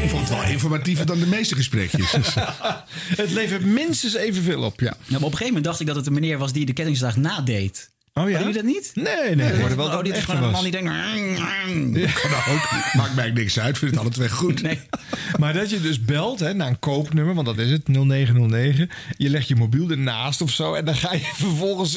[0.01, 2.11] Ik vond het wel informatiever dan de meeste gesprekjes.
[2.11, 2.33] Dus,
[3.23, 4.85] het levert minstens evenveel op, ja.
[4.85, 6.73] Nou, maar op een gegeven moment dacht ik dat het een meneer was die de
[6.73, 7.92] kettingsdag nadeed.
[8.15, 8.35] Oh ja?
[8.35, 9.05] Hadden jullie dat niet?
[9.05, 9.59] Nee, nee.
[9.59, 10.89] hoorde wel oh, dit is gewoon een man die denkt...
[10.89, 12.93] nou ook.
[12.93, 13.77] Maakt mij niks uit.
[13.77, 14.61] Vind het alle twee goed.
[14.61, 14.79] Nee.
[15.39, 18.89] Maar dat je dus belt hè, naar een koopnummer, want dat is het, 0909.
[19.17, 21.95] Je legt je mobiel ernaast of zo en dan ga je vervolgens...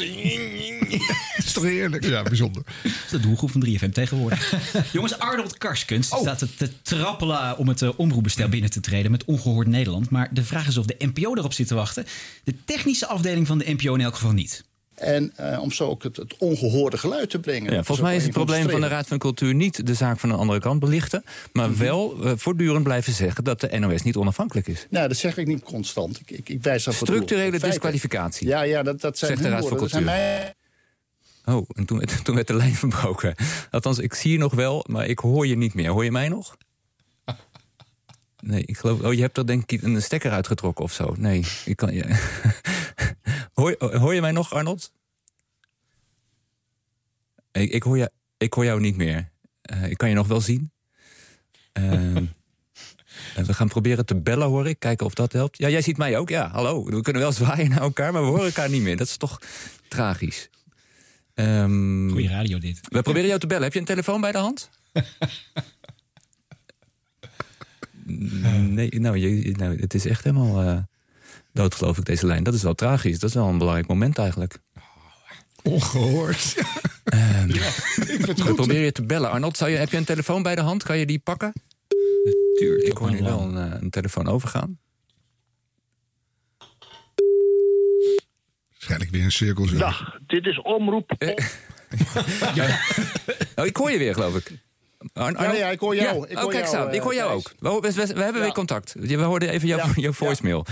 [1.37, 2.05] Is toch heerlijk?
[2.05, 2.63] Ja, bijzonder.
[2.83, 4.55] Dat is de doelgroep van 3FM tegenwoordig.
[4.93, 6.21] Jongens, Arnold Karskens Oh.
[6.21, 10.11] staat te trappelen om het uh, omroepbestel binnen te treden met Ongehoord Nederland.
[10.11, 12.07] Maar de vraag is of de NPO erop zit te wachten.
[12.45, 14.65] De technische afdeling van de NPO in elk geval niet.
[14.97, 17.71] En eh, om zo ook het, het ongehoorde geluid te brengen.
[17.71, 18.89] Ja, Dat volgens mij is het de probleem van de.
[18.89, 21.25] Raad van Cultuur niet de zaak van een andere kant belichten.
[21.53, 21.79] Maar Mhm.
[21.79, 24.87] wel eh, voortdurend blijven zeggen dat de NOS niet onafhankelijk is.
[24.91, 26.21] Nou, dat zeg ik niet constant.
[26.21, 28.47] Ik, ik, ik wijs op Structurele disqualificatie.
[28.47, 29.79] Ja, ja dat, dat zijn Zegt de Raad van.
[29.79, 30.55] Dat Cultuur.
[31.45, 33.35] Oh, en toen, werd- toen werd de lijn verbroken.
[33.71, 35.91] Althans, ik zie je nog wel, maar ik hoor je niet meer.
[35.91, 36.57] Hoor je mij nog?
[38.41, 39.03] Nee, ik geloof.
[39.03, 41.15] Oh, je hebt er denk ik een stekker uitgetrokken of zo.
[41.19, 41.95] Nee, ik kan.
[41.95, 42.05] Ja.
[43.57, 44.93] hoor, hoor je mij nog, Arnold?
[47.53, 49.31] Ik, ik, hoor, je, ik hoor jou niet meer.
[49.63, 50.71] Eh, ik kan je nog wel zien.
[51.73, 52.25] Ehm,
[53.47, 54.79] we gaan proberen te bellen, hoor ik.
[54.79, 55.59] Kijken of dat helpt.
[55.59, 56.29] Ja, jij ziet mij ook.
[56.29, 56.85] Ja, hallo.
[56.85, 58.97] We kunnen wel zwaaien naar elkaar, maar we horen elkaar niet meer.
[58.97, 59.41] Dat is toch
[59.89, 60.51] tragisch.
[61.35, 62.81] Ehm, Goeie radio dit.
[62.89, 63.65] We proberen jou te bellen.
[63.65, 64.71] Heb je een telefoon bij de hand?
[68.77, 70.79] nee, nou, je, nou, het is echt helemaal eh,
[71.57, 72.43] dood, geloof ik, deze lijn.
[72.45, 73.19] Dat is wel tragisch.
[73.19, 74.59] Dat is wel een belangrijk moment eigenlijk.
[75.63, 76.55] Ongehoord.
[77.05, 78.55] Ehm, ik vind het we goed.
[78.55, 79.31] proberen je te bellen.
[79.31, 80.83] Arnold, zou je, heb je een telefoon bij de hand?
[80.83, 81.53] Kan je die pakken?
[82.53, 82.87] Natuurlijk.
[82.87, 84.79] Ik hoor nu wel een, eh, een telefoon overgaan.
[88.71, 89.79] Waarschijnlijk weer een cirkel.
[89.79, 91.15] Dag, dit is Omroep...
[93.57, 94.66] Oh, ik hoor je weer, geloof ik.
[95.13, 96.17] Ar- Ja, ja, ik hoor jou.
[96.19, 96.25] Ja.
[96.29, 96.93] Ik oh, hoor kijk jou.
[96.93, 97.53] Ik hoor eh, jou ook.
[97.59, 98.95] We, we- we hebben weer contact.
[98.99, 100.67] We hoorden even jouw, jouw voicemail.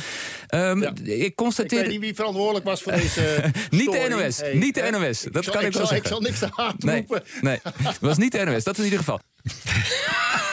[0.48, 1.80] Ehm, Ik Ik constateer...
[1.80, 4.06] weet niet wie verantwoordelijk was voor deze Niet de.
[4.08, 4.88] NOS, Hey, niet de?
[4.90, 5.24] NOS.
[5.24, 5.96] Ik Dat zal- kan ik, ik wel zal, zeggen.
[5.96, 7.22] Ik zal niks te hard Nee, roepen.
[7.40, 8.64] nee, het was niet de NOS.
[8.64, 9.20] Dat is in ieder geval.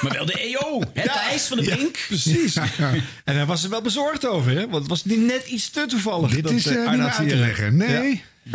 [0.01, 0.81] Maar wel de EO.
[0.93, 1.97] Het ijs van de brink.
[2.07, 2.55] Precies.
[3.25, 4.59] En daar was ze wel bezorgd over, hè?
[4.61, 6.31] Want het was niet net iets te toevallig.
[6.31, 7.77] Dit dat, is eh, niet uit te hier- leggen.
[7.77, 8.23] Nee.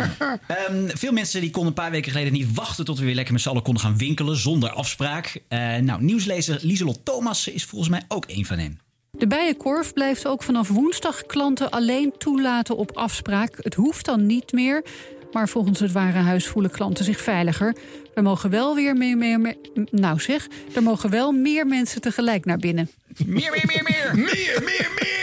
[0.47, 3.33] Ehm, veel mensen die konden een paar weken geleden niet wachten tot we weer lekker
[3.33, 5.39] met z'n allen konden gaan winkelen zonder afspraak.
[5.47, 8.79] Eh, nou, nieuwslezer Lieselot Thomas is volgens mij ook een van hen.
[9.11, 13.57] De Bijenkorf blijft ook vanaf woensdag klanten alleen toelaten op afspraak.
[13.61, 14.83] Het hoeft dan niet meer.
[15.31, 17.75] Maar volgens het Warenhuis voelen klanten zich veiliger.
[18.15, 19.57] Er mogen wel weer meer, meer, meer-
[19.91, 22.89] nou zeg, er mogen wel meer mensen tegelijk naar binnen.
[23.25, 24.11] Meer, meer, meer, meer.
[24.15, 25.16] Meer, meer, meer.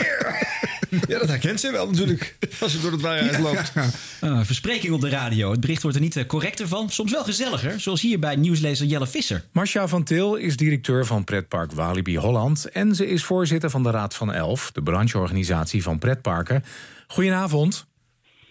[1.08, 2.36] Ja, dat herkent ze wel natuurlijk.
[2.60, 3.72] Als ze door het warenhuis loopt.
[4.20, 5.50] Ah, verspreking op de radio.
[5.50, 6.90] Het bericht wordt er niet eh, correcter van.
[6.90, 7.80] Soms wel gezelliger.
[7.80, 9.44] Zoals hier bij nieuwslezer Jelle Visser.
[9.52, 12.68] Marcia van Til is directeur van pretpark Walibi Holland...
[12.70, 16.64] en ze is voorzitter van de Raad van Elf, de brancheorganisatie van pretparken.
[17.06, 17.86] Goedenavond.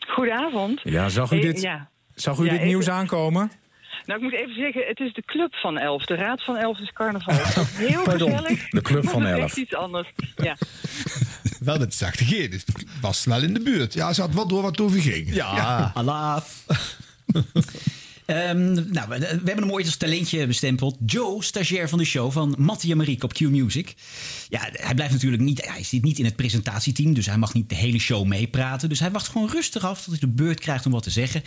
[0.07, 0.79] Goedenavond.
[0.83, 1.89] Ja, zag u Eh, dit, ja.
[2.15, 3.51] zag u Ja, dit nieuws aankomen?
[4.05, 6.05] Nou, ik moet even zeggen, het is de Club van Elf.
[6.05, 7.33] De Raad van Elf is carnaval.
[7.35, 8.69] Het is Heel Pardon, gezellig.
[8.69, 9.57] de Club van maar het is Elf.
[9.57, 10.11] Iets anders.
[10.35, 10.55] Ja.
[11.63, 13.93] Wel met zachte G, dus het was wel in de buurt.
[13.93, 15.33] Ja, ze had wel door wat toen ging.
[15.33, 15.91] Ja.
[15.93, 16.63] Alaaf.
[18.25, 20.97] Ehm, nou, we, we hebben hem ooit als talentje bestempeld.
[21.05, 23.93] Joe, stagiair van de show van Mattie en Marieke op Q Music.
[24.49, 25.65] Ja, hij blijft natuurlijk niet.
[25.65, 28.89] Hij zit niet in het presentatieteam, dus hij mag niet de hele show meepraten.
[28.89, 31.43] Dus hij wacht gewoon rustig af tot hij de beurt krijgt om wat te zeggen.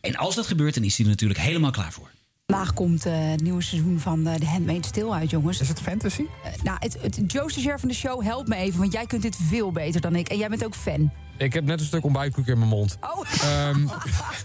[0.00, 2.10] En als dat gebeurt, dan is hij er natuurlijk helemaal klaar voor.
[2.50, 5.60] Vandaag komt eh, het nieuwe seizoen van eh, The Handmaid's Tale uit, jongens.
[5.60, 6.24] Is het fantasy?
[6.62, 9.36] nou, het, het Joe Stagiair van de show, help me even, want jij kunt dit
[9.48, 10.28] veel beter dan ik.
[10.28, 11.12] En jij bent ook fan.
[11.36, 12.98] Ik heb net een stuk ontbijtkoek in mijn mond.
[13.00, 13.26] Oh.
[13.42, 13.86] Ehm,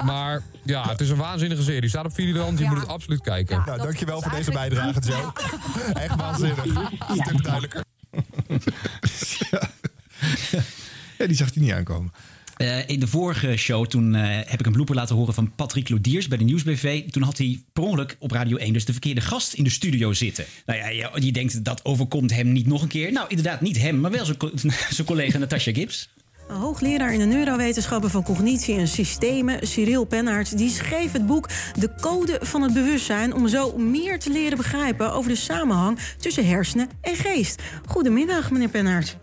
[0.06, 1.82] maar ja, het is een waanzinnige serie.
[1.82, 3.64] Die staat op Videoland, je moet het absoluut kijken.
[3.66, 5.32] Nou, dankjewel voor deze bijdrage, Joe.
[6.03, 6.66] Echt waanzinnig.
[7.10, 7.84] Een stuk duidelijker.
[11.18, 12.12] ja, die zag hij niet aankomen.
[12.56, 15.89] Eh, in de vorige show toen eh, heb ik een blooper laten horen van Patrick
[15.89, 17.10] Lodiers bij de Nieuwsbv.
[17.10, 20.14] Toen had hij per ongeluk op Radio 1 dus de verkeerde gast in de studio
[20.14, 20.45] zitten.
[20.66, 23.12] Nou ja, je, denkt dat overkomt hem niet nog een keer.
[23.12, 24.51] Nou, inderdaad niet hem, maar wel zijn, co-
[24.89, 26.10] zijn collega Natasha Gibbs.
[26.47, 31.49] Hoogleraar in de neurowetenschappen van cognitie en systemen, Cyril Pennaert, die schreef het boek
[31.80, 36.47] De Code van het Bewustzijn om zo meer te leren begrijpen over de samenhang tussen
[36.47, 37.62] hersenen en geest.
[37.86, 39.18] Goedemiddag, meneer Pennaert.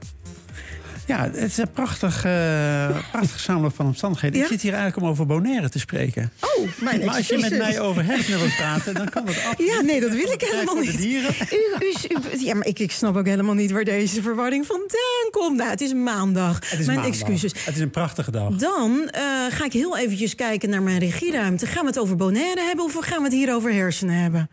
[1.07, 4.39] Ja, het is een prachtig, eh prachtig samenloop van omstandigheden.
[4.39, 4.45] Ja?
[4.45, 6.33] Ik zit hier eigenlijk om over Bonaire te spreken.
[6.41, 9.73] Oh, mijn Maar als je met mij over hersenen wilt praten, dan kan dat absoluut.
[9.73, 10.97] Ja, nee, dat wil ik helemaal niet.
[10.99, 11.35] dieren.
[11.51, 15.31] U, u, u- ja, maar ik, ik snap ook helemaal niet waar deze verwarring vandaan
[15.31, 15.57] komt.
[15.57, 16.55] Nou, het is maandag.
[16.71, 17.21] Het is mijn maandag.
[17.21, 17.65] excuses.
[17.65, 18.51] Het is een prachtige dag.
[18.57, 21.67] Dan eh, ga ik heel eventjes kijken naar mijn regieruimte.
[21.67, 24.49] Gaan we het over Bonaire hebben of gaan we het hier over hersenen hebben?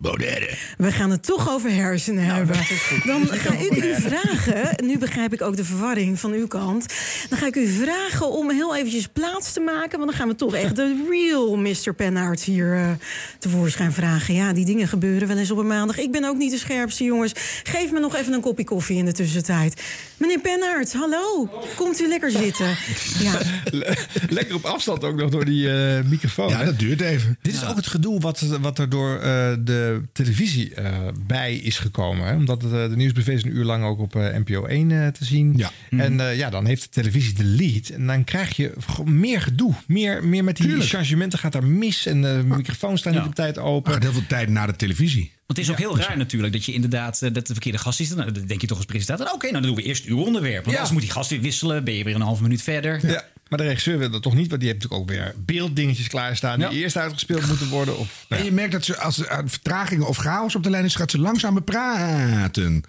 [0.00, 0.54] Bonaire.
[0.76, 2.56] We gaan het toch over hersenen hebben.
[3.04, 6.94] Dan ga ik u vragen, nu begrijp ik ook de verwarring van uw kant.
[7.28, 9.98] Dan ga ik u vragen om heel eventjes plaats te maken.
[9.98, 11.94] Want dan gaan we toch echt de real Mr.
[11.94, 12.90] Pennaert hier eh,
[13.38, 14.34] tevoorschijn vragen.
[14.34, 15.98] Ja, die dingen gebeuren wel eens op een maandag.
[15.98, 17.32] Ik ben ook niet de scherpste, jongens.
[17.62, 19.82] Geef me nog even een kopje koffie in de tussentijd.
[20.16, 21.48] Meneer Pennaert, hallo.
[21.76, 22.76] Komt u lekker zitten?
[23.20, 23.38] Ja,
[24.28, 26.48] Lekker op afstand ook nog door die eh, microfoon.
[26.48, 26.64] Ja, hè?
[26.64, 27.38] dat duurt even.
[27.42, 30.92] Dit is ook het gedoe wat, wat er door eh, de televisie eh,
[31.26, 32.26] bij is gekomen.
[32.26, 32.34] Hè?
[32.34, 35.06] Omdat het, eh, de nieuwsbv is een uur lang ook op eh, NPO 1 eh,
[35.08, 35.52] te zien.
[35.56, 35.70] Ja.
[35.90, 37.88] En eh, ja, dan heeft de televisie de lead.
[37.88, 38.72] En dan krijg je
[39.04, 39.74] meer gedoe.
[39.86, 40.88] Meer, meer met die Tuurlijk.
[40.90, 42.06] changementen gaat daar mis.
[42.06, 43.18] En de microfoons staan Ja.
[43.18, 43.92] niet op tijd open.
[43.92, 45.32] gaat heel veel tijd naar de televisie.
[45.50, 48.00] Want het is ook heel raar natuurlijk dat je inderdaad eh, dat de verkeerde gast
[48.00, 48.08] is.
[48.08, 50.54] Dan dan denk je toch als presentator, oké, nou dan doen we eerst uw onderwerp.
[50.64, 50.72] Want Ja.
[50.72, 53.06] anders moet die gast weer wisselen, ben je weer een halve minuut verder.
[53.06, 53.24] Ja.
[53.48, 56.58] Maar de regisseur wil dat toch niet, want die heeft natuurlijk ook weer beelddingetjes klaarstaan
[56.58, 57.98] die eerst uitgespeeld moeten worden.
[57.98, 60.94] Of, En je merkt dat ze als er vertragingen of chaos op de lijn is,
[60.94, 62.82] gaat ze langzamer praten.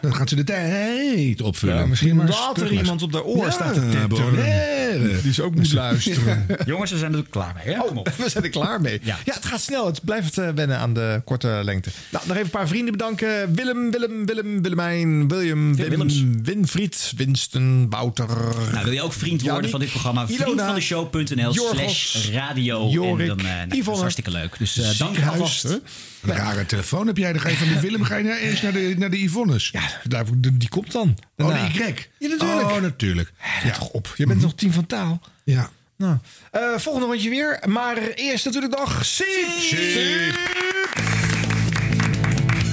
[0.00, 1.76] Dan gaat ze de tijd opvullen.
[1.76, 5.22] Ja, misschien Maar omdat er iemand op de oor Ja, staat te tippen.
[5.22, 6.46] Die ze ook moet luisteren.
[6.66, 7.74] Jongens, we zijn er klaar mee.
[7.74, 7.80] Hè?
[7.80, 8.08] Kom op.
[8.16, 9.00] We zijn er klaar mee.
[9.02, 9.18] Ja.
[9.24, 9.34] Ja.
[9.34, 9.86] het gaat snel.
[9.86, 11.90] Het blijft eh, wennen aan de korte lengte.
[12.10, 13.54] Nou, nog even een paar vrienden bedanken.
[13.54, 16.24] Willem, Willem, Willem, Willemijn, William, Wim, Willems.
[16.42, 18.28] Winfried, Winston, Wouter.
[18.72, 20.26] Nou, wil je ook vriend worden van dit programma?
[20.26, 22.88] Vriendvandeshow.nl Jorgos, slash radio.
[22.88, 24.58] Jorik, en dan, eh, nou, dat is hartstikke leuk.
[24.58, 25.80] Dus eh, dank alvast.
[26.22, 27.32] Een rare telefoon heb jij.
[27.32, 29.68] Dan ga je van de Willem ga je naar, eerst naar de, naar de Yvonnes.
[29.72, 31.08] Ja, daar, die komt dan.
[31.08, 31.68] oh, Daarna.
[31.68, 31.94] de Y.
[32.18, 32.70] Ja, natuurlijk.
[32.70, 33.32] Oh, natuurlijk.
[33.64, 34.14] Ja, toch op.
[34.16, 35.20] Je bent nog team van taal.
[35.44, 35.70] Ja.
[35.96, 36.18] Nou,
[36.50, 37.62] eh, volgende rondje weer.
[37.66, 39.26] Maar eerst natuurlijk nog Siep.
[39.58, 40.38] Siep.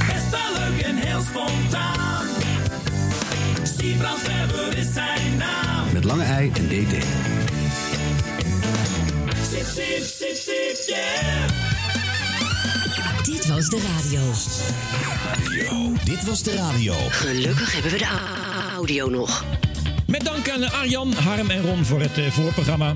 [0.07, 2.27] Best wel leuk en heel spontaan.
[4.76, 5.93] Is zijn naam.
[5.93, 7.03] Met lange ei en DT.
[9.49, 11.85] Sip, sip, sip, sip, yeah.
[13.45, 14.22] Dit was de radio.
[16.03, 16.93] Dit was de radio.
[17.09, 18.07] Gelukkig hebben we de
[18.76, 19.45] audio nog.
[20.07, 22.91] Met dank aan Arjan, Harm en Ron voor het eh, voorprogramma.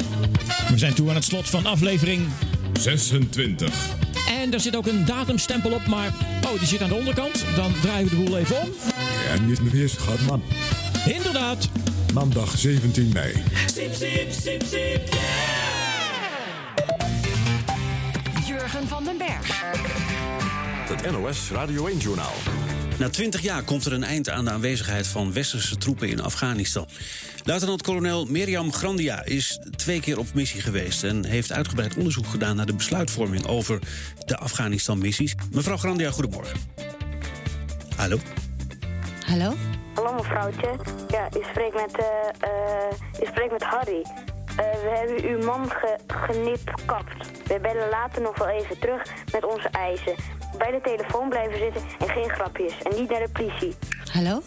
[0.69, 2.27] We zijn toe aan het slot van aflevering
[2.79, 3.73] 26.
[4.27, 6.13] En er zit ook een datumstempel op, maar
[6.45, 7.45] oh, die zit aan de onderkant.
[7.55, 8.69] Dan draaien we de boel even om.
[9.27, 10.43] Ja, niet meer eens gaat man.
[11.05, 11.69] Inderdaad.
[12.13, 13.43] Maandag 17 mei.
[13.73, 15.09] Sip, sip, sip, sip,
[18.47, 20.08] Jurgen van den Berg.
[20.89, 22.33] Het NOS Radio 1-journaal.
[22.99, 26.85] Na 20 jaar komt er een eind aan de aanwezigheid van westerse troepen in Afghanistan.
[27.43, 32.65] Luitenant-kolonel Mirjam Grandia is twee keer op missie geweest en heeft uitgebreid onderzoek gedaan naar
[32.65, 33.79] de besluitvorming over
[34.25, 35.35] de Afghanistan-missies.
[35.51, 36.59] Mevrouw Grandia, goedemorgen.
[37.95, 38.17] Hallo.
[39.25, 39.53] Hallo?
[39.93, 40.75] Hallo mevrouwtje.
[41.09, 44.05] Ja, u spreekt met, eh eh, u spreekt met Harry.
[44.59, 47.47] Eh, we hebben uw man ge genipkapt.
[47.47, 50.15] We bellen later nog wel even terug met onze eisen.
[50.57, 52.81] Bij de telefoon blijven zitten en geen grapjes.
[52.81, 53.75] En niet naar de politie.
[54.11, 54.41] Hallo?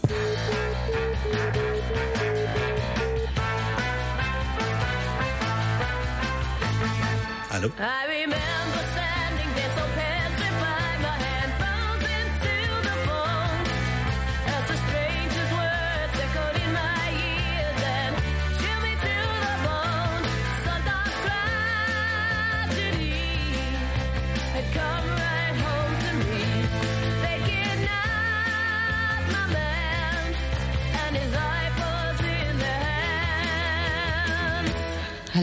[7.49, 7.67] Hallo.
[7.67, 8.92] I remember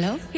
[0.02, 0.30] demands.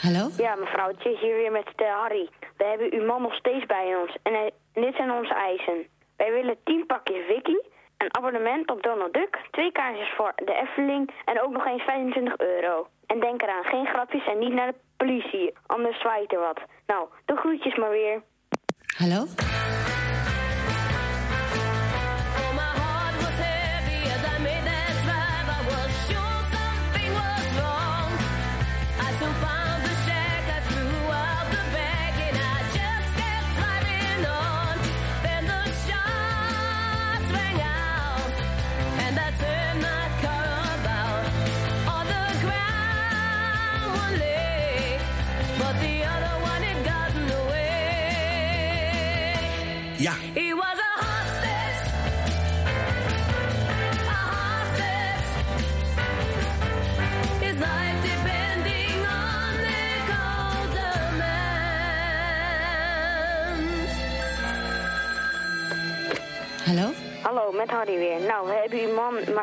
[0.00, 0.28] Hallo?
[0.36, 2.28] Ja, mevrouwtje, hier weer met eh, Harry.
[2.56, 4.16] We hebben uw man nog steeds bij ons.
[4.22, 5.86] En hij- dit zijn onze eisen.
[6.16, 7.62] Wij willen 10 pakjes Wiki,
[7.98, 12.36] een abonnement op Donald Duck, twee kaartjes voor de Efteling en ook nog eens 25
[12.36, 12.86] euro.
[13.06, 16.60] En denk eraan, geen grapjes en niet naar de politie, anders zwaait er wat.
[16.86, 18.22] Nou, de groetjes maar weer.
[18.96, 19.24] Hallo?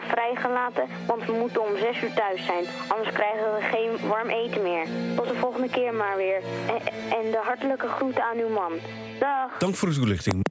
[0.08, 2.66] Vrijgelaten, want we moeten om zes uur thuis zijn.
[2.88, 4.86] Anders krijgen we geen warm eten meer.
[5.16, 6.42] Tot de volgende keer maar weer.
[6.68, 8.72] En, en de hartelijke groeten aan uw man.
[9.20, 9.58] Dag.
[9.58, 10.51] Dank voor de toelichting.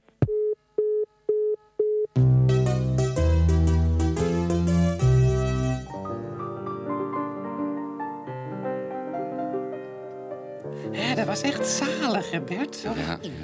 [11.41, 12.83] Was echt zalig, hè, Bert?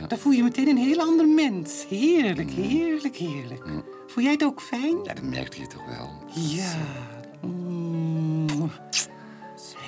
[0.07, 1.85] Dan voel je meteen een heel ander mens.
[1.89, 3.63] Heerlijk, heerlijk, heerlijk.
[4.07, 4.97] Voel jij het ook fijn?
[5.03, 6.09] Ja, dat merkte je toch wel.
[6.33, 6.73] Ja.
[7.41, 8.71] Mm.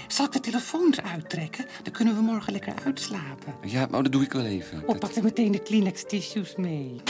[0.07, 1.65] Zal ik de telefoon eruit trekken?
[1.83, 3.55] Dan kunnen we morgen lekker uitslapen.
[3.65, 4.83] Ja, maar dat doe ik wel even.
[4.85, 7.01] Oh, pak er meteen de Kleenex tissues mee.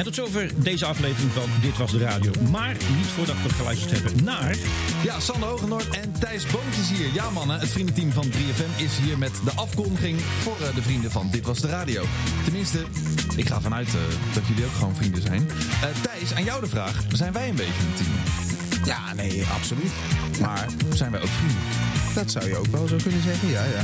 [0.00, 2.32] En tot zover deze aflevering van Dit Was De Radio.
[2.50, 4.56] Maar niet voordat we geluisterd hebben naar...
[5.02, 7.12] Ja, Sander Hogenoord en Thijs Boomt is hier.
[7.14, 11.10] Ja mannen, het vriendenteam van 3FM is hier met de afkondiging voor eh, de vrienden
[11.10, 12.04] van Dit Was De Radio.
[12.44, 12.78] Tenminste,
[13.36, 14.00] ik ga vanuit eh,
[14.34, 15.48] dat jullie ook gewoon vrienden zijn.
[15.48, 17.02] Eh, Thijs, aan jou de vraag.
[17.12, 18.49] Zijn wij een beetje een team?
[18.84, 19.90] Ja, nee, absoluut.
[20.40, 21.58] Maar zijn wij ook vrienden?
[22.14, 23.82] Dat zou je ook wel zo kunnen zeggen, ja, ja.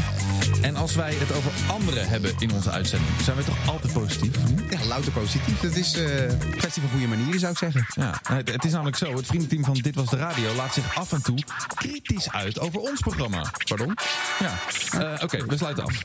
[0.61, 4.37] En als wij het over anderen hebben in onze uitzending, zijn wij toch altijd positief?
[4.71, 5.61] Ja, louter positief.
[5.61, 7.87] Dat is eh, een kwestie van goede manieren, zou ik zeggen.
[7.95, 9.17] Ja, het, het is namelijk zo.
[9.17, 11.39] Het vriendenteam van Dit Was De Radio laat zich af en toe
[11.75, 13.53] kritisch uit over ons programma.
[13.69, 13.95] Pardon?
[14.39, 14.55] Ja,
[15.01, 16.03] Eh, oké, we sluiten af.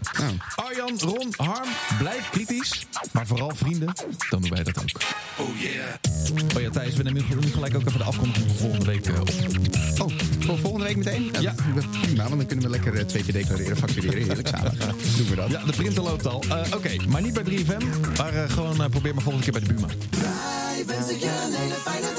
[0.55, 2.85] Arjan, Ron, Harm, blijf kritisch.
[3.11, 3.93] Maar vooral vrienden,
[4.29, 5.01] dan doen wij dat ook.
[5.37, 6.55] Oh yeah.
[6.55, 9.29] Oh ja, Thijs, we nemen nu gelijk ook even de afkondiging voor volgende week op.
[10.01, 11.31] Oh, voor volgende week meteen?
[11.39, 11.55] Ja.
[12.01, 14.17] Prima, want dan kunnen we lekker eh, twee keer declareren, factureren.
[14.17, 14.77] Heerlijk samen.
[15.17, 15.49] Doen we dat.
[15.49, 16.43] Ja, de printer loopt al.
[16.49, 17.85] Eh, Oké, maar niet bij 3FM,
[18.17, 19.87] maar eh, gewoon probeer maar volgende keer bij de Buma.
[20.19, 22.13] Wij wensen je een hele fijne